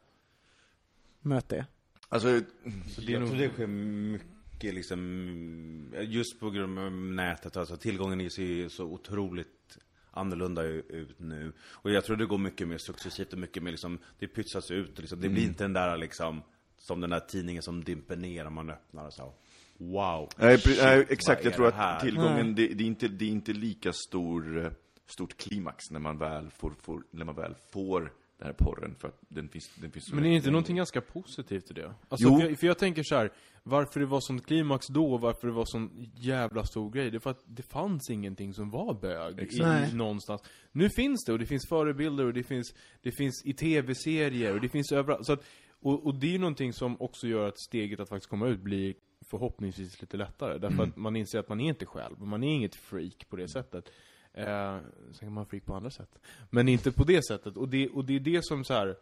möte 1.20 1.57
är? 1.57 1.66
Alltså, 2.09 2.28
jag 2.28 3.28
tror 3.28 3.36
det 3.36 3.49
sker 3.49 3.66
mycket 3.66 4.38
liksom, 4.62 5.94
just 6.00 6.40
på 6.40 6.50
grund 6.50 6.78
av 6.78 6.92
nätet, 6.92 7.56
alltså 7.56 7.76
tillgången 7.76 8.20
är- 8.20 8.28
ser 8.28 8.42
ju 8.42 8.68
så 8.68 8.84
otroligt 8.84 9.78
annorlunda 10.11 10.62
ut 10.62 11.18
nu. 11.20 11.52
Och 11.61 11.90
jag 11.90 12.04
tror 12.04 12.16
det 12.16 12.26
går 12.26 12.38
mycket 12.38 12.68
mer 12.68 12.78
successivt 12.78 13.32
och 13.32 13.38
mycket 13.38 13.62
mer 13.62 13.70
liksom, 13.70 13.98
det 14.18 14.28
pytsas 14.28 14.70
ut 14.70 14.92
och 14.96 15.00
liksom, 15.00 15.20
det 15.20 15.28
blir 15.28 15.44
inte 15.44 15.64
den 15.64 15.72
där 15.72 15.96
liksom, 15.96 16.42
som 16.78 17.00
den 17.00 17.11
där 17.11 17.20
tidningen 17.20 17.62
som 17.62 17.84
dimper 17.84 18.16
ner 18.16 18.44
när 18.44 18.50
man 18.50 18.70
öppnar 18.70 19.06
och 19.06 19.12
så. 19.12 19.32
Wow. 19.76 20.28
nej, 20.36 20.59
shit, 20.59 20.78
nej 20.82 21.06
exakt, 21.09 21.44
jag 21.44 21.54
tror 21.54 21.70
det 21.70 21.76
att 21.76 22.00
tillgången, 22.00 22.54
det, 22.54 22.68
det, 22.68 22.84
är 22.84 22.86
inte, 22.86 23.09
det 23.09 23.24
är 23.24 23.28
inte 23.30 23.52
lika 23.52 23.92
stor, 23.92 24.64
eh, 24.64 24.70
stort 25.06 25.36
klimax 25.36 25.90
när 25.90 26.00
man 26.00 26.18
väl 26.18 26.50
får, 26.50 26.74
får, 26.80 27.02
när 27.11 27.24
man 27.24 27.34
väl 27.34 27.54
får 27.72 28.12
den 28.39 28.47
här 28.47 28.53
porren, 28.53 28.95
för 28.95 29.09
att 29.09 29.20
den 29.28 29.49
finns, 29.49 29.70
den 29.74 29.91
finns 29.91 30.09
så 30.09 30.14
Men 30.14 30.26
är 30.26 30.36
inte 30.36 30.51
någonting 30.51 30.76
ganska 30.76 31.01
positivt 31.01 31.70
i 31.70 31.74
det? 31.74 31.95
Alltså, 32.09 32.28
Jo. 32.28 32.41
för, 32.41 32.49
jag, 32.49 32.59
för 32.61 32.66
jag 32.66 32.78
tänker 32.78 33.03
så 33.03 33.14
här, 33.14 33.32
varför 33.62 34.01
det 34.01 34.07
var 34.07 34.20
sånt 34.20 34.47
klimax 34.47 34.86
då, 34.86 35.12
och 35.12 35.20
varför 35.20 35.47
det 35.47 35.53
var 35.53 35.64
sån 35.64 36.11
jävla 36.14 36.64
stor 36.64 36.91
grej, 36.91 37.11
det 37.11 37.16
är 37.16 37.20
för 37.20 37.30
att 37.30 37.43
det 37.47 37.62
fanns 37.62 38.11
ingenting 38.11 38.55
som 38.55 38.70
var 38.70 38.95
bög 38.95 39.53
i, 39.53 39.97
någonstans. 39.97 40.43
Nu 40.72 40.91
finns 40.91 41.24
det, 41.24 41.32
och 41.32 41.39
det 41.39 41.47
finns 41.47 41.68
förebilder, 41.68 42.24
och 42.24 42.32
det 42.32 42.43
finns, 42.43 42.74
det 43.03 43.12
finns 43.12 43.43
i 43.47 43.53
tv-serier, 43.55 44.55
och 44.55 44.61
det 44.61 44.68
finns 44.68 44.93
överallt. 44.93 45.26
Så 45.26 45.32
att, 45.32 45.45
och, 45.80 46.07
och 46.07 46.14
det 46.14 46.26
är 46.26 46.32
ju 46.32 46.39
någonting 46.39 46.72
som 46.72 47.01
också 47.01 47.26
gör 47.26 47.49
att 47.49 47.59
steget 47.59 48.01
att 48.01 48.09
faktiskt 48.09 48.30
komma 48.30 48.49
ut 48.49 48.61
blir 48.61 48.95
förhoppningsvis 49.30 50.01
lite 50.01 50.16
lättare. 50.16 50.59
Därför 50.59 50.82
att 50.82 50.97
man 50.97 51.16
inser 51.16 51.39
att 51.39 51.49
man 51.49 51.61
är 51.61 51.68
inte 51.68 51.86
själv, 51.86 52.20
man 52.20 52.43
är 52.43 52.55
inget 52.55 52.74
freak 52.74 53.28
på 53.28 53.36
det 53.36 53.49
sättet. 53.49 53.91
Eh, 54.33 54.79
sen 55.12 55.18
kan 55.20 55.33
man 55.33 55.47
freak 55.47 55.64
på 55.64 55.74
andra 55.74 55.91
sätt. 55.91 56.18
Men 56.51 56.68
inte 56.68 56.93
på 56.93 57.05
det 57.05 57.26
sättet. 57.26 57.57
Och 57.57 57.68
det, 57.68 57.89
och 57.89 58.05
det 58.05 58.16
är 58.16 58.20
det 58.20 58.45
som 58.45 58.64
så 58.64 58.74
här. 58.74 58.97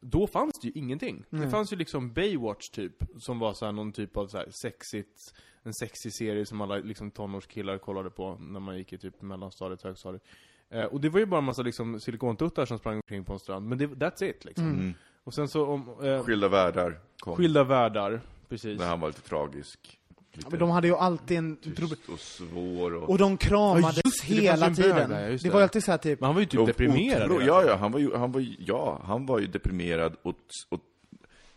Då 0.00 0.26
fanns 0.26 0.60
det 0.60 0.68
ju 0.68 0.72
ingenting. 0.74 1.24
Det 1.30 1.50
fanns 1.50 1.72
ju 1.72 1.76
liksom 1.76 2.12
Baywatch 2.12 2.68
typ, 2.70 2.92
som 3.18 3.38
var 3.38 3.52
så 3.52 3.64
här 3.64 3.72
någon 3.72 3.92
typ 3.92 4.16
av 4.16 4.26
så 4.26 4.38
här 4.38 4.48
sexigt, 4.50 5.34
en 5.62 5.74
sexig 5.74 6.12
serie 6.12 6.46
som 6.46 6.60
alla 6.60 6.76
liksom 6.76 7.10
tonårskillar 7.10 7.78
kollade 7.78 8.10
på 8.10 8.36
när 8.40 8.60
man 8.60 8.78
gick 8.78 8.92
i 8.92 8.98
typ 8.98 9.22
mellanstadiet, 9.22 9.82
högstadiet. 9.82 10.22
Eh, 10.70 10.84
och 10.84 11.00
det 11.00 11.08
var 11.08 11.20
ju 11.20 11.26
bara 11.26 11.38
en 11.38 11.44
massa 11.44 11.62
liksom 11.62 12.00
silikontuttar 12.00 12.66
som 12.66 12.78
sprang 12.78 12.96
omkring 12.96 13.24
på 13.24 13.32
en 13.32 13.38
strand, 13.38 13.68
men 13.68 13.78
det, 13.78 13.86
that's 13.86 14.24
it 14.24 14.44
liksom. 14.44 14.68
Mm. 14.68 14.94
Och 15.24 15.34
sen 15.34 15.48
så 15.48 15.66
om, 15.66 15.96
eh, 16.02 16.22
Skilda 16.22 16.48
världar 16.48 17.00
kom, 17.18 17.36
skilda 17.36 17.64
världar, 17.64 18.20
precis. 18.48 18.78
när 18.78 18.86
han 18.86 19.00
var 19.00 19.08
lite 19.08 19.22
tragisk. 19.22 19.99
Lite 20.32 20.46
Ja, 20.46 20.50
men 20.50 20.58
de 20.60 20.70
hade 20.70 20.86
ju 20.88 20.94
alltid 20.94 21.38
en... 21.38 21.56
tyst 21.56 22.08
och 22.08 22.20
svår 22.20 22.94
och... 22.94 23.10
Och 23.10 23.18
de 23.18 23.36
kramades 23.36 23.96
Ja, 23.96 24.02
just 24.04 24.28
det, 24.28 24.34
det 24.34 24.40
hela 24.40 24.66
bög 24.66 24.76
tiden. 24.76 25.10
där, 25.10 25.28
just 25.30 25.42
det 25.42 25.48
det. 25.48 25.52
var 25.52 25.60
ju 25.60 25.62
alltid 25.62 25.84
så 25.84 25.90
här 25.90 25.98
typ... 25.98 26.20
Men 26.20 26.26
han 26.26 26.34
var 26.34 26.40
ju 26.40 26.46
typ 26.46 26.60
Och 26.60 26.66
deprimerad. 26.66 27.30
otro- 27.30 27.40
hela 27.40 27.44
ja, 27.46 27.64
ja, 27.66 27.76
han 27.76 27.92
var 27.92 27.98
ju, 28.00 28.14
han 28.16 28.32
var 28.32 28.40
ju, 28.40 28.54
ja, 28.58 29.00
han 29.04 29.26
var 29.26 29.38
ju 29.38 29.46
deprimerad 29.46 30.16
och, 30.22 30.36
och 30.68 30.80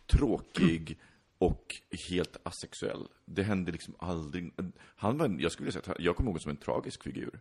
tråkig 0.07 0.99
och 1.38 1.76
helt 2.09 2.38
asexuell. 2.43 3.07
Det 3.26 3.43
hände 3.43 3.71
liksom 3.71 3.93
aldrig. 3.99 4.53
Han 4.95 5.17
var, 5.17 5.26
en- 5.26 5.39
jag 5.39 5.51
skulle 5.51 5.65
vilja 5.65 5.82
säga 5.82 5.93
att 5.95 6.03
jag 6.03 6.15
kommer 6.15 6.32
ihåg 6.32 6.41
som 6.41 6.51
en 6.51 6.57
tragisk 6.57 7.03
figur. 7.03 7.39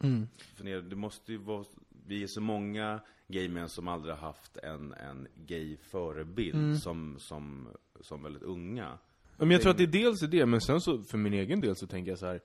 För 0.57 0.69
er, 0.69 0.81
det 0.83 0.97
måste 0.97 1.33
ju 1.33 1.39
vara, 1.39 1.65
vi 2.07 2.23
är 2.23 2.27
så 2.27 2.41
många 2.41 3.01
gaymän 3.29 3.69
som 3.69 3.89
aldrig 3.89 4.15
har 4.15 4.27
haft 4.27 4.57
en, 4.57 4.93
en 4.93 5.27
gay 5.47 5.77
förebild 5.91 6.83
som, 6.83 7.17
som, 7.19 7.69
som 8.01 8.23
väldigt 8.23 8.43
unga. 8.43 8.99
Men 9.47 9.51
jag 9.51 9.63
tror 9.63 9.71
att 9.71 9.79
det 9.79 9.85
är 9.85 9.87
dels 9.87 10.23
är 10.23 10.27
det, 10.27 10.47
men 10.47 10.61
sen 10.61 10.81
så 10.81 11.03
för 11.03 11.19
min 11.19 11.33
egen 11.33 11.61
del 11.61 11.77
så 11.77 11.87
tänker 11.87 12.11
jag 12.11 12.19
så 12.19 12.27
här. 12.27 12.41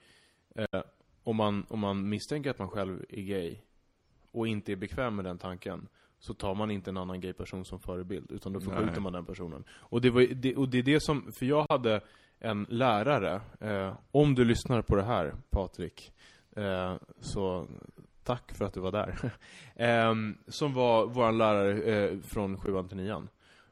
Eh, 0.55 0.81
om, 1.23 1.35
man, 1.35 1.65
om 1.69 1.79
man 1.79 2.09
misstänker 2.09 2.49
att 2.49 2.59
man 2.59 2.69
själv 2.69 3.05
är 3.09 3.21
gay 3.21 3.57
och 4.31 4.47
inte 4.47 4.71
är 4.71 4.75
bekväm 4.75 5.15
med 5.15 5.25
den 5.25 5.37
tanken 5.37 5.87
så 6.19 6.33
tar 6.33 6.55
man 6.55 6.71
inte 6.71 6.89
en 6.89 6.97
annan 6.97 7.21
gay 7.21 7.33
person 7.33 7.65
som 7.65 7.79
förebild, 7.79 8.31
utan 8.31 8.53
då 8.53 8.59
förskjuter 8.59 9.01
man 9.01 9.13
den 9.13 9.25
personen. 9.25 9.63
Och 9.69 10.01
det, 10.01 10.09
var, 10.09 10.21
det, 10.21 10.55
och 10.55 10.69
det 10.69 10.77
är 10.77 10.83
det 10.83 10.99
som, 10.99 11.31
för 11.31 11.45
jag 11.45 11.65
hade 11.69 12.01
en 12.39 12.65
lärare, 12.69 13.41
eh, 13.59 13.97
om 14.11 14.35
du 14.35 14.45
lyssnar 14.45 14.81
på 14.81 14.95
det 14.95 15.03
här 15.03 15.35
Patrik, 15.49 16.11
eh, 16.55 16.95
så 17.19 17.67
tack 18.23 18.51
för 18.57 18.65
att 18.65 18.73
du 18.73 18.79
var 18.79 18.91
där. 18.91 19.31
eh, 19.75 20.15
som 20.47 20.73
var 20.73 21.07
vår 21.07 21.31
lärare 21.31 21.81
eh, 21.81 22.19
från 22.19 22.57
sjuan 22.57 22.87
till 22.87 22.97
nian. 22.97 23.29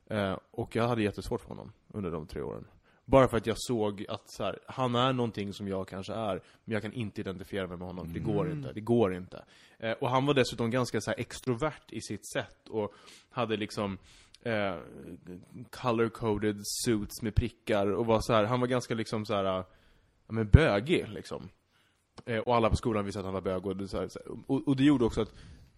Eh, 0.07 0.37
och 0.51 0.75
jag 0.75 0.87
hade 0.87 1.03
jättesvårt 1.03 1.41
för 1.41 1.49
honom 1.49 1.71
under 1.87 2.11
de 2.11 2.27
tre 2.27 2.41
åren. 2.41 2.65
Bara 3.05 3.27
för 3.27 3.37
att 3.37 3.47
jag 3.47 3.55
såg 3.59 4.05
att 4.09 4.31
så 4.31 4.43
här, 4.43 4.59
han 4.65 4.95
är 4.95 5.13
någonting 5.13 5.53
som 5.53 5.67
jag 5.67 5.87
kanske 5.87 6.13
är, 6.13 6.41
men 6.65 6.73
jag 6.73 6.81
kan 6.81 6.93
inte 6.93 7.21
identifiera 7.21 7.67
mig 7.67 7.77
med 7.77 7.87
honom, 7.87 8.13
det 8.13 8.19
går 8.19 8.51
inte. 8.51 8.73
Det 8.73 8.81
går 8.81 9.15
inte. 9.15 9.43
Eh, 9.79 9.91
och 9.91 10.09
han 10.09 10.25
var 10.25 10.33
dessutom 10.33 10.71
ganska 10.71 11.01
så 11.01 11.11
här 11.11 11.19
extrovert 11.19 11.91
i 11.91 12.01
sitt 12.01 12.31
sätt 12.31 12.69
och 12.69 12.93
hade 13.29 13.57
liksom 13.57 13.97
eh, 14.41 14.75
color-coded 15.71 16.61
suits 16.63 17.21
med 17.21 17.35
prickar 17.35 17.87
och 17.87 18.05
var 18.05 18.21
så 18.21 18.33
här, 18.33 18.43
han 18.43 18.59
var 18.59 18.67
ganska 18.67 18.95
liksom 18.95 19.25
så 19.25 19.33
här, 19.33 19.43
ja, 19.43 19.65
men 20.27 20.49
bögig 20.49 21.09
liksom. 21.09 21.49
Eh, 22.25 22.39
och 22.39 22.55
alla 22.55 22.69
på 22.69 22.75
skolan 22.75 23.05
visste 23.05 23.19
att 23.19 23.25
han 23.25 23.33
var 23.33 23.41
bög 23.41 23.65
och 23.65 23.77
det, 23.77 23.87
så 23.87 23.99
här, 23.99 24.07
så 24.07 24.19
här, 24.19 24.37
och, 24.47 24.67
och 24.67 24.75
det 24.75 24.83
gjorde 24.83 25.05
också 25.05 25.21
att 25.21 25.33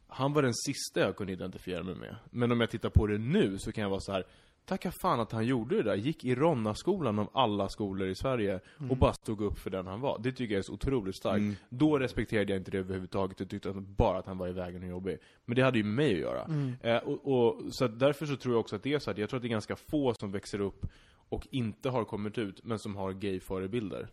han 0.08 0.34
var 0.34 0.42
den 0.42 0.54
sista 0.54 1.00
jag 1.00 1.16
kunde 1.16 1.34
identifiera 1.34 1.84
mig 1.84 1.96
med. 1.96 2.16
Men 2.32 2.52
om 2.52 2.62
jag 2.62 2.70
tittar 2.70 2.90
på 2.90 3.08
det 3.08 3.18
nu 3.18 3.58
så 3.58 3.72
kan 3.72 3.82
jag 3.82 3.90
vara 3.90 4.00
så 4.00 4.12
här. 4.12 4.24
Tacka 4.68 4.92
fan 4.92 5.20
att 5.20 5.32
han 5.32 5.46
gjorde 5.46 5.76
det 5.76 5.84
där. 5.84 5.96
Gick 5.96 6.26
i 6.26 6.36
Ronna-skolan 6.36 7.20
av 7.20 7.30
alla 7.34 7.70
skolor 7.70 8.08
i 8.08 8.16
Sverige 8.16 8.60
och 8.90 8.98
bara 8.98 9.14
stod 9.14 9.42
upp 9.42 9.60
för 9.60 9.70
den 9.70 9.88
han 9.88 10.02
var. 10.02 10.20
Det 10.20 10.32
tycker 10.32 10.54
jag 10.54 10.60
är 10.60 10.64
så 10.64 10.74
otroligt 10.74 11.16
starkt. 11.16 11.42
Då 11.70 12.00
respekterade 12.00 12.54
jag 12.54 12.60
inte 12.60 12.72
det 12.72 12.78
överhuvudtaget 12.78 13.42
och 13.42 13.50
tyckte 13.50 13.70
att 13.70 13.76
bara 13.76 14.18
att 14.18 14.26
han 14.26 14.38
var 14.38 14.48
i 14.48 14.52
vägen 14.52 14.84
och 14.84 14.90
jobbig. 14.90 15.18
Men 15.46 15.56
det 15.56 15.62
hade 15.62 15.78
ju 15.78 15.84
med 15.84 15.94
mig 15.94 16.14
att 16.14 16.20
göra. 16.20 16.48
Eh, 16.82 16.98
och, 16.98 17.28
och, 17.34 17.74
så 17.74 17.86
att 17.86 18.00
därför 18.00 18.26
så 18.26 18.36
tror 18.36 18.54
jag 18.54 18.60
också 18.60 18.76
att 18.76 18.84
det 18.84 18.94
är 18.94 19.00
så 19.00 19.12
här. 19.12 19.20
Jag 19.20 19.30
tror 19.30 19.38
att 19.38 19.42
det 19.42 19.48
är 19.48 19.50
ganska 19.50 19.76
få 19.76 20.14
som 20.14 20.32
växer 20.32 20.62
upp 20.62 20.86
och 21.30 21.48
inte 21.52 21.90
har 21.90 22.04
kommit 22.04 22.38
ut, 22.38 22.64
men 22.64 22.80
som 22.80 22.96
har 22.96 23.14
gay-förebilder. 23.14 24.08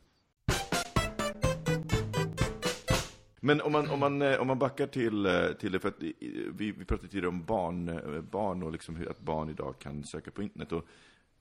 Men 3.45 3.61
om 3.61 3.73
man, 3.73 3.91
om 3.91 4.01
man, 4.01 4.23
eh, 4.23 4.41
om 4.41 4.47
man 4.47 4.59
backar 4.59 4.87
till, 4.87 5.27
eh, 5.27 5.53
till 5.53 5.73
det, 5.73 5.79
för 5.81 5.89
att 5.89 6.03
vi, 6.03 6.73
vi 6.79 6.85
pratade 6.85 7.09
tidigare 7.09 7.29
om 7.29 7.45
barn, 7.45 7.89
eh, 7.89 8.21
barn 8.21 8.63
och 8.63 8.73
liksom 8.73 8.97
hur 8.97 9.11
att 9.11 9.21
barn 9.21 9.51
idag 9.51 9.79
kan 9.79 10.05
söka 10.05 10.31
på 10.31 10.43
internet. 10.43 10.73
Och 10.73 10.85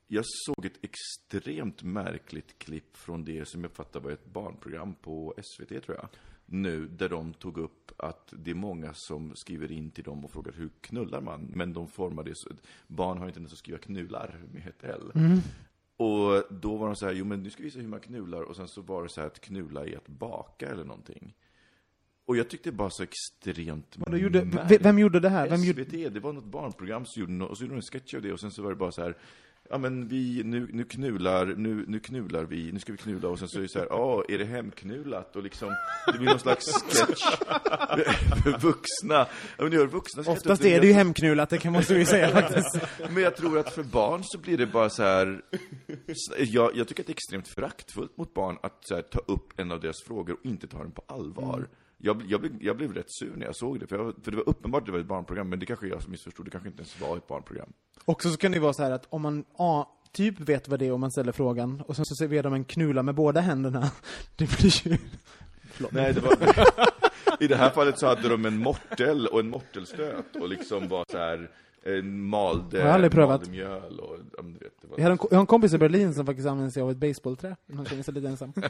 jag 0.07 0.25
såg 0.25 0.65
ett 0.65 0.79
extremt 0.81 1.83
märkligt 1.83 2.59
klipp 2.59 2.97
från 2.97 3.23
det 3.23 3.47
som 3.47 3.63
jag 3.63 3.71
fattar 3.71 3.99
var 3.99 4.11
ett 4.11 4.25
barnprogram 4.25 4.95
på 4.95 5.33
SVT 5.37 5.83
tror 5.83 5.97
jag. 5.97 6.07
Nu, 6.45 6.87
där 6.87 7.09
de 7.09 7.33
tog 7.33 7.57
upp 7.57 7.91
att 7.97 8.33
det 8.37 8.51
är 8.51 8.55
många 8.55 8.91
som 8.93 9.35
skriver 9.35 9.71
in 9.71 9.91
till 9.91 10.03
dem 10.03 10.25
och 10.25 10.31
frågar 10.31 10.53
hur 10.53 10.69
knullar 10.81 11.21
man? 11.21 11.51
Men 11.53 11.73
de 11.73 11.87
formar 11.87 12.23
det 12.23 12.35
så, 12.35 12.49
barn 12.87 13.17
har 13.17 13.27
inte 13.27 13.39
ens 13.39 13.53
att 13.53 13.59
skriva 13.59 13.77
knullar 13.77 14.41
med 14.51 14.67
ett 14.67 14.83
L. 14.83 15.11
Och 15.97 16.43
då 16.49 16.77
var 16.77 16.87
de 16.87 16.95
så 16.95 17.05
här, 17.05 17.13
jo 17.13 17.25
men 17.25 17.43
nu 17.43 17.49
ska 17.49 17.63
vi 17.63 17.69
visa 17.69 17.79
hur 17.79 17.87
man 17.87 17.99
knullar 17.99 18.41
och 18.41 18.55
sen 18.55 18.67
så 18.67 18.81
var 18.81 19.03
det 19.03 19.09
så 19.09 19.21
här 19.21 19.27
att 19.27 19.41
knulla 19.41 19.85
är 19.85 19.97
att 19.97 20.07
baka 20.07 20.69
eller 20.69 20.83
någonting. 20.83 21.33
Och 22.25 22.37
jag 22.37 22.49
tyckte 22.49 22.71
det 22.71 22.77
var 22.77 22.89
så 22.89 23.03
extremt 23.03 23.95
då 23.97 24.17
gjorde, 24.17 24.41
v- 24.69 24.77
vem 24.81 24.99
gjorde 24.99 25.19
det 25.19 25.29
här? 25.29 25.49
Vem 25.49 25.63
gjorde, 25.63 25.85
SVT, 25.85 26.13
det 26.13 26.19
var 26.19 26.33
något 26.33 26.45
barnprogram 26.45 27.05
som 27.05 27.19
gjorde 27.19 27.33
något, 27.33 27.49
och 27.49 27.57
så 27.57 27.63
gjorde 27.63 27.73
de 27.73 27.77
en 27.77 27.81
sketch 27.81 28.13
av 28.13 28.21
det 28.21 28.33
och 28.33 28.39
sen 28.39 28.51
så 28.51 28.63
var 28.63 28.69
det 28.69 28.75
bara 28.75 28.91
så 28.91 29.01
här 29.01 29.17
Ja 29.69 29.77
men 29.77 30.07
vi, 30.07 30.41
nu, 30.43 30.69
nu 30.73 30.83
knular, 30.83 31.45
nu, 31.45 31.85
nu 31.87 31.99
knular 31.99 32.43
vi, 32.43 32.71
nu 32.71 32.79
ska 32.79 32.91
vi 32.91 32.97
knulla 32.97 33.27
och 33.29 33.39
sen 33.39 33.47
så 33.47 33.57
är 33.57 33.61
det 33.61 33.67
så 33.69 33.79
här, 33.79 33.87
ja, 33.89 34.23
är 34.29 34.37
det 34.37 34.45
hemknullat? 34.45 35.35
Och 35.35 35.43
liksom, 35.43 35.75
det 36.11 36.17
blir 36.17 36.29
någon 36.29 36.39
slags 36.39 36.65
sketch 36.65 37.23
för 38.43 38.59
vuxna. 38.59 39.15
Ja, 39.57 39.63
men 39.63 39.69
det 39.71 39.77
gör 39.77 39.87
vuxna 39.87 40.23
oftast 40.27 40.65
är 40.65 40.81
det 40.81 40.87
ju 40.87 40.93
hemknullat, 40.93 41.49
det 41.49 41.57
kan 41.57 41.73
man 41.73 41.83
så 41.83 41.93
ju 41.93 42.05
säga 42.05 42.29
faktiskt. 42.41 42.77
Men 43.13 43.23
jag 43.23 43.35
tror 43.35 43.59
att 43.59 43.73
för 43.73 43.83
barn 43.83 44.21
så 44.23 44.37
blir 44.39 44.57
det 44.57 44.67
bara 44.67 44.89
så 44.89 45.03
här. 45.03 45.41
Jag, 46.37 46.75
jag 46.75 46.87
tycker 46.87 47.03
att 47.03 47.07
det 47.07 47.11
är 47.11 47.15
extremt 47.15 47.47
föraktfullt 47.47 48.17
mot 48.17 48.33
barn 48.33 48.57
att 48.63 48.87
så 48.87 48.95
här, 48.95 49.01
ta 49.01 49.19
upp 49.19 49.59
en 49.59 49.71
av 49.71 49.79
deras 49.79 50.03
frågor 50.07 50.33
och 50.39 50.45
inte 50.45 50.67
ta 50.67 50.77
den 50.77 50.91
på 50.91 51.03
allvar. 51.07 51.67
Jag, 52.05 52.23
jag, 52.27 52.41
blev, 52.41 52.63
jag 52.63 52.77
blev 52.77 52.93
rätt 52.93 53.11
sur 53.11 53.35
när 53.35 53.45
jag 53.45 53.55
såg 53.55 53.79
det, 53.79 53.87
för, 53.87 53.97
jag, 53.97 54.13
för 54.23 54.31
det 54.31 54.37
var 54.37 54.49
uppenbart 54.49 54.81
att 54.81 54.85
det 54.85 54.91
var 54.91 54.99
ett 54.99 55.05
barnprogram, 55.05 55.49
men 55.49 55.59
det 55.59 55.65
kanske 55.65 55.87
jag 55.87 56.01
som 56.01 56.11
missförstod, 56.11 56.45
det 56.45 56.51
kanske 56.51 56.69
inte 56.69 56.81
ens 56.81 57.01
var 57.01 57.17
ett 57.17 57.27
barnprogram. 57.27 57.73
Också 58.05 58.29
så 58.29 58.37
kan 58.37 58.51
det 58.51 58.59
vara 58.59 58.73
så 58.73 58.83
här 58.83 58.91
att 58.91 59.05
om 59.09 59.21
man 59.21 59.45
A, 59.57 59.87
typ 60.11 60.39
vet 60.39 60.67
vad 60.67 60.79
det 60.79 60.85
är 60.85 60.91
om 60.91 61.01
man 61.01 61.11
ställer 61.11 61.31
frågan, 61.31 61.81
och 61.81 61.95
sen 61.95 62.05
så 62.05 62.15
serverar 62.15 62.43
de 62.43 62.53
en 62.53 62.65
knulla 62.65 63.03
med 63.03 63.15
båda 63.15 63.41
händerna, 63.41 63.91
det 64.35 64.57
blir 64.57 64.87
ju... 64.87 64.97
Nej, 65.89 66.13
det 66.13 66.21
var... 66.21 66.37
I 67.43 67.47
det 67.47 67.55
här 67.55 67.69
fallet 67.69 67.99
så 67.99 68.07
hade 68.07 68.29
de 68.29 68.45
en 68.45 68.57
mortel 68.57 69.27
och 69.27 69.39
en 69.39 69.49
mortelstöt 69.49 70.35
och 70.35 70.49
liksom 70.49 70.87
var 70.87 71.05
så 71.11 71.17
här 71.17 71.49
en 71.85 72.23
malde, 72.23 72.77
Jag 72.77 72.85
har 72.85 72.91
aldrig 72.93 73.11
prövat. 73.11 73.39
malde 73.41 73.51
mjöl 73.51 73.99
och, 73.99 74.17
men 74.43 74.53
du 74.53 74.59
vet, 74.59 74.73
det 74.81 74.87
var... 74.87 74.97
Jag 74.97 75.03
har, 75.03 75.11
en, 75.11 75.17
jag 75.31 75.35
har 75.37 75.41
en 75.41 75.45
kompis 75.45 75.73
i 75.73 75.77
Berlin 75.77 76.13
som 76.13 76.25
faktiskt 76.25 76.47
använder 76.47 76.71
sig 76.71 76.83
av 76.83 76.91
ett 76.91 76.97
baseballträ, 76.97 77.55
han 77.75 77.85
känner 77.85 78.03
sig 78.03 78.13
lite 78.13 78.27
ensam. 78.27 78.53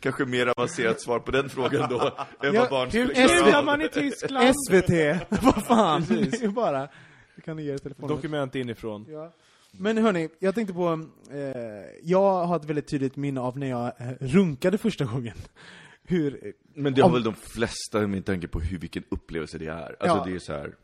Kanske 0.00 0.24
mer 0.24 0.46
avancerat 0.46 1.00
svar 1.00 1.18
på 1.18 1.30
den 1.30 1.48
frågan 1.48 1.90
då, 1.90 2.00
än 2.46 2.54
Ja, 2.54 2.60
vad 2.60 2.70
barn 2.70 2.90
hur- 2.90 3.06
skulle 3.14 3.28
klara 3.28 3.58
av. 3.58 3.64
man 3.64 3.80
i 3.82 3.88
Tyskland? 3.88 4.54
SVT! 4.68 4.90
vad 5.42 5.66
fan! 5.66 6.04
Det 6.08 6.14
är 6.14 6.42
ju 6.42 6.48
bara... 6.48 6.88
Du 7.36 7.42
kan 7.42 7.58
ge 7.58 7.72
er 7.74 7.78
telefonen. 7.78 8.16
Dokument 8.16 8.54
inifrån. 8.54 9.06
Ja. 9.08 9.32
Men 9.72 9.98
hörni, 9.98 10.28
jag 10.38 10.54
tänkte 10.54 10.74
på, 10.74 11.06
eh, 11.32 11.38
jag 12.02 12.44
har 12.46 12.56
ett 12.56 12.64
väldigt 12.64 12.88
tydligt 12.90 13.16
minne 13.16 13.40
av 13.40 13.58
när 13.58 13.66
jag 13.70 13.86
eh, 13.86 13.92
runkade 14.20 14.78
första 14.78 15.04
gången. 15.04 15.36
Hur, 16.12 16.52
Men 16.74 16.94
det 16.94 17.00
har 17.00 17.08
Om- 17.08 17.14
väl 17.14 17.22
de 17.22 17.34
flesta 17.34 18.06
med 18.06 18.24
tanke 18.24 18.48
på 18.48 18.60
hur, 18.60 18.78
vilken 18.78 19.04
upplevelse 19.08 19.58
det 19.58 19.66
är. 19.66 19.96
Alltså 20.00 20.06
Ja. 20.18 20.24
det 20.26 20.32
är 20.34 20.38
så 20.38 20.52
här. 20.52 20.76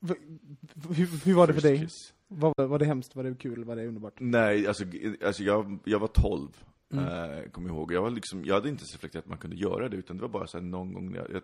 v- 0.00 0.14
hur, 0.94 1.24
hur 1.24 1.34
var 1.34 1.46
det 1.46 1.54
för 1.54 1.60
dig? 1.62 1.88
Var, 2.28 2.66
var 2.66 2.78
det 2.78 2.84
hemskt? 2.84 3.16
Var 3.16 3.24
det 3.24 3.34
kul? 3.34 3.64
Var 3.64 3.76
det 3.76 3.86
underbart? 3.88 4.14
Nej, 4.20 4.66
alltså, 4.66 4.84
alltså 5.24 5.42
jag, 5.42 5.78
jag 5.84 5.98
var 5.98 6.08
12, 6.08 6.48
Mm. 6.92 7.04
eh, 7.04 7.50
kommer 7.50 7.68
ihåg. 7.68 7.92
Jag, 7.92 8.02
var 8.02 8.10
liksom, 8.10 8.44
jag 8.44 8.54
hade 8.54 8.68
inte 8.68 8.84
så 8.84 8.94
reflekterat 8.96 9.24
att 9.24 9.28
man 9.28 9.38
kunde 9.38 9.56
göra 9.56 9.88
det, 9.88 9.96
utan 9.96 10.16
det 10.16 10.22
var 10.22 10.28
bara 10.28 10.46
så 10.46 10.58
här 10.58 10.64
någon 10.64 10.92
gång 10.92 11.10
när 11.12 11.18
jag, 11.18 11.30
jag, 11.30 11.42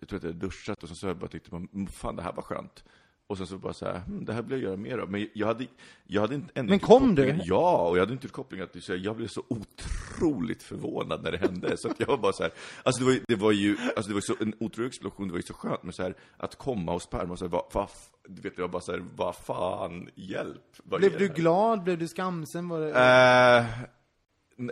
jag 0.00 0.08
tror 0.08 0.16
att 0.16 0.22
jag 0.22 0.30
hade 0.30 0.46
duschat 0.46 0.82
och 0.82 0.88
sen 0.88 0.96
så 0.96 1.06
jag 1.06 1.16
bara 1.18 1.28
tyckte 1.28 1.54
man, 1.54 1.68
"Mm, 1.74 1.86
fan 1.86 2.16
det 2.16 2.22
här 2.22 2.32
var 2.32 2.42
skönt. 2.42 2.84
Och 3.26 3.38
sen 3.38 3.46
så 3.46 3.58
bara 3.58 3.72
så 3.72 3.86
här, 3.86 3.98
hm, 4.06 4.24
det 4.24 4.32
här 4.32 4.42
vill 4.42 4.52
jag 4.52 4.60
göra 4.60 4.76
mer 4.76 4.98
av. 4.98 5.10
Men 5.10 5.28
jag 5.32 5.46
hade, 5.46 5.66
jag 6.06 6.20
hade 6.20 6.34
inte 6.34 6.62
Men 6.62 6.78
kom 6.78 7.14
du? 7.14 7.38
Ja, 7.44 7.88
och 7.88 7.96
jag 7.96 8.02
hade 8.02 8.12
inte 8.12 8.26
gjort 8.26 8.32
kopplingen 8.32 8.68
att 8.74 8.84
så 8.84 8.94
jag 8.94 9.16
blev 9.16 9.28
så 9.28 9.42
otroligt 9.48 10.62
förvånad 10.62 11.22
när 11.22 11.32
det 11.32 11.38
hände. 11.38 11.76
Så 11.76 11.88
att 11.88 12.00
jag 12.00 12.06
var 12.06 12.16
bara 12.16 12.32
så 12.32 12.42
här, 12.42 12.52
alltså 12.82 13.04
det 13.04 13.10
var, 13.10 13.20
det 13.28 13.36
var 13.36 13.52
ju, 13.52 13.76
alltså 13.96 14.08
det 14.08 14.14
var 14.14 14.20
så, 14.20 14.34
en 14.40 14.54
otrolig 14.60 14.88
explosion, 14.88 15.28
det 15.28 15.32
var 15.32 15.38
ju 15.38 15.42
så 15.42 15.54
skönt, 15.54 15.82
men 15.82 15.92
så 15.92 16.02
här, 16.02 16.14
att 16.36 16.56
komma 16.56 16.92
och 16.92 17.02
sperma 17.02 17.32
och 17.32 17.38
så 17.38 17.44
här, 17.44 17.52
vad, 17.52 17.64
vad, 17.72 17.88
du 18.28 18.42
vet, 18.42 18.58
jag 18.58 18.70
bara 18.70 18.82
så 18.82 18.92
här, 18.92 19.04
vad 19.16 19.36
fan, 19.36 20.08
hjälp. 20.14 20.76
Vad 20.82 21.00
Blev 21.00 21.18
du 21.18 21.28
glad? 21.28 21.82
Blev 21.82 21.98
du 21.98 22.08
skamsen? 22.08 22.68
Var 22.68 22.80
det... 22.80 22.90
Eh, 22.90 23.66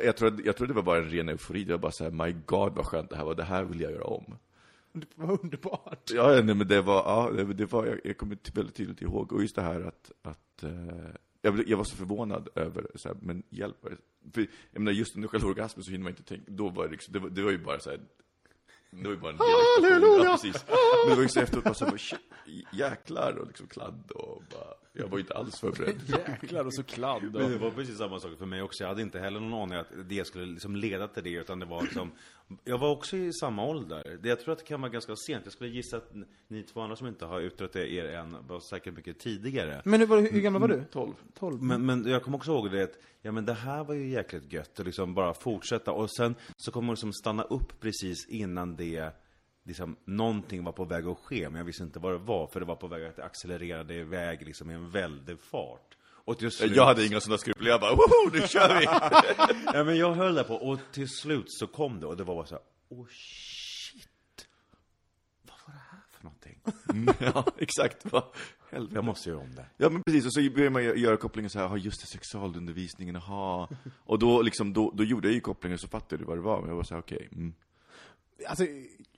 jag, 0.05 0.16
tror, 0.16 0.40
jag 0.44 0.57
tror 0.57 0.66
det 0.66 0.74
var 0.74 0.82
bara 0.82 0.98
en 0.98 1.11
ren 1.11 1.28
eufori. 1.28 1.64
Det 1.64 1.72
var 1.72 1.78
bara 1.78 1.92
så 1.92 2.05
här, 2.05 2.11
my 2.11 2.36
god 2.46 2.72
vad 2.72 2.86
skönt 2.86 3.11
det 3.11 3.16
här 3.16 3.24
var, 3.24 3.34
det 3.34 3.44
här 3.44 3.64
vill 3.64 3.80
jag 3.80 3.92
göra 3.92 4.05
om. 4.05 4.36
Det 4.93 5.07
var 5.14 5.38
underbart. 5.43 6.11
Ja, 6.14 6.28
nej, 6.28 6.55
men 6.55 6.68
det 6.68 6.82
var, 6.82 6.95
ja, 6.95 7.43
det, 7.43 7.72
var 7.72 7.86
jag, 7.86 8.01
jag 8.05 8.16
kommer 8.16 8.38
väldigt 8.55 8.74
tydligt 8.74 9.03
ihåg. 9.03 9.32
Och 9.32 9.43
just 9.43 9.57
det 9.57 9.62
här 9.62 9.80
att, 9.80 10.12
att 10.22 10.62
eh, 10.62 10.70
jag, 11.43 11.68
jag 11.68 11.76
var 11.76 11.84
så 11.84 11.97
förvånad 11.97 12.49
över, 12.55 12.86
så 12.95 13.09
här, 13.09 13.16
men 13.20 13.43
hjälp. 13.51 13.76
För, 14.34 14.47
jag 14.70 14.80
menar, 14.80 14.93
just 14.93 15.16
under 15.16 15.28
själva 15.28 15.49
orgasmen 15.49 15.84
så 15.84 15.90
hinner 15.90 16.03
man 16.05 16.11
inte 16.11 16.22
tänka, 16.22 16.45
då 16.49 16.68
var 16.68 16.84
det 16.84 16.90
liksom, 16.90 17.12
det 17.12 17.18
var, 17.18 17.30
det 17.30 17.43
var 17.43 17.51
ju 17.51 17.59
bara 17.59 17.80
så 17.80 17.90
här, 17.90 18.01
det 18.90 19.09
var 19.09 19.14
ju 19.14 19.16
bara 19.16 19.30
en 19.30 19.36
explosion. 19.36 20.24
Ja, 20.24 20.38
precis. 20.43 20.64
Men 20.68 21.11
det 21.11 21.14
var 21.14 21.22
ju 21.22 21.28
så 21.28 21.40
efteråt 21.40 21.64
bara 21.64 21.74
så 21.74 21.84
här, 21.84 22.01
jäklar 22.72 23.36
och 23.38 23.47
liksom 23.47 23.66
kladd 23.66 24.11
och 24.11 24.43
bara, 24.51 24.74
jag 24.93 25.09
var 25.09 25.18
ju 25.18 25.20
inte 25.20 25.34
alls 25.34 25.61
förberedd. 25.61 26.01
Jäklar 26.28 26.64
och 26.64 26.74
så 26.74 26.82
kladd. 26.82 27.22
Men 27.22 27.51
det 27.51 27.59
var 27.59 27.70
precis 27.70 27.99
samma 27.99 28.20
sak 28.20 28.38
för 28.38 28.47
mig 28.47 28.62
också. 28.62 28.84
Jag 28.84 28.88
hade 28.88 29.03
inte 29.03 29.18
heller 29.18 29.40
någon 29.40 29.62
aning 29.62 29.78
att 29.78 30.09
det 30.09 30.26
skulle 30.26 30.47
liksom 30.47 30.76
leda 30.76 31.09
till 31.09 31.22
det, 31.22 31.30
utan 31.30 31.59
det 31.59 31.66
var 31.66 31.82
liksom... 31.82 32.11
Jag 32.64 32.78
var 32.78 32.90
också 32.90 33.16
i 33.16 33.32
samma 33.32 33.64
ålder. 33.66 34.18
Det- 34.22 34.28
Jag 34.28 34.40
tror 34.40 34.53
att 34.53 34.59
det 34.59 34.64
kan 34.64 34.80
vara 34.80 34.90
ganska 34.92 35.16
sent. 35.16 35.44
Jag 35.44 35.53
skulle 35.53 35.70
gissa 35.70 35.96
att 35.96 36.11
ni 36.48 36.62
två 36.62 36.80
andra 36.80 36.96
som 36.96 37.07
inte 37.07 37.24
har 37.24 37.40
utrett 37.40 37.76
er 37.76 38.05
än 38.05 38.36
var 38.48 38.61
säkert 38.61 38.94
mycket 38.94 39.18
tidigare. 39.18 39.82
Men 39.84 40.00
hur, 40.00 40.07
var, 40.07 40.20
hur 40.20 40.40
gammal 40.40 40.61
var 40.61 40.68
du? 40.68 40.84
12. 40.92 41.12
12? 41.38 41.62
Men, 41.62 41.86
men 41.86 42.07
jag 42.07 42.22
kommer 42.22 42.36
också 42.36 42.50
ihåg 42.53 42.70
det 42.70 42.82
att, 42.82 42.98
ja 43.22 43.32
men 43.32 43.44
det 43.46 43.53
här 43.55 43.84
var 43.84 43.94
ju 43.94 44.09
jäkligt 44.09 44.53
gött 44.53 44.80
att 44.80 44.86
liksom 44.86 45.14
bara 45.14 45.34
fortsätta 45.34 45.92
och 45.92 46.11
sen 46.11 46.34
så 46.57 46.70
kommer 46.72 46.86
man 46.86 46.92
liksom 46.94 47.12
stanna 47.12 47.42
upp 47.42 47.80
precis 47.80 48.28
innan 48.28 48.76
det 48.76 49.11
liksom, 49.64 49.96
någonting 50.05 50.64
var 50.64 50.72
på 50.72 50.84
väg 50.84 51.07
att 51.07 51.18
ske, 51.18 51.48
men 51.48 51.59
jag 51.59 51.64
visste 51.64 51.82
inte 51.84 51.98
vad 51.98 52.12
det 52.12 52.18
var, 52.18 52.46
för 52.46 52.61
det 52.61 52.66
var 52.66 52.76
på 52.76 52.86
väg 52.86 53.05
att 53.05 53.18
accelerera 53.18 53.84
det 53.84 53.94
iväg 53.94 54.42
liksom 54.46 54.70
i 54.70 54.74
en 54.74 54.90
väldig 54.90 55.40
fart. 55.40 55.96
Och 56.25 56.39
till 56.39 56.51
slut, 56.51 56.77
Jag 56.77 56.87
hade 56.87 57.07
inga 57.07 57.20
sådana 57.20 57.39
skrupler, 57.39 57.70
jag 57.70 57.81
bara, 57.81 57.95
woho, 57.95 58.31
nu 58.33 58.49
kör 58.49 58.79
vi! 58.79 58.85
ja, 59.75 59.85
men 59.85 59.97
jag 59.97 60.14
höll 60.14 60.35
där 60.35 60.45
på, 60.45 60.55
och 60.55 60.79
till 60.93 61.09
slut 61.09 61.47
så 61.49 61.66
kom 61.66 62.01
det, 62.01 62.07
och 62.07 62.16
det 62.16 62.25
var 62.25 62.35
bara 62.35 62.47
så 62.47 62.55
här, 62.55 62.64
oh 62.89 63.07
shit! 63.11 64.09
Vad 65.43 65.57
var 65.66 65.75
det 65.75 65.81
här 65.91 66.01
för 66.12 66.25
någonting? 66.25 66.61
ja, 67.35 67.53
exakt. 67.59 68.12
Vad 68.12 68.25
helvete. 68.70 68.95
Jag 68.95 69.05
måste 69.05 69.29
göra 69.29 69.41
om 69.41 69.55
det. 69.55 69.66
Ja 69.77 69.89
men 69.91 70.03
precis, 70.03 70.27
och 70.27 70.33
så 70.33 70.41
börjar 70.41 70.70
man 70.70 70.83
gö- 70.83 70.95
göra 70.97 71.16
kopplingen 71.16 71.51
så 71.51 71.59
här, 71.59 71.66
ja 71.66 71.77
just 71.77 72.01
det, 72.01 72.07
sexualundervisningen, 72.07 73.16
aha. 73.16 73.68
Och 73.99 74.18
då 74.18 74.43
liksom, 74.43 74.73
då, 74.73 74.91
då 74.95 75.05
gjorde 75.05 75.29
jag 75.29 75.35
ju 75.35 75.41
kopplingen 75.41 75.79
så 75.79 75.89
fattade 75.89 76.23
du 76.23 76.25
vad 76.27 76.37
det 76.37 76.43
var, 76.43 76.61
men 76.61 76.68
jag 76.68 76.77
var 76.77 76.83
så 76.85 76.95
här, 76.95 77.01
okej. 77.01 77.29
mm. 77.33 77.55
Alltså, 78.49 78.64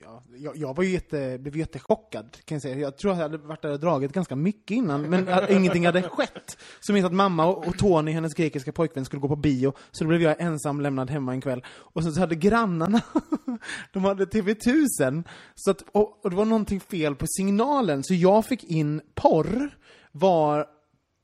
ja, 0.05 0.23
jag, 0.37 0.57
jag 0.57 0.75
var 0.75 0.83
ju 0.83 0.89
jätte, 0.89 1.37
blev 1.37 1.57
jättechockad, 1.57 2.37
kan 2.45 2.55
jag 2.55 2.61
säga. 2.61 2.75
Jag 2.75 2.97
tror 2.97 3.11
att 3.11 3.17
jag 3.17 3.23
hade 3.23 3.37
varit 3.37 3.61
där 3.61 3.71
och 3.71 3.79
dragit 3.79 4.11
ganska 4.11 4.35
mycket 4.35 4.71
innan, 4.71 5.01
men 5.01 5.27
att 5.27 5.49
ingenting 5.49 5.85
hade 5.85 6.01
skett. 6.01 6.57
Så 6.79 6.91
jag 6.91 6.93
minns 6.93 7.05
att 7.05 7.13
mamma 7.13 7.45
och, 7.45 7.67
och 7.67 7.77
Tony, 7.77 8.11
hennes 8.11 8.33
grekiska 8.33 8.71
pojkvän, 8.71 9.05
skulle 9.05 9.19
gå 9.19 9.27
på 9.27 9.35
bio, 9.35 9.73
så 9.91 10.03
då 10.03 10.07
blev 10.07 10.21
jag 10.21 10.41
ensam 10.41 10.81
lämnad 10.81 11.09
hemma 11.09 11.31
en 11.31 11.41
kväll. 11.41 11.63
Och 11.67 12.03
sen 12.03 12.13
så 12.13 12.19
hade 12.19 12.35
grannarna, 12.35 13.01
de 13.93 14.03
hade 14.03 14.25
TV1000, 14.25 15.23
så 15.55 15.71
att, 15.71 15.81
och, 15.91 16.25
och 16.25 16.29
det 16.29 16.35
var 16.35 16.45
någonting 16.45 16.79
fel 16.79 17.15
på 17.15 17.25
signalen, 17.27 18.03
så 18.03 18.13
jag 18.13 18.45
fick 18.45 18.63
in 18.63 19.01
porr, 19.15 19.77
var 20.11 20.59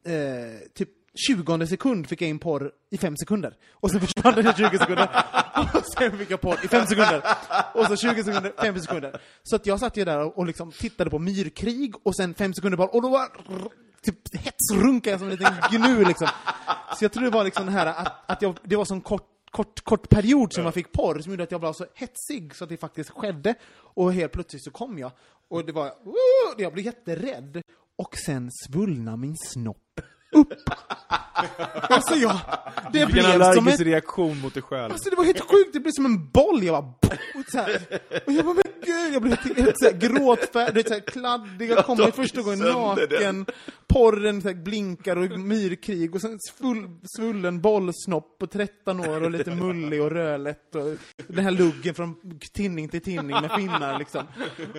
eh, 0.05 0.69
typ 0.73 0.89
20 1.15 1.67
sekund 1.67 2.07
fick 2.07 2.21
jag 2.21 2.29
in 2.29 2.39
porr 2.39 2.71
i 2.89 2.97
5 2.97 3.17
sekunder. 3.17 3.57
Och 3.73 3.91
sen 3.91 4.01
försvann 4.01 4.35
det 4.35 4.41
i 4.41 4.53
20 4.53 4.77
sekunder. 4.77 5.09
Och 5.73 5.85
sen 5.97 6.17
fick 6.17 6.31
jag 6.31 6.41
porr 6.41 6.65
i 6.65 6.67
5 6.67 6.85
sekunder. 6.85 7.23
Och 7.73 7.85
så 7.85 7.95
20 7.95 8.23
sekunder, 8.23 8.53
5 8.61 8.79
sekunder. 8.79 9.21
Så 9.43 9.55
att 9.55 9.65
jag 9.65 9.79
satt 9.79 9.97
ju 9.97 10.05
där 10.05 10.37
och 10.37 10.45
liksom 10.45 10.71
tittade 10.71 11.09
på 11.09 11.19
myrkrig 11.19 11.93
och 12.03 12.15
sen 12.15 12.33
5 12.33 12.53
sekunder 12.53 12.77
porr. 12.77 12.95
Och 12.95 13.01
då 13.01 13.09
var 13.09 13.27
typ 14.01 14.35
hetsrunkade 14.35 15.11
jag 15.11 15.19
som 15.19 15.29
en 15.29 15.35
liten 15.35 15.55
gnu 15.71 16.05
liksom. 16.05 16.27
Så 16.97 17.05
jag 17.05 17.11
tror 17.11 17.23
det 17.23 17.29
var 17.29 17.43
liksom 17.43 17.65
det 17.65 17.71
här 17.71 17.85
att, 17.85 18.31
att 18.31 18.41
jag, 18.41 18.57
det 18.63 18.75
var 18.75 18.85
sån 18.85 19.01
kort 19.01 19.27
Kort, 19.51 19.81
kort 19.81 20.09
period 20.09 20.53
som 20.53 20.63
jag 20.63 20.73
fick 20.73 20.91
porr 20.91 21.19
som 21.19 21.31
gjorde 21.31 21.43
att 21.43 21.51
jag 21.51 21.61
blev 21.61 21.73
så 21.73 21.85
hetsig 21.95 22.55
så 22.55 22.63
att 22.63 22.69
det 22.69 22.77
faktiskt 22.77 23.09
skedde. 23.09 23.55
Och 23.73 24.13
helt 24.13 24.31
plötsligt 24.31 24.63
så 24.63 24.71
kom 24.71 24.99
jag. 24.99 25.11
Och 25.47 25.65
det 25.65 25.71
var, 25.71 25.85
uh, 25.85 26.53
jag 26.57 26.73
blev 26.73 26.85
jätterädd. 26.85 27.61
Och 27.95 28.17
sen 28.17 28.49
svullna 28.51 29.17
min 29.17 29.35
snopp 29.37 30.01
upp. 30.33 30.53
Alltså 31.89 32.15
jag, 32.15 32.39
det 32.93 33.05
Vilken 33.05 33.11
blev 33.11 33.23
som 33.23 33.41
allergisk 33.41 33.79
ett 33.79 33.87
reaktion 33.87 34.39
mot 34.39 34.53
dig 34.53 34.63
själv. 34.63 34.91
Alltså 34.91 35.09
det 35.09 35.15
var 35.15 35.23
helt 35.23 35.39
sjukt, 35.39 35.73
det 35.73 35.79
blev 35.79 35.91
som 35.91 36.05
en 36.05 36.29
boll, 36.29 36.63
jag 36.63 36.83
bara 36.83 37.11
och 37.35 37.45
så 37.51 37.57
här. 37.57 37.81
Och 38.25 38.33
jag 38.33 38.45
bara, 38.45 38.53
men 38.53 38.63
gud, 38.85 39.13
jag 39.13 39.21
blev 39.21 39.37
helt, 39.37 39.57
helt 39.57 39.79
så 39.79 39.85
här 39.85 39.93
gråtfärdig, 39.93 40.87
så 40.87 40.93
här 40.93 41.01
kladdig, 41.01 41.69
jag 41.69 41.85
kommer 41.85 42.05
de 42.05 42.11
första 42.11 42.41
gången 42.41 42.59
naken, 42.59 43.45
porren 43.87 44.41
så 44.41 44.47
här 44.47 44.55
blinkar 44.55 45.15
och 45.15 45.39
myrkrig, 45.39 46.15
och 46.15 46.21
sen 46.21 46.39
full, 46.57 46.89
svullen 47.15 47.61
bollsnopp 47.61 48.37
på 48.39 48.47
13 48.47 48.99
år 48.99 49.23
och 49.23 49.31
lite 49.31 49.51
mullig 49.51 50.01
och 50.01 50.11
rödlätt 50.11 50.75
och 50.75 50.97
den 51.27 51.43
här 51.43 51.51
luggen 51.51 51.95
från 51.95 52.15
tinning 52.53 52.89
till 52.89 53.01
tinning 53.01 53.41
med 53.41 53.51
finnar 53.51 53.99
liksom. 53.99 54.23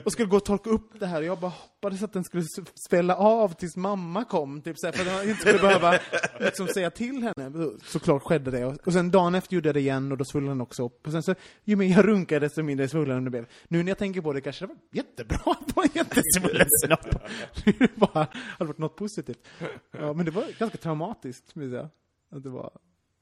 Och 0.04 0.12
skulle 0.12 0.28
gå 0.28 0.36
och 0.36 0.44
torka 0.44 0.70
upp 0.70 1.00
det 1.00 1.06
här, 1.06 1.18
och 1.18 1.24
jag 1.24 1.38
bara 1.38 1.50
hoppades 1.50 2.02
att 2.02 2.12
den 2.12 2.24
skulle 2.24 2.44
svälla 2.88 3.16
av 3.16 3.48
tills 3.48 3.76
mamma 3.76 4.24
kom, 4.24 4.62
typ 4.62 4.78
så 4.78 4.86
här, 4.86 4.92
för 4.92 5.06
att 5.06 5.12
jag 5.12 5.28
inte 5.28 5.40
skulle 5.40 5.58
behöva 5.58 5.98
liksom 6.44 6.68
säga 6.68 6.90
till 6.90 7.22
henne. 7.22 7.70
Såklart 7.82 8.22
skedde 8.22 8.50
det. 8.50 8.64
Och 8.64 8.92
sen 8.92 9.10
dagen 9.10 9.34
efter 9.34 9.54
gjorde 9.54 9.68
jag 9.68 9.74
det 9.74 9.80
igen 9.80 10.12
och 10.12 10.18
då 10.18 10.24
svullnade 10.24 10.54
den 10.54 10.60
också 10.60 10.86
upp. 10.86 11.06
Och 11.06 11.12
sen 11.12 11.22
så, 11.22 11.34
ju 11.64 11.76
mer 11.76 11.86
jag 11.86 12.08
runkade 12.08 12.46
desto 12.46 12.62
mindre 12.62 12.88
svullen 12.88 13.24
den 13.24 13.30
blev. 13.30 13.46
Nu 13.68 13.82
när 13.82 13.90
jag 13.90 13.98
tänker 13.98 14.20
på 14.20 14.32
det 14.32 14.40
kanske 14.40 14.66
det 14.66 14.68
var 14.68 14.76
jättebra 14.92 15.38
att 15.60 15.76
vara 15.76 15.86
jättesvullen 15.94 16.66
snopp. 16.84 17.24
Det 17.78 17.96
bara 17.96 18.26
hade 18.34 18.68
varit 18.68 18.78
något 18.78 18.96
positivt. 18.96 19.48
Ja, 19.90 20.12
men 20.12 20.24
det 20.24 20.30
var 20.30 20.44
ganska 20.58 20.78
traumatiskt, 20.78 21.54
minns 21.54 21.72
jag. 21.72 21.88
Att 22.30 22.42
det 22.42 22.48
var... 22.48 22.72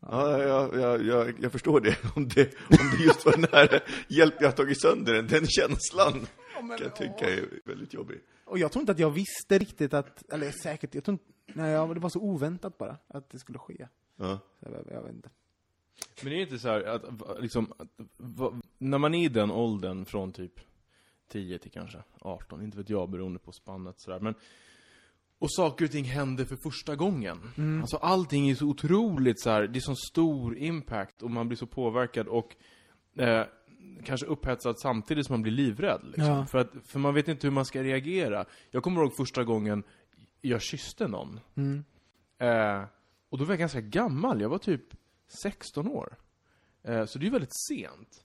Ja, 0.06 0.42
jag, 0.42 0.76
jag, 0.80 1.06
jag, 1.06 1.34
jag 1.40 1.52
förstår 1.52 1.80
det. 1.80 1.96
Om, 2.16 2.28
det. 2.28 2.54
om 2.68 2.90
det 2.98 3.04
just 3.04 3.26
var 3.26 3.32
den 3.32 3.46
här 3.52 3.84
hjälp 4.08 4.34
jag 4.40 4.56
tagit 4.56 4.80
sönder 4.80 5.14
den, 5.14 5.26
den 5.26 5.46
känslan 5.46 6.26
kan 6.60 6.78
jag 6.82 6.96
tycka 6.96 7.30
är 7.30 7.44
väldigt 7.64 7.94
jobbig. 7.94 8.20
Och 8.50 8.58
jag 8.58 8.72
tror 8.72 8.80
inte 8.80 8.92
att 8.92 8.98
jag 8.98 9.10
visste 9.10 9.58
riktigt 9.58 9.94
att, 9.94 10.32
eller 10.32 10.50
säkert, 10.62 10.94
jag 10.94 11.04
tror 11.04 11.12
inte, 11.12 11.24
nej, 11.46 11.72
det 11.72 12.00
var 12.00 12.08
så 12.08 12.20
oväntat 12.20 12.78
bara, 12.78 12.96
att 13.06 13.30
det 13.30 13.38
skulle 13.38 13.58
ske. 13.58 13.88
Ja. 14.16 14.38
Jag, 14.58 14.72
jag 14.90 15.02
vet 15.02 15.12
inte. 15.12 15.30
Men 16.22 16.32
det 16.32 16.38
är 16.38 16.42
inte 16.42 16.58
så 16.58 16.68
här 16.68 16.82
att, 16.82 17.02
liksom, 17.42 17.72
att, 17.78 17.88
va, 18.16 18.60
när 18.78 18.98
man 18.98 19.14
är 19.14 19.24
i 19.24 19.28
den 19.28 19.50
åldern 19.50 20.04
från 20.04 20.32
typ 20.32 20.60
10 21.28 21.58
till 21.58 21.70
kanske 21.70 22.02
18, 22.20 22.62
inte 22.62 22.78
vet 22.78 22.90
jag 22.90 23.10
beroende 23.10 23.38
på 23.38 23.52
spannet 23.52 24.00
sådär, 24.00 24.20
men 24.20 24.34
och 25.38 25.52
saker 25.52 25.84
och 25.84 25.90
ting 25.90 26.04
händer 26.04 26.44
för 26.44 26.56
första 26.56 26.96
gången. 26.96 27.38
Alltså 27.80 27.96
allting 27.96 28.50
är 28.50 28.54
så 28.54 28.66
otroligt 28.66 29.40
så 29.40 29.50
här, 29.50 29.66
det 29.66 29.78
är 29.78 29.80
så 29.80 29.94
stor 29.94 30.58
impact 30.58 31.22
och 31.22 31.30
man 31.30 31.48
blir 31.48 31.58
så 31.58 31.66
påverkad 31.66 32.28
och 32.28 32.56
eh, 33.16 33.46
kanske 34.04 34.26
upphetsad 34.26 34.78
samtidigt 34.78 35.26
som 35.26 35.32
man 35.32 35.42
blir 35.42 35.52
livrädd. 35.52 36.00
Liksom. 36.04 36.24
Ja. 36.24 36.46
För, 36.46 36.58
att, 36.58 36.72
för 36.84 36.98
man 36.98 37.14
vet 37.14 37.28
inte 37.28 37.46
hur 37.46 37.52
man 37.52 37.64
ska 37.64 37.82
reagera. 37.82 38.44
Jag 38.70 38.82
kommer 38.82 39.02
ihåg 39.02 39.16
första 39.16 39.44
gången 39.44 39.82
jag 40.40 40.62
kysste 40.62 41.08
någon. 41.08 41.40
Mm. 41.54 41.84
Eh, 42.38 42.84
och 43.28 43.38
då 43.38 43.44
var 43.44 43.52
jag 43.52 43.58
ganska 43.58 43.80
gammal, 43.80 44.40
jag 44.40 44.48
var 44.48 44.58
typ 44.58 44.82
16 45.42 45.88
år. 45.88 46.16
Eh, 46.82 47.04
så 47.04 47.18
det 47.18 47.26
är 47.26 47.30
väldigt 47.30 47.56
sent. 47.68 48.24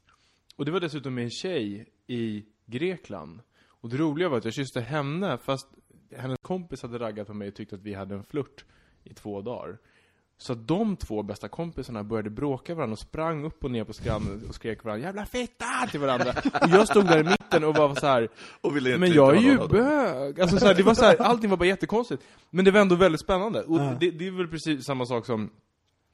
Och 0.56 0.66
det 0.66 0.72
var 0.72 0.80
dessutom 0.80 1.16
med 1.16 1.24
en 1.24 1.30
tjej 1.30 1.90
i 2.08 2.46
Grekland. 2.66 3.42
Och 3.68 3.90
det 3.90 3.98
roliga 3.98 4.30
var 4.30 4.38
att 4.38 4.46
jag 4.46 4.54
kysste 4.54 4.82
henne, 4.82 5.38
fast 5.38 5.68
hennes 6.12 6.40
kompis 6.42 6.82
hade 6.82 7.00
raggat 7.00 7.28
på 7.28 7.34
mig 7.34 7.48
och 7.48 7.56
tyckte 7.56 7.76
att 7.76 7.82
vi 7.82 7.94
hade 7.94 8.16
en 8.16 8.24
flört 8.24 8.66
i 9.04 9.14
två 9.14 9.42
dagar. 9.42 9.78
Så 10.38 10.54
att 10.54 10.68
de 10.68 10.98
två 10.98 11.24
bästa 11.24 11.48
kompisarna 11.48 12.04
började 12.04 12.30
bråka 12.30 12.76
varandra 12.76 12.94
och 12.94 13.00
sprang 13.00 13.46
upp 13.46 13.64
och 13.64 13.72
ner 13.72 13.84
på 13.84 13.94
stranden 13.94 14.46
och 14.50 14.56
skrek 14.56 14.84
varandra 14.84 15.08
'Jävla 15.08 15.26
fitta!' 15.26 15.88
till 15.92 16.00
varandra. 16.00 16.34
Och 16.62 16.70
jag 16.70 16.88
stod 16.88 17.08
där 17.08 17.20
i 17.20 17.24
mitten 17.24 17.64
och 17.64 17.76
var 17.76 17.96
så 17.96 18.08
här. 18.08 18.30
Och 18.62 18.76
ville 18.76 18.98
Men 18.98 19.12
jag 19.12 19.36
är 19.36 19.42
ju 19.42 19.68
bög! 19.68 20.42
Alltså 20.42 20.58
så 20.58 20.66
här, 20.66 20.74
det 20.74 20.84
var 20.84 20.94
så 20.94 21.06
här, 21.06 21.22
allting 21.22 21.50
var 21.50 21.58
bara 21.58 21.66
jättekonstigt. 21.66 22.24
Men 22.50 22.66
det 22.66 22.72
var 22.72 22.80
ändå 22.80 22.96
väldigt 22.96 23.22
spännande. 23.22 23.64
Och 23.64 23.80
det, 23.80 24.12
det 24.12 24.28
är 24.28 24.32
väl 24.32 24.48
precis 24.48 24.86
samma 24.86 25.06
sak 25.06 25.26
som 25.26 25.50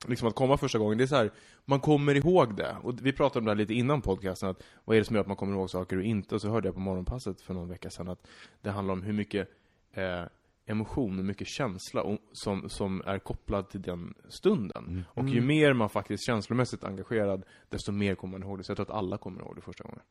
liksom 0.08 0.28
att 0.28 0.36
komma 0.36 0.58
första 0.58 0.80
gången. 0.80 0.98
Det 0.98 1.04
är 1.04 1.08
så 1.08 1.16
här, 1.16 1.32
man 1.66 1.80
kommer 1.80 2.16
ihåg 2.16 2.56
det. 2.56 2.76
Och 2.84 2.94
vi 3.02 3.14
pratade 3.14 3.40
om 3.40 3.46
det 3.46 3.52
här 3.52 3.56
lite 3.56 3.74
innan 3.74 4.02
podcasten, 4.02 4.50
att 4.50 4.64
vad 4.86 4.96
är 4.96 5.00
det 5.02 5.06
som 5.06 5.16
gör 5.16 5.22
att 5.22 5.28
man 5.28 5.38
kommer 5.38 5.54
ihåg 5.54 5.70
saker 5.70 5.98
och 5.98 6.04
inte? 6.04 6.36
Och 6.36 6.42
så 6.42 6.50
hörde 6.50 6.68
jag 6.68 6.76
på 6.76 6.82
morgonpasset 6.82 7.42
för 7.42 7.54
någon 7.54 7.70
vecka 7.70 7.90
sedan 7.90 8.10
att 8.10 8.28
det 8.62 8.70
handlar 8.70 8.94
om 8.94 9.04
hur 9.04 9.14
mycket 9.14 9.50
eh, 9.94 10.24
emotion 10.72 11.20
och 11.20 11.26
mycket 11.26 11.48
känsla 11.48 12.02
och, 12.02 12.20
som, 12.32 12.70
som 12.70 13.02
är 13.06 13.20
kopplad 13.20 13.70
till 13.70 13.82
den 13.82 14.14
stunden. 14.30 15.04
Och 15.08 15.30
ju 15.30 15.42
mer 15.42 15.74
man 15.74 15.90
faktiskt 15.90 16.26
känslomässigt 16.26 16.84
engagerad, 16.84 17.44
desto 17.70 17.92
mer 17.92 18.16
kommer 18.16 18.40
man 18.40 18.48
ihåg 18.48 18.58
det. 18.58 18.64
Så 18.64 18.72
jag 18.72 18.78
tror 18.78 18.86
att 18.86 18.98
alla 18.98 19.18
kommer 19.18 19.42
ihåg 19.42 19.56
det 19.56 19.62
första 19.62 19.84
gången. 19.84 20.02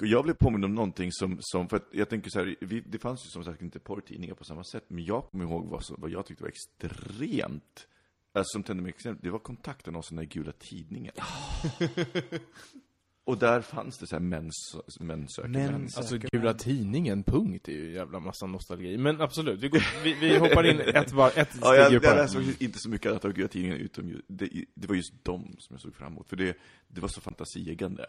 Jag 0.00 0.24
blev 0.24 0.34
påmind 0.34 0.64
om 0.64 0.74
någonting 0.74 1.12
som, 1.12 1.36
som 1.40 1.68
för 1.68 1.76
att 1.76 1.88
jag 1.92 2.08
tänker 2.08 2.30
så 2.30 2.38
här, 2.38 2.56
vi, 2.60 2.80
det 2.80 2.98
fanns 2.98 3.26
ju 3.26 3.28
som 3.28 3.44
sagt 3.44 3.62
inte 3.62 3.78
porrtidningar 3.78 4.34
på 4.34 4.44
samma 4.44 4.64
sätt, 4.64 4.84
men 4.88 5.04
jag 5.04 5.30
kommer 5.30 5.44
ihåg 5.44 5.68
vad, 5.68 5.84
som, 5.84 5.96
vad 5.98 6.10
jag 6.10 6.26
tyckte 6.26 6.44
var 6.44 6.50
extremt, 6.50 7.88
alltså 8.32 8.52
som 8.52 8.62
tände 8.62 8.82
mig 8.82 8.90
extremt, 8.90 9.22
det 9.22 9.30
var 9.30 9.38
kontaktannonserna 9.38 10.22
i 10.22 10.26
Gula 10.26 10.52
Tidningen. 10.52 11.14
Och 13.24 13.38
där 13.38 13.60
fanns 13.60 13.98
det 13.98 14.06
så 14.06 14.16
här 14.16 14.20
män, 14.20 14.50
män 15.00 15.28
söker 15.28 15.48
Män 15.48 15.88
Alltså. 15.96 16.18
Gula 16.32 16.54
Tidningen, 16.54 17.22
punkt, 17.22 17.68
är 17.68 17.72
ju 17.72 17.92
jävla 17.92 18.20
massa 18.20 18.46
nostalgi. 18.46 18.98
Men 18.98 19.20
absolut, 19.20 19.60
vi, 19.60 19.68
går, 19.68 20.04
vi, 20.04 20.14
vi 20.14 20.38
hoppar 20.38 20.70
in 20.70 20.80
ett, 20.80 21.12
var, 21.12 21.28
ett 21.36 21.50
steg 21.50 21.62
Ja, 21.62 21.74
jag, 21.76 21.92
jag 21.92 22.02
läste 22.02 22.38
faktiskt 22.38 22.62
inte 22.62 22.78
så 22.78 22.88
mycket 22.88 23.24
av 23.24 23.32
Gula 23.32 23.48
Tidningen, 23.48 23.78
utom 23.78 24.08
ju, 24.08 24.22
det, 24.28 24.48
det 24.74 24.86
var 24.88 24.94
just 24.94 25.24
dem 25.24 25.56
som 25.58 25.74
jag 25.74 25.80
såg 25.80 25.94
fram 25.94 26.12
emot, 26.12 26.28
för 26.28 26.36
det, 26.36 26.56
det 26.88 27.00
var 27.00 27.08
så 27.08 27.20
fantasieggande. 27.20 28.06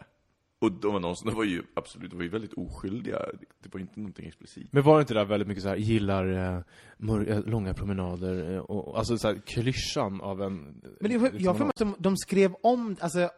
Och 0.58 0.72
de 0.72 0.96
annonserna 0.96 1.32
var 1.32 1.44
ju 1.44 1.62
absolut, 1.74 2.10
de 2.10 2.16
var 2.16 2.22
ju 2.22 2.28
väldigt 2.28 2.52
oskyldiga, 2.52 3.18
det 3.62 3.74
var 3.74 3.80
inte 3.80 4.00
någonting 4.00 4.26
explicit. 4.26 4.72
Men 4.72 4.82
var 4.82 4.96
det 4.96 5.00
inte 5.00 5.14
där 5.14 5.24
väldigt 5.24 5.48
mycket 5.48 5.62
så 5.62 5.68
här, 5.68 5.76
gillar 5.76 6.56
eh, 6.56 6.62
mör- 6.96 7.30
eh, 7.30 7.40
långa 7.44 7.74
promenader, 7.74 8.54
eh, 8.54 8.58
och, 8.58 8.98
alltså 8.98 9.18
så 9.18 9.28
här, 9.28 9.40
klyschan 9.46 10.20
av 10.20 10.42
en... 10.42 10.82
Men 11.00 11.10
det, 11.20 11.32
jag 11.38 11.50
har 11.50 11.58
för 11.58 11.64
mig 11.64 11.68
att 11.68 11.76
de, 11.76 11.94
de 11.98 12.16
skrev 12.16 12.54
om, 12.62 12.96
alltså, 13.00 13.30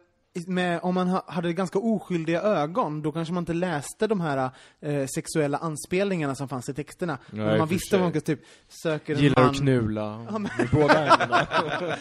med, 0.47 0.79
om 0.83 0.95
man 0.95 1.07
ha, 1.07 1.23
hade 1.27 1.53
ganska 1.53 1.79
oskyldiga 1.79 2.41
ögon, 2.41 3.01
då 3.01 3.11
kanske 3.11 3.33
man 3.33 3.41
inte 3.41 3.53
läste 3.53 4.07
de 4.07 4.21
här 4.21 4.49
eh, 4.81 5.05
sexuella 5.15 5.57
anspelningarna 5.57 6.35
som 6.35 6.47
fanns 6.49 6.69
i 6.69 6.73
texterna. 6.73 7.17
Nej, 7.31 7.45
Men 7.45 7.57
man 7.57 7.67
visste 7.67 7.97
vad 7.97 8.03
man 8.05 8.11
sig. 8.13 8.21
typ 8.21 8.39
söker 8.83 9.15
en 9.15 9.21
Gillar 9.21 9.41
man 9.41 9.49
att 9.49 9.57
knulla 9.57 10.25
Ja, 10.31 10.31
men- 10.39 10.41
med 10.57 10.69
båda 10.71 10.93
händerna. 10.93 11.47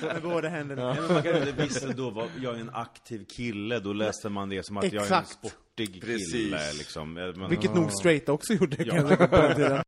med 0.14 0.22
båda 0.22 0.48
händerna. 0.48 0.84
Nej, 0.92 1.02
men 1.02 1.12
man 1.14 1.22
kanske 1.22 1.48
inte 1.48 1.62
visste 1.62 1.92
då 1.92 2.10
vad, 2.10 2.28
jag 2.42 2.54
är 2.56 2.60
en 2.60 2.70
aktiv 2.74 3.24
kille, 3.36 3.78
då 3.78 3.92
läste 3.92 4.28
man 4.28 4.48
det 4.48 4.66
som 4.66 4.76
att 4.76 4.84
jag 4.84 4.92
är 4.92 4.98
en 4.98 5.02
Exakt. 5.04 5.28
sportig 5.30 6.02
Precis. 6.02 6.32
kille 6.32 6.58
liksom. 6.78 7.12
Men, 7.12 7.48
Vilket 7.50 7.74
nog 7.74 7.92
straight 7.92 8.28
också 8.28 8.52
gjorde, 8.52 8.76
Ja. 8.84 9.16
på 9.26 9.36
den 9.36 9.56
tiden. 9.56 9.82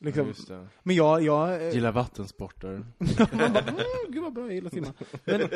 Liksom. 0.00 0.34
Det. 0.48 0.66
Men 0.82 0.96
jag, 0.96 1.22
jag, 1.22 1.62
eh, 1.66 1.74
Gillar 1.74 1.92
vattensporter. 1.92 2.70
man 2.98 3.52
bara, 3.52 3.62
mm, 3.62 3.76
gud 4.08 4.22
vad 4.22 4.32
bra, 4.32 4.44
jag 4.44 4.54
gillar 4.54 4.66
att 4.66 4.74
simma. 4.74 4.92
Men, 5.24 5.40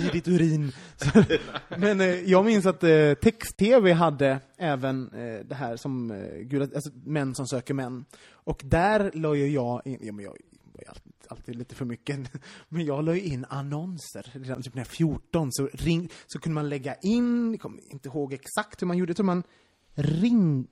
I 0.00 0.08
ditt 0.12 0.28
urin. 0.28 0.72
Så, 0.96 1.24
men 1.68 2.00
eh, 2.00 2.06
jag 2.06 2.44
minns 2.44 2.66
att 2.66 2.82
eh, 2.82 3.14
text-tv 3.14 3.92
hade 3.92 4.40
även 4.58 5.12
eh, 5.12 5.44
det 5.44 5.54
här 5.54 5.76
som 5.76 6.10
eh, 6.10 6.38
gula, 6.40 6.68
alltså 6.74 6.90
män 7.04 7.34
som 7.34 7.46
söker 7.46 7.74
män. 7.74 8.04
Och 8.30 8.62
där 8.64 9.10
la 9.14 9.34
ju 9.34 9.48
jag 9.48 9.82
in, 9.84 9.98
ja 10.02 10.12
men 10.12 10.24
jag 10.24 10.30
var 10.72 10.82
ju 10.82 10.88
alltid, 10.88 11.12
alltid 11.28 11.56
lite 11.56 11.74
för 11.74 11.84
mycket, 11.84 12.18
men 12.68 12.84
jag 12.84 13.04
la 13.04 13.14
ju 13.14 13.20
in 13.20 13.44
annonser. 13.48 14.30
Redan 14.32 14.62
typ 14.62 14.74
när 14.74 14.80
jag 14.80 14.86
var 14.86 15.18
14 15.18 15.48
så, 15.52 15.68
ring, 15.72 16.08
så 16.26 16.38
kunde 16.38 16.54
man 16.54 16.68
lägga 16.68 16.94
in, 16.94 17.50
jag 17.50 17.60
kommer 17.60 17.92
inte 17.92 18.08
ihåg 18.08 18.32
exakt 18.32 18.82
hur 18.82 18.86
man 18.86 18.98
gjorde, 18.98 19.10
jag 19.10 19.16
tror 19.16 19.26
man 19.26 19.42
ring, 19.94 20.66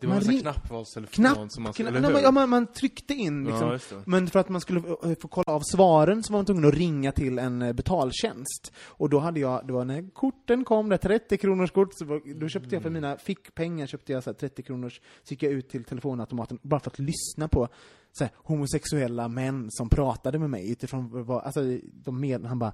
det 0.00 0.06
var 0.06 0.14
Man 0.14 0.30
en 0.30 0.40
knappvalstelefon 0.40 1.12
knapp, 1.12 1.52
som 1.52 1.62
man 1.62 1.72
knapp, 1.72 1.88
eller 1.88 2.00
nej, 2.00 2.12
man, 2.12 2.22
ja, 2.22 2.30
man, 2.30 2.48
man 2.48 2.66
tryckte 2.66 3.14
in 3.14 3.44
liksom. 3.44 3.68
Ja, 3.68 3.78
det. 3.90 4.02
Men 4.06 4.26
för 4.26 4.38
att 4.38 4.48
man 4.48 4.60
skulle 4.60 4.80
eh, 4.80 5.14
få 5.20 5.28
kolla 5.28 5.52
av 5.52 5.60
svaren 5.60 6.22
så 6.22 6.32
var 6.32 6.38
man 6.38 6.46
tvungen 6.46 6.64
att 6.64 6.74
ringa 6.74 7.12
till 7.12 7.38
en 7.38 7.62
eh, 7.62 7.72
betaltjänst. 7.72 8.72
Och 8.86 9.10
då 9.10 9.18
hade 9.18 9.40
jag, 9.40 9.66
det 9.66 9.72
var 9.72 9.84
när 9.84 10.10
korten 10.14 10.64
kom, 10.64 10.88
det 10.88 10.98
30 10.98 11.38
kronors 11.38 11.70
kort, 11.70 11.88
så 11.92 12.04
var, 12.04 12.40
då 12.40 12.48
köpte 12.48 12.74
jag 12.76 12.82
för 12.82 12.90
mina 12.90 13.16
fickpengar, 13.16 13.86
köpte 13.86 14.12
jag 14.12 14.22
så 14.24 14.30
här 14.30 14.34
30 14.34 14.62
kronors, 14.62 15.00
så 15.22 15.32
gick 15.34 15.42
jag 15.42 15.52
ut 15.52 15.68
till 15.68 15.84
telefonautomaten 15.84 16.58
bara 16.62 16.80
för 16.80 16.90
att 16.90 16.98
lyssna 16.98 17.48
på 17.48 17.68
så 18.12 18.24
här, 18.24 18.32
homosexuella 18.36 19.28
män 19.28 19.66
som 19.70 19.88
pratade 19.88 20.38
med 20.38 20.50
mig 20.50 20.70
utifrån 20.70 21.24
vad, 21.24 21.44
alltså 21.44 21.60
de 21.92 22.20
med, 22.20 22.46
han 22.46 22.58
bara, 22.58 22.72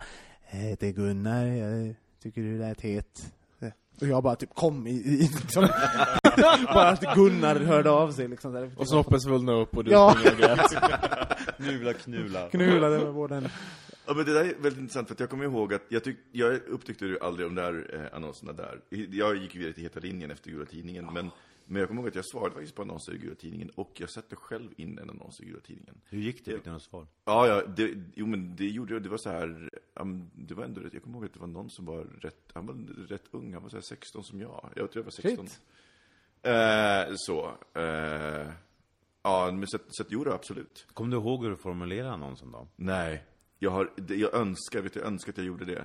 "Jag 0.53 0.59
heter 0.59 0.91
Gunnar, 0.91 1.47
jag 1.47 1.95
tycker 2.23 2.43
du 2.43 2.59
lät 2.59 2.81
het. 2.81 3.33
Och 4.01 4.09
jag 4.09 4.23
bara 4.23 4.37
typ 4.37 4.55
kom 4.55 4.87
i, 4.87 4.91
i 4.91 5.31
liksom, 5.43 5.69
bara 6.75 6.89
att 6.89 7.15
Gunnar 7.15 7.57
hörde 7.57 7.91
av 7.91 8.13
sig 8.13 8.29
liksom. 8.29 8.53
Där. 8.53 8.71
Och 8.77 8.89
snoppen 8.89 9.21
svullnade 9.21 9.63
upp 9.63 9.77
och 9.77 9.85
du 9.85 9.91
Ja. 9.91 10.17
Knula, 11.57 11.93
knula. 11.93 12.49
Knulade 12.49 12.99
med 13.05 13.15
båda. 13.15 13.43
Ja, 14.07 14.15
men 14.15 14.25
det 14.25 14.33
där 14.33 14.41
är 14.45 14.55
väldigt 14.55 14.79
intressant, 14.79 15.09
för 15.09 15.15
att 15.15 15.21
jag 15.21 15.31
kommer 15.31 15.45
ihåg 15.45 15.75
att 15.75 15.83
jag, 15.89 16.05
tyck, 16.05 16.17
jag 16.33 16.55
upptäckte 16.69 17.07
ju 17.07 17.19
aldrig 17.21 17.47
de 17.47 17.55
där 17.55 17.95
eh, 17.95 18.17
annonserna 18.17 18.53
där. 18.53 18.81
Jag 19.11 19.37
gick 19.37 19.55
ju 19.55 19.59
vidare 19.59 19.75
till 19.75 19.83
Heta 19.83 20.01
linjen 20.01 20.31
efter 20.31 20.51
Gula 20.51 20.65
Tidningen, 20.65 21.05
men, 21.13 21.31
men 21.67 21.81
jag 21.81 21.89
kommer 21.89 22.03
ihåg 22.03 22.09
att 22.09 22.15
jag 22.15 22.25
svarade 22.25 22.55
faktiskt 22.55 22.75
på 22.75 22.83
annonser 22.83 23.15
i 23.15 23.19
Gula 23.19 23.35
Tidningen, 23.35 23.71
och 23.75 23.91
jag 23.95 24.11
satte 24.11 24.37
själv 24.37 24.71
in 24.77 24.99
en 24.99 25.11
annons 25.11 25.41
i 25.41 25.45
Gula 25.45 25.61
Tidningen. 25.61 26.01
Hur 26.05 26.19
gick 26.19 26.45
det? 26.45 26.53
Fick 26.53 26.65
du 26.65 26.71
något 26.71 26.83
svar? 26.83 27.07
Ja, 27.25 27.47
ja, 27.47 27.63
det, 27.67 27.95
jo 28.15 28.27
men 28.27 28.57
det 28.57 28.67
gjorde 28.69 28.95
jag, 28.95 29.03
det 29.03 29.09
var 29.09 29.17
så 29.19 29.31
här, 29.31 29.71
det 30.35 30.55
var 30.55 30.65
ändå 30.65 30.81
rätt, 30.81 30.95
jag 30.95 31.03
kommer 31.03 31.17
ihåg 31.17 31.25
att 31.25 31.35
det 31.35 31.41
var 31.41 31.47
någon 31.47 31.71
som 31.71 31.85
var 31.85 32.05
rätt, 32.21 32.51
han 32.55 32.67
var 32.67 32.75
rätt 33.09 33.25
ung, 33.31 33.53
han 33.55 33.63
var 33.63 33.71
så 33.71 33.77
här 33.77 33.83
16 33.83 34.25
som 34.25 34.41
jag. 34.41 34.71
Jag 34.77 34.93
tror 34.93 35.01
jag 35.01 35.05
var 35.05 35.11
16. 35.11 35.47
Shit. 35.49 35.61
Eh, 36.43 37.13
så, 37.17 37.47
eh, 37.75 38.49
ja, 39.23 39.51
men 39.53 39.67
så, 39.67 39.79
så 39.89 40.03
att, 40.03 40.09
jo 40.11 40.25
då, 40.25 40.33
absolut. 40.33 40.87
Kommer 40.95 41.11
du 41.11 41.23
ihåg 41.23 41.43
hur 41.43 41.51
du 41.51 41.57
formulerade 41.57 42.13
annonsen 42.13 42.53
då? 42.53 42.69
Nej, 42.77 43.25
jag, 43.59 43.71
har, 43.71 43.93
det- 43.97 44.17
jag 44.17 44.35
önskar, 44.35 44.81
vet 44.83 44.93
du, 44.95 45.01
jag 45.01 45.07
önskar 45.07 45.33
att 45.33 45.37
jag 45.39 45.47
gjorde 45.47 45.65
det. 45.65 45.85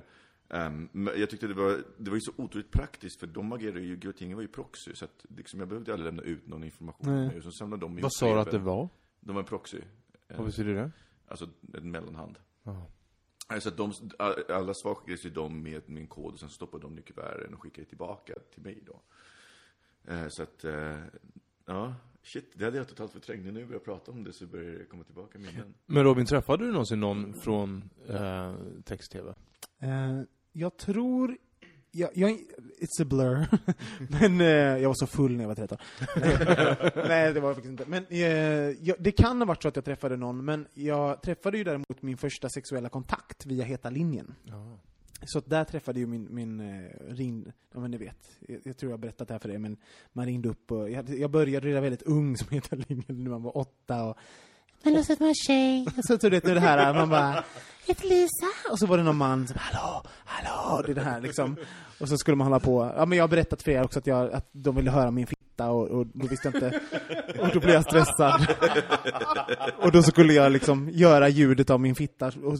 Men 0.92 1.10
jag 1.18 1.30
tyckte 1.30 1.48
det 1.48 1.54
var, 1.54 1.84
det 1.98 2.10
var 2.10 2.18
ju 2.18 2.22
så 2.22 2.32
otroligt 2.36 2.72
praktiskt, 2.72 3.20
för 3.20 3.28
de 3.28 3.52
agerade 3.52 3.80
ju, 3.82 3.96
Gultingen 3.96 4.38
var 4.38 4.42
ju 4.42 4.48
proxy, 4.48 4.96
så 4.96 5.06
att 5.06 5.26
liksom, 5.38 5.60
jag 5.60 5.70
behövde 5.70 5.94
aldrig 5.94 6.06
lämna 6.06 6.24
ut 6.24 6.48
någon 6.48 6.64
information. 6.64 7.28
Nej. 7.28 7.42
Så 7.42 7.52
samlade 7.52 7.82
de 7.82 8.02
Vad 8.02 8.14
sa 8.14 8.34
du 8.34 8.40
att 8.40 8.52
det 8.52 8.58
var? 8.60 8.90
De 9.20 9.36
var 9.36 9.42
en 9.42 9.48
proxy. 9.48 9.82
Vad 10.28 10.46
betyder 10.46 10.74
det? 10.74 10.92
Alltså 11.28 11.50
en 11.74 11.92
mellanhand. 11.92 12.40
Ja. 12.64 12.88
Alltså 13.48 13.70
att 13.70 13.78
de, 13.78 13.92
alla 14.50 14.74
svar 14.74 14.96
skickades 14.96 15.22
till 15.22 15.34
dem 15.34 15.64
med 15.64 15.82
min 15.90 16.08
kod 16.08 16.34
och 16.34 16.40
sen 16.40 16.50
stoppade 16.50 16.84
de 16.84 17.00
i 17.00 17.02
kuverten 17.02 17.54
och 17.54 17.62
skickade 17.62 17.88
tillbaka 17.88 18.34
till 18.54 18.64
mig 18.64 18.84
då. 18.86 19.02
Eh, 20.08 20.28
så 20.28 20.44
att, 20.44 20.64
eh, 20.64 20.98
ja, 21.66 21.96
shit, 22.24 22.52
det 22.54 22.66
hade 22.66 22.78
jag 22.78 22.88
totalt 22.88 23.12
förträngt. 23.12 23.46
Nu 23.46 23.52
när 23.52 23.60
vi 23.60 23.66
börjar 23.66 23.80
prata 23.80 24.12
om 24.12 24.24
det 24.24 24.34
så 24.34 24.46
börjar 24.46 24.80
det 24.80 24.86
komma 24.86 25.04
tillbaka 25.04 25.40
minnen. 25.40 25.74
Men 25.86 26.04
Robin, 26.04 26.26
träffade 26.26 26.66
du 26.66 26.72
någonsin 26.72 27.00
någon 27.00 27.34
från 27.34 27.90
eh, 28.10 28.56
text-tv? 28.86 29.34
Eh, 29.80 30.22
jag 30.52 30.78
tror 30.78 31.38
jag, 31.92 32.10
jag, 32.14 32.32
it's 32.80 33.02
a 33.02 33.06
blur. 33.06 33.48
men 34.22 34.42
eh, 34.42 34.82
jag 34.82 34.90
var 34.90 34.96
så 34.96 35.08
full 35.08 35.32
när 35.38 35.44
jag 35.44 35.48
var 35.48 35.56
13. 35.56 35.78
Nej, 37.08 37.34
det 37.34 37.40
var 37.40 37.50
jag 37.50 37.56
faktiskt 37.56 37.72
inte. 37.72 37.86
Men 37.88 38.06
eh, 38.10 38.20
jag, 38.88 38.96
det 39.00 39.12
kan 39.12 39.42
ha 39.42 39.46
varit 39.46 39.62
så 39.62 39.68
att 39.68 39.76
jag 39.76 39.86
träffade 39.86 40.18
någon, 40.18 40.46
men 40.46 40.68
jag 40.74 41.22
träffade 41.22 41.58
ju 41.58 41.64
däremot 41.64 42.02
min 42.02 42.18
första 42.18 42.50
sexuella 42.50 42.90
kontakt 42.90 43.46
via 43.46 43.66
Heta 43.66 43.90
linjen. 43.90 44.36
Så 45.26 45.40
där 45.40 45.64
träffade 45.64 46.00
ju 46.00 46.08
min, 46.08 46.28
min 46.36 46.60
eh, 46.60 46.90
ring, 47.08 47.46
ja 47.74 47.80
men 47.80 47.92
ni 47.92 47.98
vet, 47.98 48.38
jag, 48.40 48.62
jag 48.64 48.78
tror 48.78 48.92
jag 48.92 48.98
har 48.98 49.02
berättat 49.02 49.28
det 49.28 49.34
här 49.34 49.40
för 49.40 49.50
dig, 49.50 49.58
men 49.58 49.78
man 50.14 50.26
ringde 50.26 50.50
upp 50.50 50.72
och, 50.72 50.90
jag, 50.90 51.10
jag 51.10 51.32
började 51.32 51.68
redan 51.68 51.84
väldigt 51.84 52.02
ung 52.02 52.38
som 52.38 52.48
Heta 52.52 52.76
linjen, 52.76 53.24
när 53.24 53.30
man 53.30 53.44
var 53.44 53.58
åtta 53.58 54.04
och 54.04 54.18
men 54.84 54.94
låtsas 54.94 55.10
att 55.10 55.20
vara 55.20 55.34
tjej. 55.48 55.86
Så, 55.96 56.02
så 56.02 56.18
du 56.18 56.30
vet, 56.30 56.44
det 56.44 56.60
här, 56.60 56.94
man 56.94 57.10
bara, 57.10 57.44
heter 57.88 58.08
Lisa. 58.08 58.72
Och 58.72 58.80
så 58.80 58.86
var 58.86 58.98
det 58.98 59.04
någon 59.04 59.18
man 59.18 59.48
som, 59.48 59.58
hallå, 59.60 60.04
hallå, 60.26 60.82
det 60.86 60.92
är 60.92 60.96
det 60.96 61.02
här 61.02 61.22
liksom. 61.22 61.56
Och 62.00 62.10
så 62.10 62.18
skulle 62.18 62.38
man 62.38 62.48
hålla 62.48 62.60
på. 62.60 62.94
Ja, 62.98 63.06
men 63.06 63.18
jag 63.18 63.24
har 63.24 63.30
berättat 63.30 63.64
för 63.64 63.72
er 63.72 63.84
också 63.84 64.00
att, 64.00 64.08
jag, 64.08 64.32
att 64.32 64.50
de 64.52 64.76
ville 64.76 64.92
höra 64.92 65.12
min 65.12 65.28
fitta 65.28 65.70
och, 65.70 65.88
och 65.88 66.08
då 66.14 66.28
visste 66.28 66.48
jag 66.48 66.56
inte, 66.56 66.80
och 67.40 67.50
då 67.54 67.60
blev 67.60 67.74
jag 67.74 67.84
stressad. 67.84 68.48
Och 69.78 69.92
då 69.92 70.04
skulle 70.04 70.34
jag 70.34 70.52
liksom 70.52 70.90
göra 70.94 71.30
ljudet 71.30 71.70
av 71.70 71.80
min 71.80 71.96
fitta. 71.96 72.28
Och 72.28 72.58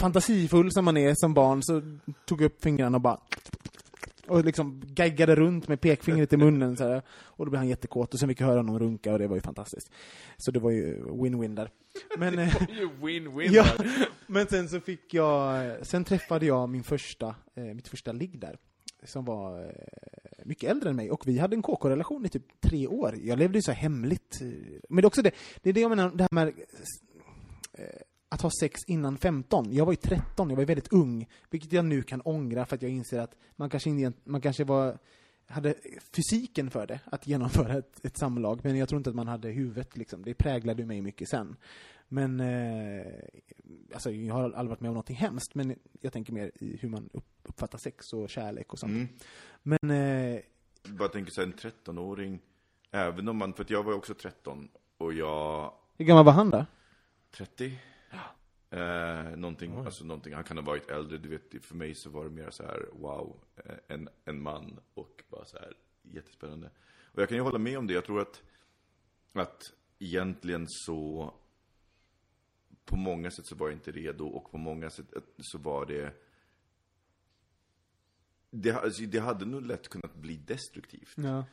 fantasifull 0.00 0.72
som 0.72 0.84
man 0.84 0.96
är 0.96 1.14
som 1.16 1.34
barn 1.34 1.62
så 1.62 1.82
tog 2.24 2.40
jag 2.40 2.46
upp 2.46 2.62
fingrarna 2.62 2.96
och 2.96 3.02
bara 3.02 3.18
och 4.30 4.44
liksom 4.44 4.82
gaggade 4.86 5.34
runt 5.34 5.68
med 5.68 5.80
pekfingret 5.80 6.32
i 6.32 6.36
munnen 6.36 6.76
så 6.76 6.88
här. 6.88 7.02
Och 7.10 7.46
då 7.46 7.50
blev 7.50 7.58
han 7.58 7.68
jättekåt 7.68 8.14
och 8.14 8.20
sen 8.20 8.28
fick 8.28 8.40
jag 8.40 8.46
höra 8.46 8.58
honom 8.58 8.78
runka 8.78 9.12
och 9.12 9.18
det 9.18 9.26
var 9.26 9.36
ju 9.36 9.40
fantastiskt. 9.40 9.90
Så 10.36 10.50
det 10.50 10.58
var 10.58 10.70
ju 10.70 11.04
win-win 11.04 11.54
där. 11.54 11.70
Men, 12.18 12.38
eh, 12.38 12.54
Win-win 13.00 13.48
ja, 13.50 13.66
men 14.26 14.46
sen 14.46 14.68
så 14.68 14.80
fick 14.80 15.14
jag, 15.14 15.86
sen 15.86 16.04
träffade 16.04 16.46
jag 16.46 16.68
min 16.68 16.82
första, 16.82 17.34
eh, 17.54 17.64
mitt 17.64 17.88
första 17.88 18.12
ligg 18.12 18.38
där. 18.38 18.58
Som 19.02 19.24
var 19.24 19.64
eh, 19.64 20.44
mycket 20.44 20.70
äldre 20.70 20.90
än 20.90 20.96
mig 20.96 21.10
och 21.10 21.26
vi 21.26 21.38
hade 21.38 21.56
en 21.56 21.62
KK-relation 21.62 22.26
i 22.26 22.28
typ 22.28 22.60
tre 22.60 22.86
år. 22.86 23.16
Jag 23.22 23.38
levde 23.38 23.58
ju 23.58 23.62
så 23.62 23.72
hemligt. 23.72 24.38
Men 24.88 24.96
det 24.96 25.02
är 25.02 25.06
också 25.06 25.22
det, 25.22 25.30
det 25.62 25.70
är 25.70 25.74
det 25.74 25.80
jag 25.80 25.88
menar, 25.88 26.10
det 26.10 26.22
här 26.22 26.34
med 26.34 26.52
att 28.30 28.42
ha 28.42 28.50
sex 28.60 28.80
innan 28.86 29.18
15. 29.18 29.72
Jag 29.72 29.86
var 29.86 29.92
ju 29.92 29.96
13, 29.96 30.50
jag 30.50 30.56
var 30.56 30.62
ju 30.62 30.66
väldigt 30.66 30.92
ung. 30.92 31.28
Vilket 31.50 31.72
jag 31.72 31.84
nu 31.84 32.02
kan 32.02 32.20
ångra 32.20 32.66
för 32.66 32.76
att 32.76 32.82
jag 32.82 32.90
inser 32.90 33.20
att 33.20 33.36
man 33.56 33.70
kanske, 33.70 33.90
inte, 33.90 34.20
man 34.24 34.40
kanske 34.40 34.64
var, 34.64 34.98
hade 35.46 35.74
fysiken 36.16 36.70
för 36.70 36.86
det, 36.86 37.00
att 37.04 37.26
genomföra 37.26 37.78
ett, 37.78 38.04
ett 38.04 38.18
samlag. 38.18 38.60
Men 38.62 38.76
jag 38.76 38.88
tror 38.88 38.98
inte 38.98 39.10
att 39.10 39.16
man 39.16 39.28
hade 39.28 39.48
huvudet 39.48 39.96
liksom. 39.96 40.22
Det 40.22 40.34
präglade 40.34 40.86
mig 40.86 41.00
mycket 41.00 41.28
sen. 41.28 41.56
Men, 42.08 42.40
eh, 42.40 43.06
alltså 43.94 44.10
jag 44.10 44.34
har 44.34 44.42
aldrig 44.42 44.68
varit 44.68 44.80
med 44.80 44.88
om 44.88 44.94
någonting 44.94 45.16
hemskt, 45.16 45.54
men 45.54 45.76
jag 46.00 46.12
tänker 46.12 46.32
mer 46.32 46.50
i 46.54 46.76
hur 46.76 46.88
man 46.88 47.10
upp, 47.12 47.24
uppfattar 47.42 47.78
sex 47.78 48.12
och 48.12 48.30
kärlek 48.30 48.72
och 48.72 48.78
sånt. 48.78 48.92
Mm. 48.92 49.08
Men, 49.62 49.90
eh, 49.90 50.40
Bara 50.82 51.08
tänker 51.08 51.32
så 51.32 51.40
här, 51.40 51.48
en 51.48 51.54
13-åring, 51.54 52.40
även 52.90 53.28
om 53.28 53.36
man, 53.36 53.52
för 53.52 53.66
jag 53.68 53.82
var 53.82 53.92
ju 53.92 53.98
också 53.98 54.14
13 54.14 54.68
och 54.98 55.12
jag, 55.12 55.72
hur 55.96 56.04
gammal 56.04 56.24
var 56.24 56.32
han 56.32 56.50
då? 56.50 56.66
30? 57.30 57.78
Eh, 58.72 59.36
någonting, 59.36 59.76
alltså 59.76 60.04
någonting, 60.04 60.34
han 60.34 60.44
kan 60.44 60.56
ha 60.56 60.64
varit 60.64 60.90
äldre, 60.90 61.18
du 61.18 61.28
vet, 61.28 61.64
för 61.64 61.74
mig 61.74 61.94
så 61.94 62.10
var 62.10 62.24
det 62.24 62.30
mer 62.30 62.50
så 62.50 62.62
här, 62.62 62.88
wow, 62.92 63.40
eh, 63.56 63.74
en, 63.88 64.08
en 64.24 64.42
man 64.42 64.80
och 64.94 65.24
bara 65.28 65.44
så 65.44 65.58
här, 65.58 65.72
jättespännande. 66.02 66.70
Och 67.12 67.22
jag 67.22 67.28
kan 67.28 67.38
ju 67.38 67.42
hålla 67.42 67.58
med 67.58 67.78
om 67.78 67.86
det, 67.86 67.94
jag 67.94 68.04
tror 68.04 68.20
att, 68.20 68.42
att 69.32 69.62
egentligen 69.98 70.66
så, 70.68 71.34
på 72.84 72.96
många 72.96 73.30
sätt 73.30 73.46
så 73.46 73.56
var 73.56 73.68
jag 73.68 73.76
inte 73.76 73.92
redo 73.92 74.26
och 74.26 74.50
på 74.50 74.58
många 74.58 74.90
sätt 74.90 75.16
eh, 75.16 75.22
så 75.38 75.58
var 75.58 75.86
det, 75.86 76.14
det, 78.50 78.72
alltså, 78.72 79.02
det 79.02 79.18
hade 79.18 79.44
nog 79.44 79.62
lätt 79.62 79.88
kunnat 79.88 80.14
bli 80.14 80.36
destruktivt. 80.36 81.14
Ja. 81.16 81.44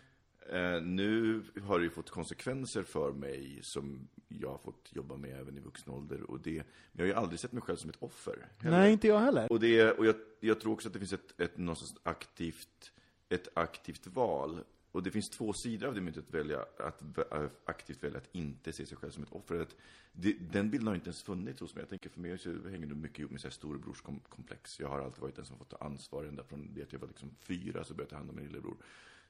Eh, 0.50 0.82
nu 0.82 1.42
har 1.64 1.80
det 1.80 1.84
ju 1.84 1.90
fått 1.90 2.10
konsekvenser 2.10 2.84
för 2.84 3.12
mig 3.12 3.60
som 3.62 4.08
jag 4.28 4.50
har 4.50 4.58
fått 4.58 4.90
jobba 4.92 5.18
med 5.18 5.40
även 5.40 5.58
i 5.58 5.62
vuxen 5.62 5.94
ålder. 5.94 6.22
Och 6.32 6.40
det, 6.40 6.56
men 6.56 6.66
jag 6.92 7.04
har 7.04 7.08
ju 7.08 7.14
aldrig 7.14 7.40
sett 7.40 7.52
mig 7.52 7.62
själv 7.62 7.78
som 7.78 7.90
ett 7.90 7.96
offer. 8.00 8.48
heller. 8.58 8.78
Nej, 8.78 8.92
inte 8.94 9.08
jag 9.08 9.20
heller. 9.20 9.52
Och, 9.52 9.60
det, 9.60 9.92
och 9.92 10.06
jag, 10.06 10.16
jag 10.40 10.60
tror 10.60 10.74
också 10.74 10.88
att 10.90 10.94
det 10.94 11.00
finns 11.00 11.14
ett, 11.14 11.42
ett 11.42 11.58
aktivt, 12.04 12.92
ett 13.30 13.48
aktivt 13.54 14.08
val. 14.08 14.60
Och 14.92 15.04
det 15.04 15.12
finns 15.12 15.30
två 15.30 15.54
sidor 15.54 15.88
av 15.88 15.96
det 15.96 16.02
myntet 16.02 16.28
att 16.28 16.34
välja, 16.34 16.66
att 16.80 17.02
v- 17.02 17.50
aktivt 17.66 18.04
välja 18.04 18.18
att 18.18 18.30
inte 18.32 18.74
se 18.74 18.86
sig 18.86 18.98
själv 18.98 19.12
som 19.12 19.24
ett 19.24 19.32
offer. 19.32 19.60
Att 19.60 19.76
det, 20.12 20.34
den 20.52 20.70
bilden 20.72 20.88
har 20.88 20.96
inte 20.96 21.08
ens 21.08 21.24
funnits 21.24 21.60
hos 21.62 21.76
mig. 21.76 21.82
Jag 21.82 21.90
tänker 21.90 22.10
för 22.10 22.20
mig 22.20 22.38
så 22.38 22.50
hänger 22.70 22.88
det 22.88 22.96
mycket 22.96 23.20
ihop 23.20 23.32
med 23.32 23.42
så 23.42 23.48
här 23.48 23.54
storebrorskomplex. 23.54 24.80
Jag 24.80 24.88
har 24.88 25.00
alltid 25.02 25.22
varit 25.22 25.36
den 25.36 25.46
som 25.46 25.58
fått 25.58 25.70
ta 25.70 25.78
ansvar 25.78 26.24
ända 26.26 26.44
från 26.44 26.74
det 26.74 26.84
att 26.84 26.94
jag 26.94 27.00
var 27.00 27.08
liksom 27.08 27.30
fyra 27.40 27.84
så 27.84 27.94
började 27.94 28.04
jag 28.04 28.10
ta 28.10 28.16
hand 28.16 28.30
om 28.30 28.36
min 28.36 28.46
lillebror. 28.46 28.78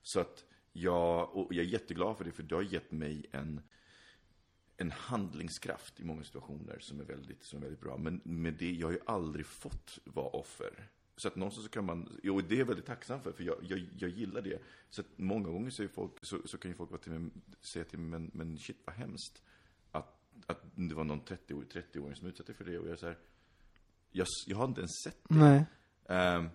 Så 0.01 0.20
att 0.20 0.45
jag, 0.82 1.36
och 1.36 1.53
jag 1.53 1.65
är 1.65 1.69
jätteglad 1.69 2.17
för 2.17 2.25
det, 2.25 2.32
för 2.32 2.43
det 2.43 2.55
har 2.55 2.61
gett 2.61 2.91
mig 2.91 3.25
en, 3.32 3.61
en 4.78 4.91
handlingskraft 4.91 5.99
i 5.99 6.03
många 6.03 6.23
situationer 6.23 6.80
som 6.80 6.99
är 6.99 7.03
väldigt, 7.03 7.43
som 7.43 7.57
är 7.57 7.61
väldigt 7.61 7.82
bra. 7.82 7.97
Men 7.97 8.21
med 8.23 8.53
det, 8.53 8.71
jag 8.71 8.88
har 8.88 8.91
ju 8.91 8.99
aldrig 9.05 9.45
fått 9.45 9.99
vara 10.03 10.28
offer. 10.28 10.89
Så 11.15 11.28
att 11.28 11.36
någonstans 11.36 11.65
så 11.65 11.71
kan 11.71 11.86
man, 11.86 12.19
jo 12.23 12.41
det 12.41 12.55
är 12.55 12.59
jag 12.59 12.65
väldigt 12.65 12.86
tacksam 12.86 13.21
för, 13.21 13.32
för 13.32 13.43
jag, 13.43 13.55
jag, 13.61 13.89
jag 13.97 14.09
gillar 14.09 14.41
det. 14.41 14.61
Så 14.89 15.01
att 15.01 15.07
många 15.15 15.49
gånger 15.49 15.69
så, 15.69 15.88
folk, 15.88 16.11
så, 16.21 16.47
så 16.47 16.57
kan 16.57 16.71
ju 16.71 16.78
folk 16.78 16.91
vara 16.91 17.01
till 17.01 17.11
mig, 17.11 17.32
säga 17.61 17.86
till 17.86 17.99
mig, 17.99 18.19
men, 18.19 18.32
men 18.34 18.57
shit 18.57 18.78
vad 18.86 18.95
hemskt. 18.95 19.41
Att, 19.91 20.19
att 20.45 20.61
det 20.75 20.95
var 20.95 21.03
någon 21.03 21.21
30-åring 21.21 21.69
30 21.69 22.15
som 22.15 22.28
utsatte 22.28 22.53
för 22.53 22.65
det. 22.65 22.80
Och 22.80 22.86
jag 22.88 22.93
är 22.93 22.97
så 22.97 23.05
här, 23.05 23.17
jag, 24.11 24.28
jag 24.47 24.57
har 24.57 24.65
inte 24.65 24.82
ens 24.82 25.03
sett 25.03 25.19
det. 25.30 25.36
Nej. 25.36 25.65
Ehm, 26.05 26.49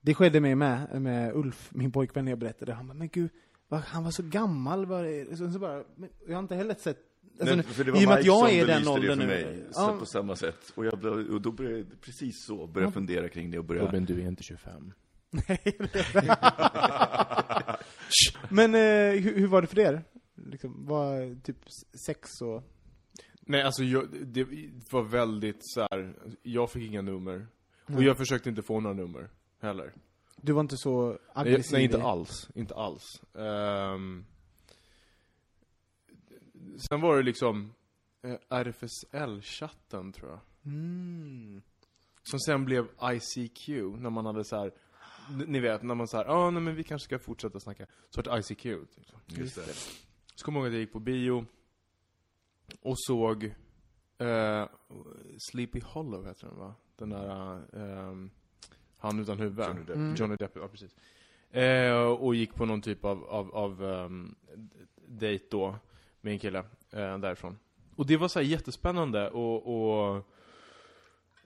Det 0.00 0.14
skedde 0.14 0.40
mig 0.40 0.54
med, 0.54 1.02
med 1.02 1.36
Ulf, 1.36 1.70
min 1.74 1.92
pojkvän, 1.92 2.24
när 2.24 2.32
jag 2.32 2.38
berättade. 2.38 2.72
Han 2.72 2.86
bara, 2.86 2.94
men 2.94 3.08
gud, 3.08 3.30
vad, 3.68 3.80
han 3.80 4.04
var 4.04 4.10
så 4.10 4.22
gammal. 4.22 4.86
Var? 4.86 5.34
Så, 5.36 5.50
så 5.50 5.58
bara, 5.58 5.84
men 5.96 6.10
jag 6.26 6.34
har 6.34 6.42
inte 6.42 6.54
heller 6.54 6.74
sett... 6.74 6.98
Alltså, 7.40 7.54
Nej, 7.56 7.64
för 7.64 7.84
det 7.84 7.90
var 7.92 8.02
I 8.02 8.04
och 8.04 8.08
med 8.08 8.18
att 8.18 8.24
jag 8.24 8.52
är 8.52 8.66
den 8.66 8.66
belyste 8.66 8.90
åldern 8.90 9.18
nu. 9.18 9.26
mig, 9.26 9.64
så 9.70 9.80
Ja, 9.80 9.96
på 9.98 10.06
samma 10.06 10.36
sätt. 10.36 10.72
Och, 10.74 10.86
jag 10.86 11.04
och 11.04 11.40
då 11.40 11.52
började 11.52 11.78
jag 11.78 12.00
precis 12.00 12.44
så, 12.46 12.66
börja 12.66 12.90
fundera 12.90 13.28
kring 13.28 13.50
det 13.50 13.58
och 13.58 13.64
börja... 13.64 13.82
Robin, 13.82 14.04
du 14.04 14.22
är 14.22 14.28
inte 14.28 14.42
25. 14.42 14.92
men 18.48 18.74
eh, 18.74 19.20
hur, 19.22 19.38
hur 19.38 19.46
var 19.46 19.62
det 19.62 19.68
för 19.68 19.78
er? 19.78 20.04
Liksom, 20.34 20.86
var 20.86 21.40
typ 21.42 21.56
sex 22.06 22.40
och... 22.40 22.62
Nej, 23.40 23.62
alltså 23.62 23.84
jag, 23.84 24.08
det 24.26 24.46
var 24.90 25.02
väldigt 25.02 25.58
så 25.60 25.80
här. 25.80 26.14
jag 26.42 26.70
fick 26.70 26.82
inga 26.82 27.02
nummer. 27.02 27.46
Och 27.84 27.90
Nej. 27.90 28.04
jag 28.04 28.16
försökte 28.16 28.48
inte 28.48 28.62
få 28.62 28.80
några 28.80 28.96
nummer, 28.96 29.28
heller. 29.60 29.92
Du 30.36 30.52
var 30.52 30.60
inte 30.60 30.76
så 30.76 31.18
aggressiv? 31.32 31.72
nej 31.72 31.84
inte 31.84 32.02
alls. 32.02 32.50
Inte 32.54 32.74
alls. 32.74 33.22
Ehm, 33.34 34.24
sen 36.88 37.00
var 37.00 37.16
det 37.16 37.22
liksom 37.22 37.72
eh, 38.22 38.36
RFSL-chatten, 38.48 40.12
tror 40.12 40.30
jag. 40.30 40.40
Mm. 40.64 41.62
Som 42.22 42.38
sen 42.38 42.64
blev 42.64 42.88
ICQ, 43.02 43.68
när 43.98 44.10
man 44.10 44.26
hade 44.26 44.44
så 44.44 44.56
här. 44.56 44.72
Ni 45.46 45.60
vet, 45.60 45.82
när 45.82 45.94
man 45.94 46.08
sa 46.08 46.24
ja 46.24 46.32
ah, 46.32 46.50
nej 46.50 46.62
men 46.62 46.74
vi 46.74 46.84
kanske 46.84 47.04
ska 47.04 47.18
fortsätta 47.18 47.60
snacka. 47.60 47.86
Så 48.10 48.22
vart 48.22 48.50
ICQ. 48.50 48.64
Liksom. 48.64 49.18
Just 49.26 49.54
det. 49.54 49.74
Så 50.34 50.44
kommer 50.44 50.60
jag 50.60 50.64
ihåg 50.64 50.68
att 50.68 50.74
jag 50.74 50.80
gick 50.80 50.92
på 50.92 51.00
bio 51.00 51.46
och 52.80 52.94
såg 52.96 53.44
eh, 54.18 54.66
Sleepy 55.38 55.80
Hollow 55.80 56.26
heter 56.26 56.46
den 56.46 56.58
va? 56.58 56.74
Den 56.96 57.10
där, 57.10 57.64
ehm, 57.76 58.30
han 59.00 59.20
utan 59.20 59.38
huvud. 59.38 59.64
Johnny 59.66 59.80
Depp. 59.84 59.96
Mm. 59.96 60.14
Johnny 60.14 60.36
Depp, 60.36 60.52
ja 60.56 60.68
precis. 60.68 60.96
Eh, 61.50 62.02
och 62.02 62.34
gick 62.34 62.54
på 62.54 62.66
någon 62.66 62.82
typ 62.82 63.04
av, 63.04 63.24
av, 63.24 63.54
av 63.54 63.82
um, 63.82 64.34
dejt 65.08 65.44
då 65.50 65.76
med 66.20 66.32
en 66.32 66.38
kille 66.38 66.58
eh, 66.92 67.18
därifrån. 67.18 67.58
Och 67.96 68.06
det 68.06 68.16
var 68.16 68.28
så 68.28 68.38
här 68.38 68.46
jättespännande 68.46 69.30
och, 69.30 69.66
och 69.66 70.26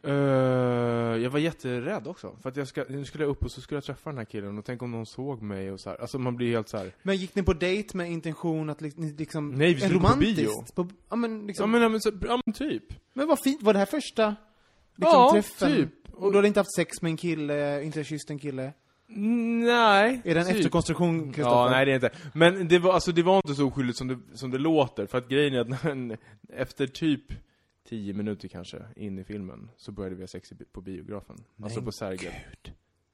eh, 0.02 1.22
jag 1.22 1.30
var 1.30 1.38
jätterädd 1.38 2.06
också. 2.06 2.36
För 2.42 2.48
att 2.48 2.56
jag 2.56 2.68
ska, 2.68 2.84
nu 2.88 3.04
skulle 3.04 3.24
jag 3.24 3.30
upp 3.30 3.44
och 3.44 3.50
så 3.52 3.60
skulle 3.60 3.76
jag 3.76 3.84
träffa 3.84 4.10
den 4.10 4.18
här 4.18 4.24
killen 4.24 4.58
och 4.58 4.64
tänk 4.64 4.82
om 4.82 4.90
någon 4.90 5.06
såg 5.06 5.42
mig 5.42 5.70
och 5.72 5.80
så 5.80 5.90
här. 5.90 5.96
Alltså 6.00 6.18
man 6.18 6.36
blir 6.36 6.50
helt 6.50 6.68
så 6.68 6.76
här. 6.76 6.92
Men 7.02 7.16
gick 7.16 7.34
ni 7.34 7.42
på 7.42 7.52
dejt 7.52 7.96
med 7.96 8.10
intention 8.10 8.70
att 8.70 8.80
li- 8.80 9.14
liksom... 9.18 9.50
Nej, 9.50 9.74
vi 9.74 9.80
skulle 9.80 10.00
på 10.00 10.16
bio. 10.18 10.44
romantiskt? 10.46 10.74
På, 10.74 10.88
ja 11.10 11.16
men 11.16 11.46
liksom... 11.46 11.62
Ja 11.62 11.72
men, 11.72 11.82
ja, 11.82 11.88
men, 11.88 12.00
så, 12.00 12.10
ja, 12.26 12.40
men 12.46 12.54
typ. 12.54 12.84
Men 13.12 13.28
vad 13.28 13.38
fint, 13.44 13.62
var 13.62 13.72
det 13.72 13.78
här 13.78 13.86
första 13.86 14.36
liksom, 14.96 15.12
Ja, 15.12 15.30
träffen? 15.32 15.76
typ. 15.76 16.03
Och 16.16 16.32
du 16.32 16.38
hade 16.38 16.48
inte 16.48 16.60
haft 16.60 16.74
sex 16.74 17.02
med 17.02 17.10
en 17.10 17.16
kille, 17.16 17.82
inte 17.82 18.04
kysst 18.04 18.30
en 18.30 18.38
kille? 18.38 18.72
Nej. 19.06 20.20
Är 20.24 20.34
det 20.34 20.40
en 20.40 20.46
typ. 20.46 20.56
efterkonstruktion, 20.56 21.32
Kristoffer? 21.32 21.56
Ja, 21.56 21.70
nej 21.70 21.84
det 21.84 21.90
är 21.90 21.94
inte. 21.94 22.10
Men 22.32 22.68
det 22.68 22.78
var, 22.78 22.92
alltså, 22.92 23.12
det 23.12 23.22
var 23.22 23.36
inte 23.36 23.54
så 23.54 23.66
oskyldigt 23.66 23.98
som 23.98 24.08
det, 24.08 24.18
som 24.34 24.50
det 24.50 24.58
låter. 24.58 25.06
För 25.06 25.18
att 25.18 25.28
grejen 25.28 25.54
är 25.54 25.60
att 25.60 25.68
när 25.68 25.90
en, 25.90 26.16
efter 26.48 26.86
typ 26.86 27.24
10 27.88 28.14
minuter 28.14 28.48
kanske 28.48 28.82
in 28.96 29.18
i 29.18 29.24
filmen 29.24 29.70
så 29.76 29.92
började 29.92 30.16
vi 30.16 30.22
ha 30.22 30.28
sex 30.28 30.52
på 30.72 30.80
biografen. 30.80 31.44
Alltså 31.62 31.78
Men 31.78 31.84
på 31.84 31.92
Sergel. 31.92 32.32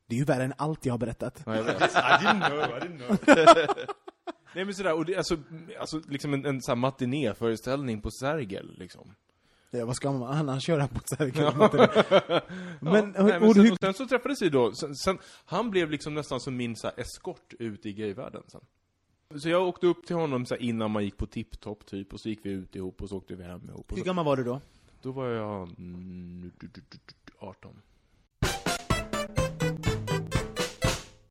Det 0.07 0.15
är 0.15 0.19
ju 0.19 0.25
värre 0.25 0.45
än 0.45 0.55
allt 0.57 0.87
jag 0.87 0.93
har 0.93 0.99
berättat. 0.99 1.43
Ja, 1.47 1.57
jag 1.57 1.65
vet. 1.65 1.83
I 1.83 1.85
didn't 1.87 2.49
know, 2.49 2.61
I 2.61 2.81
didn't 2.81 3.07
know. 3.07 3.17
Nej 4.55 4.65
men 4.65 4.75
sådär, 4.75 4.95
och 4.95 5.05
det, 5.05 5.17
alltså, 5.17 5.37
alltså 5.81 6.01
liksom 6.09 6.35
en, 6.35 6.47
en 6.47 6.63
sån 6.63 6.73
här 6.73 6.81
matinéföreställning 6.81 8.01
på 8.01 8.11
Sergel 8.11 8.75
liksom. 8.79 9.15
Ja, 9.71 9.87
vad 9.87 9.97
ska 9.97 10.13
man 10.13 10.23
annars 10.23 10.63
köra 10.65 10.89
på 10.89 11.01
så 11.05 11.17
här? 11.19 11.27
det. 12.29 12.43
Men, 12.81 13.15
Ja, 13.17 13.23
nej, 13.25 13.41
men 13.41 13.55
sen, 13.55 13.77
sen 13.81 13.95
så 13.95 14.07
träffades 14.07 14.43
vi 14.43 14.49
då, 14.49 14.73
sen, 14.73 14.97
sen, 14.97 15.19
han 15.45 15.71
blev 15.71 15.91
liksom 15.91 16.15
nästan 16.15 16.41
som 16.41 16.57
min 16.57 16.77
så 16.77 16.87
här, 16.87 17.01
eskort 17.01 17.55
ut 17.59 17.87
i 17.87 17.93
gayvärlden 17.93 18.43
sen. 18.47 18.61
Så 19.41 19.49
jag 19.49 19.69
åkte 19.69 19.87
upp 19.87 20.07
till 20.07 20.17
honom 20.17 20.47
så 20.47 20.55
här, 20.55 20.63
innan 20.63 20.91
man 20.91 21.05
gick 21.05 21.17
på 21.17 21.27
tipptopp 21.27 21.87
typ, 21.87 22.13
och 22.13 22.21
så 22.21 22.29
gick 22.29 22.41
vi 22.47 22.51
ut 22.51 22.77
ihop 22.77 23.03
och 23.03 23.09
så 23.09 23.17
åkte 23.17 23.35
vi 23.35 23.45
hem 23.45 23.69
ihop. 23.69 23.93
Hur 23.97 24.05
gammal 24.05 24.25
var 24.25 24.37
du 24.37 24.45
då? 24.45 24.61
då 25.03 25.13
var 25.13 25.27
jag 25.29 25.63
mm, 25.79 26.41
du- 26.61 26.67
du- 26.67 26.81
du- 26.91 26.99
du- 27.25 27.33
18. 27.39 27.81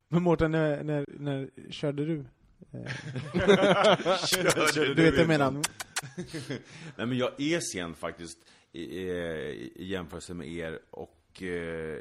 Men 0.08 0.22
Mårten, 0.22 0.50
när, 0.50 0.84
när, 0.84 1.06
när 1.18 1.50
körde 1.70 2.04
du? 2.04 2.24
Eh, 2.72 4.16
Körde 4.26 4.94
du 4.94 5.02
vet 5.10 5.18
jag 5.18 5.28
menar? 5.28 5.50
Nej 6.96 7.06
men 7.06 7.18
jag 7.18 7.40
är 7.40 7.60
sen 7.60 7.94
faktiskt 7.94 8.38
i, 8.72 8.82
i, 8.82 9.72
i 9.76 9.86
jämförelse 9.86 10.34
med 10.34 10.48
er 10.48 10.78
och... 10.90 11.42
eh, 11.42 11.98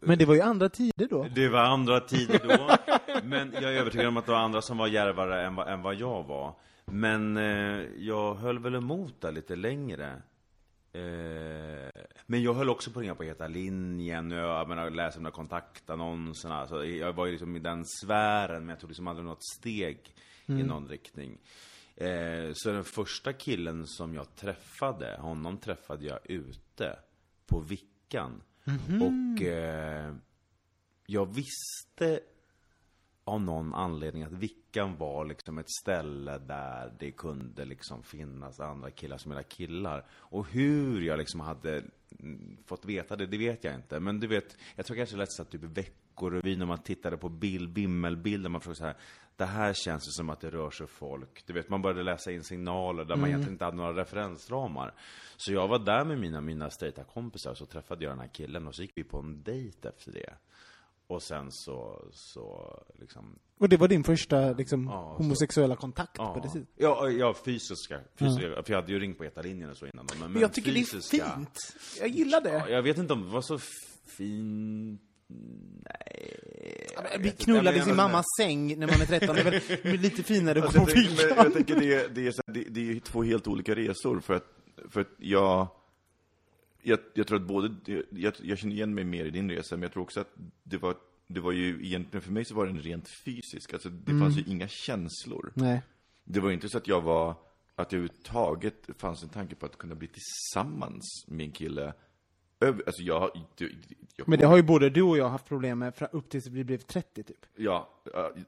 Men 0.00 0.18
det 0.18 0.24
var 0.24 0.34
ju 0.34 0.40
andra 0.40 0.68
tider 0.68 1.06
då. 1.10 1.26
Det 1.34 1.48
var 1.48 1.60
andra 1.60 2.00
tider 2.00 2.40
då, 2.58 2.76
men 3.24 3.52
jag 3.52 3.62
är 3.74 3.80
övertygad 3.80 4.06
om 4.06 4.16
att 4.16 4.26
det 4.26 4.32
var 4.32 4.38
andra 4.38 4.62
som 4.62 4.78
var 4.78 4.86
djärvare 4.86 5.46
än 5.46 5.54
vad, 5.54 5.68
än 5.68 5.82
vad 5.82 5.94
jag 5.94 6.22
var. 6.24 6.54
Men 6.84 7.36
eh, 7.36 7.84
jag 7.98 8.34
höll 8.34 8.58
väl 8.58 8.74
emot 8.74 9.20
där 9.20 9.32
lite 9.32 9.56
längre. 9.56 10.22
Eh, 10.96 12.02
men 12.26 12.42
jag 12.42 12.54
höll 12.54 12.70
också 12.70 12.90
på 12.90 12.98
att 12.98 13.02
ringa 13.02 13.14
på 13.14 13.22
Heta 13.22 13.48
linjen, 13.48 14.32
och 14.32 14.38
jag 14.38 14.68
menar, 14.68 14.90
läsa 14.90 15.18
de 15.18 15.24
där 15.24 15.30
kontaktannonserna. 15.30 16.66
Så 16.66 16.84
jag 16.84 17.12
var 17.12 17.26
ju 17.26 17.32
liksom 17.32 17.56
i 17.56 17.58
den 17.58 17.84
sfären, 17.86 18.60
men 18.60 18.68
jag 18.68 18.80
tog 18.80 18.90
liksom 18.90 19.06
aldrig 19.06 19.26
något 19.26 19.44
steg 19.58 19.98
i 20.46 20.62
någon 20.62 20.88
riktning. 20.88 21.38
Eh, 21.96 22.50
så 22.54 22.72
den 22.72 22.84
första 22.84 23.32
killen 23.32 23.86
som 23.86 24.14
jag 24.14 24.34
träffade, 24.36 25.16
honom 25.20 25.58
träffade 25.58 26.06
jag 26.06 26.18
ute 26.24 26.98
på 27.46 27.60
Vickan. 27.60 28.42
Och 29.00 29.42
eh, 29.42 30.14
jag 31.06 31.34
visste 31.34 32.20
av 33.24 33.40
någon 33.40 33.74
anledning 33.74 34.22
att 34.22 34.32
Vickan 34.32 34.65
var 34.84 35.24
liksom 35.24 35.58
ett 35.58 35.70
ställe 35.70 36.38
där 36.38 36.92
det 36.98 37.10
kunde 37.10 37.64
liksom 37.64 38.02
finnas 38.02 38.60
andra 38.60 38.90
killar 38.90 39.18
som 39.18 39.32
gillar 39.32 39.42
killar. 39.42 40.04
Och 40.10 40.46
hur 40.46 41.00
jag 41.00 41.18
liksom 41.18 41.40
hade 41.40 41.82
mm, 42.20 42.56
fått 42.66 42.84
veta 42.84 43.16
det, 43.16 43.26
det 43.26 43.38
vet 43.38 43.64
jag 43.64 43.74
inte. 43.74 44.00
Men 44.00 44.20
du 44.20 44.26
vet, 44.26 44.56
jag 44.76 44.86
tror 44.86 44.96
kanske 44.96 45.14
det 45.14 45.18
lät 45.18 45.32
så 45.32 45.44
typ 45.44 45.62
Veckorevyn 45.62 46.58
när 46.58 46.66
man 46.66 46.78
tittade 46.78 47.16
på 47.16 47.28
bild, 47.28 47.72
bimmelbilder, 47.72 48.50
man 48.50 48.60
frågade 48.60 48.78
så 48.78 48.84
här, 48.84 48.96
det 49.36 49.44
här 49.44 49.72
känns 49.72 50.08
ju 50.08 50.10
som 50.10 50.30
att 50.30 50.40
det 50.40 50.50
rör 50.50 50.70
sig 50.70 50.86
folk. 50.86 51.46
Du 51.46 51.52
vet, 51.52 51.68
man 51.68 51.82
började 51.82 52.02
läsa 52.02 52.32
in 52.32 52.44
signaler 52.44 53.04
där 53.04 53.16
man 53.16 53.28
egentligen 53.28 53.54
inte 53.54 53.64
hade 53.64 53.76
några 53.76 54.00
referensramar. 54.00 54.94
Så 55.36 55.52
jag 55.52 55.68
var 55.68 55.78
där 55.78 56.04
med 56.04 56.18
mina, 56.18 56.40
mina 56.40 56.70
straighta 56.70 57.04
kompisar, 57.04 57.54
så 57.54 57.66
träffade 57.66 58.04
jag 58.04 58.12
den 58.12 58.20
här 58.20 58.28
killen 58.32 58.66
och 58.66 58.74
så 58.74 58.82
gick 58.82 58.92
vi 58.94 59.04
på 59.04 59.18
en 59.18 59.42
dejt 59.42 59.88
efter 59.88 60.12
det. 60.12 60.34
Och 61.08 61.22
sen 61.22 61.52
så, 61.52 62.08
så 62.12 62.76
liksom 63.00 63.38
Och 63.58 63.68
det 63.68 63.76
var 63.76 63.88
din 63.88 64.04
första 64.04 64.52
liksom, 64.52 64.84
Ja, 64.84 65.14
så- 65.16 65.22
homosexuella 65.22 65.76
kontakt 65.76 66.12
Ja, 66.18 66.34
på 66.34 66.40
det 66.40 66.48
sättet? 66.48 66.68
ja, 66.76 67.08
ja 67.08 67.34
fysiska. 67.44 68.00
fysiska 68.18 68.62
För 68.62 68.64
jag 68.72 68.80
hade 68.80 68.92
ju 68.92 68.98
ringt 68.98 69.18
på 69.18 69.24
ETA-linjen 69.24 69.70
och 69.70 69.76
så 69.76 69.86
innan. 69.86 70.06
Men, 70.20 70.32
Men 70.32 70.42
jag 70.42 70.52
tycker 70.52 70.72
fysiska, 70.72 71.16
det 71.16 71.22
är 71.22 71.36
fint. 71.36 71.58
Jag 72.00 72.08
gillar 72.08 72.40
det. 72.40 72.52
Ja, 72.52 72.68
jag 72.68 72.82
vet 72.82 72.98
inte 72.98 73.12
om 73.12 73.22
det 73.22 73.28
var 73.28 73.42
så 73.42 73.58
fint. 74.06 75.00
Nej. 75.28 77.18
Vi 77.20 77.30
knullade 77.30 77.78
i 77.78 77.82
sin 77.82 77.96
mammas 77.96 78.24
säng 78.40 78.78
när 78.78 78.86
man 78.86 79.00
är 79.02 79.06
13. 79.06 79.34
Det 79.36 79.40
är 79.40 79.44
väl 79.82 79.94
är 79.94 79.98
lite 79.98 80.22
finare 80.22 80.62
Alltså, 80.62 80.78
på 80.84 80.90
jag, 80.90 80.94
tänker, 80.96 81.36
jag 81.36 81.52
tänker 81.52 81.80
det, 81.80 82.14
det, 82.14 82.26
är 82.26 82.52
det, 82.52 82.64
det 82.70 82.90
är 82.90 83.00
två 83.00 83.22
helt 83.22 83.46
olika 83.48 83.74
resor, 83.74 84.20
för 84.20 84.34
att, 84.34 84.44
för 84.88 85.00
att 85.00 85.08
jag, 85.18 85.68
jag, 86.86 86.98
jag 87.14 87.26
tror 87.26 87.40
att 87.40 87.46
både, 87.46 87.74
jag, 88.10 88.34
jag 88.42 88.58
känner 88.58 88.74
igen 88.74 88.94
mig 88.94 89.04
mer 89.04 89.24
i 89.24 89.30
din 89.30 89.50
resa, 89.50 89.76
men 89.76 89.82
jag 89.82 89.92
tror 89.92 90.02
också 90.02 90.20
att 90.20 90.34
det 90.62 90.76
var, 90.76 90.96
det 91.26 91.40
var 91.40 91.52
ju 91.52 91.86
egentligen, 91.86 92.22
för 92.22 92.32
mig 92.32 92.44
så 92.44 92.54
var 92.54 92.66
den 92.66 92.80
rent 92.80 93.08
fysisk, 93.24 93.72
alltså 93.72 93.88
det 93.88 94.18
fanns 94.18 94.38
ju 94.38 94.44
inga 94.46 94.68
känslor. 94.68 95.52
Nej. 95.54 95.82
Det 96.24 96.40
var 96.40 96.48
ju 96.48 96.54
inte 96.54 96.68
så 96.68 96.78
att 96.78 96.88
jag 96.88 97.00
var, 97.00 97.30
att 97.74 97.90
det 97.90 97.96
överhuvudtaget 97.96 98.88
fanns 98.98 99.22
en 99.22 99.28
tanke 99.28 99.54
på 99.54 99.66
att 99.66 99.78
kunna 99.78 99.94
bli 99.94 100.08
tillsammans 100.08 101.24
med 101.28 101.46
en 101.46 101.52
kille. 101.52 101.94
Alltså 102.58 103.02
jag, 103.02 103.30
jag, 103.56 103.70
jag 104.16 104.28
Men 104.28 104.38
det 104.38 104.46
har 104.46 104.56
ju 104.56 104.62
både 104.62 104.90
du 104.90 105.02
och 105.02 105.18
jag 105.18 105.28
haft 105.28 105.46
problem 105.48 105.78
med 105.78 106.08
upp 106.12 106.28
tills 106.28 106.46
vi 106.46 106.64
blev 106.64 106.78
30 106.78 107.22
typ. 107.22 107.46
Ja, 107.56 107.88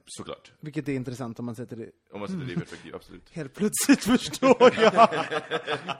såklart. 0.06 0.52
Vilket 0.61 0.88
är 0.88 0.92
intressant 0.92 1.38
om 1.38 1.44
man 1.46 1.54
sätter 1.54 1.76
det 1.76 1.90
Om 2.12 2.20
man 2.20 2.28
sätter 2.28 2.44
det 2.46 2.52
i 2.52 2.56
perspektiv, 2.56 2.94
absolut. 2.94 3.30
Helt 3.32 3.54
plötsligt 3.54 4.04
förstår 4.04 4.74
jag. 4.80 5.09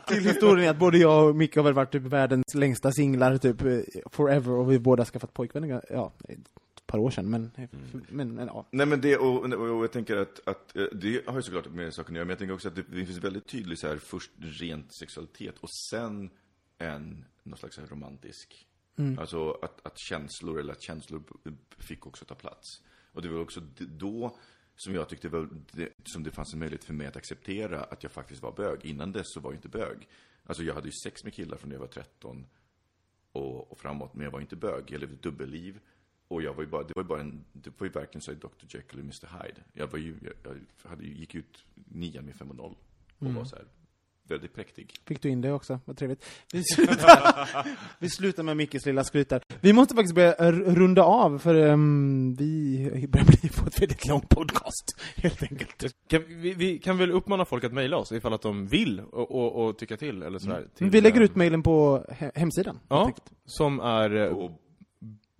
Till 0.07 0.25
historien 0.25 0.71
att 0.71 0.79
både 0.79 0.99
jag 0.99 1.29
och 1.29 1.37
Micke 1.37 1.57
har 1.57 1.63
väl 1.63 1.73
varit 1.73 1.93
typ 1.93 2.03
världens 2.03 2.55
längsta 2.55 2.93
singlar, 2.93 3.39
typ 3.39 3.63
eh, 3.63 3.79
forever, 4.11 4.53
och 4.53 4.73
vi 4.73 4.79
båda 4.79 5.05
skaffat 5.05 5.35
pojkvänner, 5.35 5.85
ja, 5.91 6.13
ett 6.29 6.87
par 6.87 6.99
år 6.99 7.11
sedan, 7.11 7.31
men, 7.31 7.51
men, 8.09 8.35
men 8.35 8.47
ja. 8.47 8.67
Nej 8.71 8.87
men 8.87 9.01
det, 9.01 9.17
och, 9.17 9.45
och, 9.45 9.85
jag 9.85 9.93
tänker 9.93 10.17
att, 10.17 10.49
att 10.49 10.77
eh, 10.77 10.85
det 10.93 11.27
har 11.27 11.37
ju 11.37 11.43
såklart 11.43 11.71
med 11.71 11.95
saken 11.95 12.13
att 12.13 12.17
göra, 12.17 12.25
men 12.25 12.31
jag 12.31 12.39
tänker 12.39 12.55
också 12.55 12.69
att 12.69 12.77
det, 12.77 12.85
det 12.91 13.07
finns 13.07 13.25
väldigt 13.25 13.47
tydligt 13.47 13.79
så 13.79 13.89
här, 13.89 13.97
först 13.97 14.31
rent 14.39 14.95
sexualitet 14.95 15.59
och 15.61 15.71
sen 15.91 16.31
en, 16.79 17.25
någon 17.49 17.59
slags 17.59 17.79
romantisk, 17.79 18.67
alltså 19.19 19.51
att, 19.51 19.87
att 19.87 19.99
känslor, 19.99 20.61
eller 20.61 20.73
att 20.73 20.83
känslor 20.83 21.23
fick 21.79 22.07
också 22.07 22.25
ta 22.25 22.35
plats. 22.35 22.83
Och 23.13 23.23
det 23.23 23.29
var 23.29 23.41
också 23.41 23.61
då 23.77 24.37
som 24.79 24.95
jag 24.95 25.09
tyckte 25.09 25.29
var, 25.29 25.49
det, 25.73 25.93
som 26.05 26.23
det 26.23 26.31
fanns 26.31 26.53
en 26.53 26.59
möjlighet 26.59 26.85
för 26.85 26.95
mig 26.95 27.07
att 27.07 27.17
acceptera 27.17 27.85
att 27.85 28.03
jag 28.03 28.13
faktiskt 28.13 28.43
var 28.43 28.53
bög. 28.53 28.85
Innan 28.85 29.13
dess 29.13 29.27
så 29.33 29.41
var 29.41 29.51
jag 29.51 29.59
inte 29.59 29.69
bög. 29.69 30.09
Alltså 30.45 30.63
jag 30.63 30.75
hade 30.75 30.89
ju 30.89 30.93
sex 30.93 31.25
med 31.25 31.35
killar 31.35 31.57
från 31.57 31.69
när 31.69 31.77
jag 31.77 31.81
var 31.81 31.87
13 31.87 32.47
och, 33.33 33.73
och 33.73 33.79
framåt, 33.79 34.15
men 34.15 34.25
jag 34.25 34.31
var 34.31 34.41
inte 34.41 34.57
bög. 34.57 34.85
Jag 34.87 35.01
levde 35.01 35.17
dubbelliv. 35.17 35.81
Och 36.29 36.43
jag 36.43 36.55
var 36.55 36.63
ju 36.63 36.69
bara, 36.69 36.83
det 36.83 36.93
var 36.97 37.03
ju 37.03 37.09
bara 37.09 37.21
en, 37.21 37.45
det 37.53 37.81
var 37.81 37.87
ju 37.87 37.93
verkligen 37.93 38.21
så 38.21 38.33
Dr 38.33 38.49
Jekyll 38.69 38.99
och 38.99 39.05
Mr 39.05 39.43
Hyde. 39.43 39.61
Jag 39.73 39.87
var 39.87 39.99
ju, 39.99 40.17
jag, 40.45 40.57
jag 40.83 40.91
hade 40.91 41.05
gick 41.05 41.35
ut 41.35 41.65
nian 41.75 42.25
med 42.25 42.37
5 42.37 42.51
och 42.51 42.57
0 42.57 42.77
och 43.19 43.35
var 43.35 43.45
så 43.45 43.57
här 43.57 43.65
väldigt 44.31 44.55
präktig. 44.55 44.95
Fick 45.07 45.23
du 45.23 45.29
in 45.29 45.41
det 45.41 45.53
också, 45.53 45.81
vad 45.85 45.97
trevligt. 45.97 46.25
Vi 46.53 46.65
slutar, 46.65 47.49
vi 47.99 48.11
slutar 48.11 48.43
med 48.43 48.57
Mickes 48.57 48.87
lilla 48.87 49.05
skryt 49.05 49.29
där. 49.29 49.43
Vi 49.61 49.73
måste 49.73 49.95
faktiskt 49.95 50.15
börja 50.15 50.35
runda 50.53 51.03
av, 51.03 51.39
för 51.39 51.55
ehm, 51.55 52.35
vi 52.39 53.07
börjar 53.09 53.27
bli 53.27 53.49
på 53.49 53.67
ett 53.67 53.83
väldigt 53.83 54.07
lång 54.09 54.21
podcast, 54.21 55.01
helt 55.17 55.43
enkelt. 55.43 55.95
Kan 56.09 56.25
vi, 56.29 56.55
vi 56.55 56.79
kan 56.79 56.99
väl 56.99 57.11
uppmana 57.11 57.45
folk 57.45 57.65
att 57.65 57.73
mejla 57.73 57.97
oss 57.97 58.13
ifall 58.13 58.33
att 58.33 58.43
de 58.43 58.67
vill 58.67 59.01
och, 59.01 59.31
och, 59.31 59.65
och 59.69 59.79
tycka 59.79 59.97
till 59.97 60.23
eller 60.23 60.39
sådär. 60.39 60.67
Till, 60.75 60.85
Mm. 60.85 60.91
Vi 60.93 61.01
lägger 61.01 61.21
eh, 61.21 61.25
ut 61.25 61.37
mejlen 61.37 61.63
på 61.63 62.05
he- 62.09 62.33
hemsidan. 62.35 62.79
Ja, 62.89 63.13
som 63.45 63.81
är 63.81 64.17
eh, 64.17 64.27
Och, 64.29 64.51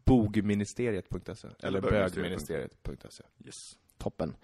bogministeriet.se 0.05 1.49
eller 1.63 1.81
bögministeriet. 1.81 2.15
bögministeriet.se. 2.15 3.25
yes. 3.45 3.55
Toppen. 3.99 4.35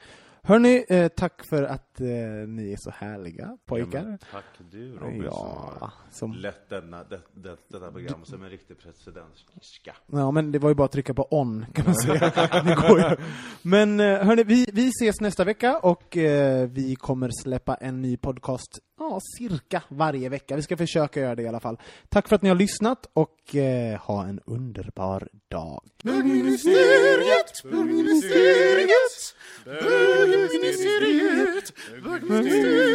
Hörni, 0.46 0.84
eh, 0.88 1.08
tack 1.08 1.48
för 1.50 1.62
att 1.62 2.00
eh, 2.00 2.06
ni 2.48 2.72
är 2.72 2.76
så 2.78 2.90
härliga 2.90 3.44
Ja, 3.50 3.58
pojkar. 3.66 4.02
men 4.04 4.18
tack 4.32 4.44
du 4.70 4.92
Robin 4.96 5.22
som 5.22 5.24
Ja, 5.24 5.72
har 5.80 5.90
som, 6.10 6.32
lett 6.32 6.68
denna, 6.68 7.04
det, 7.04 7.20
det, 7.34 7.56
detta 7.68 7.90
program 7.92 8.24
som 8.24 8.42
en 8.42 8.50
riktig 8.50 8.78
presidentska. 8.78 9.92
ja, 10.06 10.30
men 10.30 10.52
det 10.52 10.58
var 10.58 10.68
ju 10.68 10.74
bara 10.74 10.84
att 10.84 10.92
trycka 10.92 11.14
på 11.14 11.28
on, 11.30 11.66
kan 11.74 11.84
man 11.84 11.94
säga. 11.94 12.32
det 12.64 12.74
går 12.88 12.98
ju. 13.00 13.16
Men 13.62 14.00
eh, 14.00 14.18
hörni, 14.18 14.44
vi, 14.44 14.66
vi 14.72 14.88
ses 14.88 15.20
nästa 15.20 15.44
vecka 15.44 15.78
och 15.78 16.16
eh, 16.16 16.68
vi 16.68 16.96
kommer 16.96 17.30
släppa 17.42 17.74
en 17.74 18.02
ny 18.02 18.16
podcast, 18.16 18.78
ja, 18.98 19.18
cirka 19.38 19.82
varje 19.88 20.28
vecka. 20.28 20.56
Vi 20.56 20.62
ska 20.62 20.76
försöka 20.76 21.20
göra 21.20 21.34
det 21.34 21.42
i 21.42 21.48
alla 21.48 21.60
fall. 21.60 21.78
Tack 22.08 22.28
för 22.28 22.36
att 22.36 22.42
ni 22.42 22.48
har 22.48 22.56
lyssnat 22.56 23.06
och 23.12 23.54
eh, 23.54 24.00
ha 24.00 24.24
en 24.26 24.40
underbar 24.46 25.28
dag. 25.50 25.84
Bögministeriet! 26.02 27.62
Bögministeriet! 27.62 29.34
Bögministeriet! 29.64 31.72
Bögministeriet! 32.02 32.94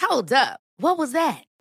Hold 0.00 0.32
up. 0.32 0.60
What 0.78 0.98
was 0.98 1.12
that? 1.12 1.42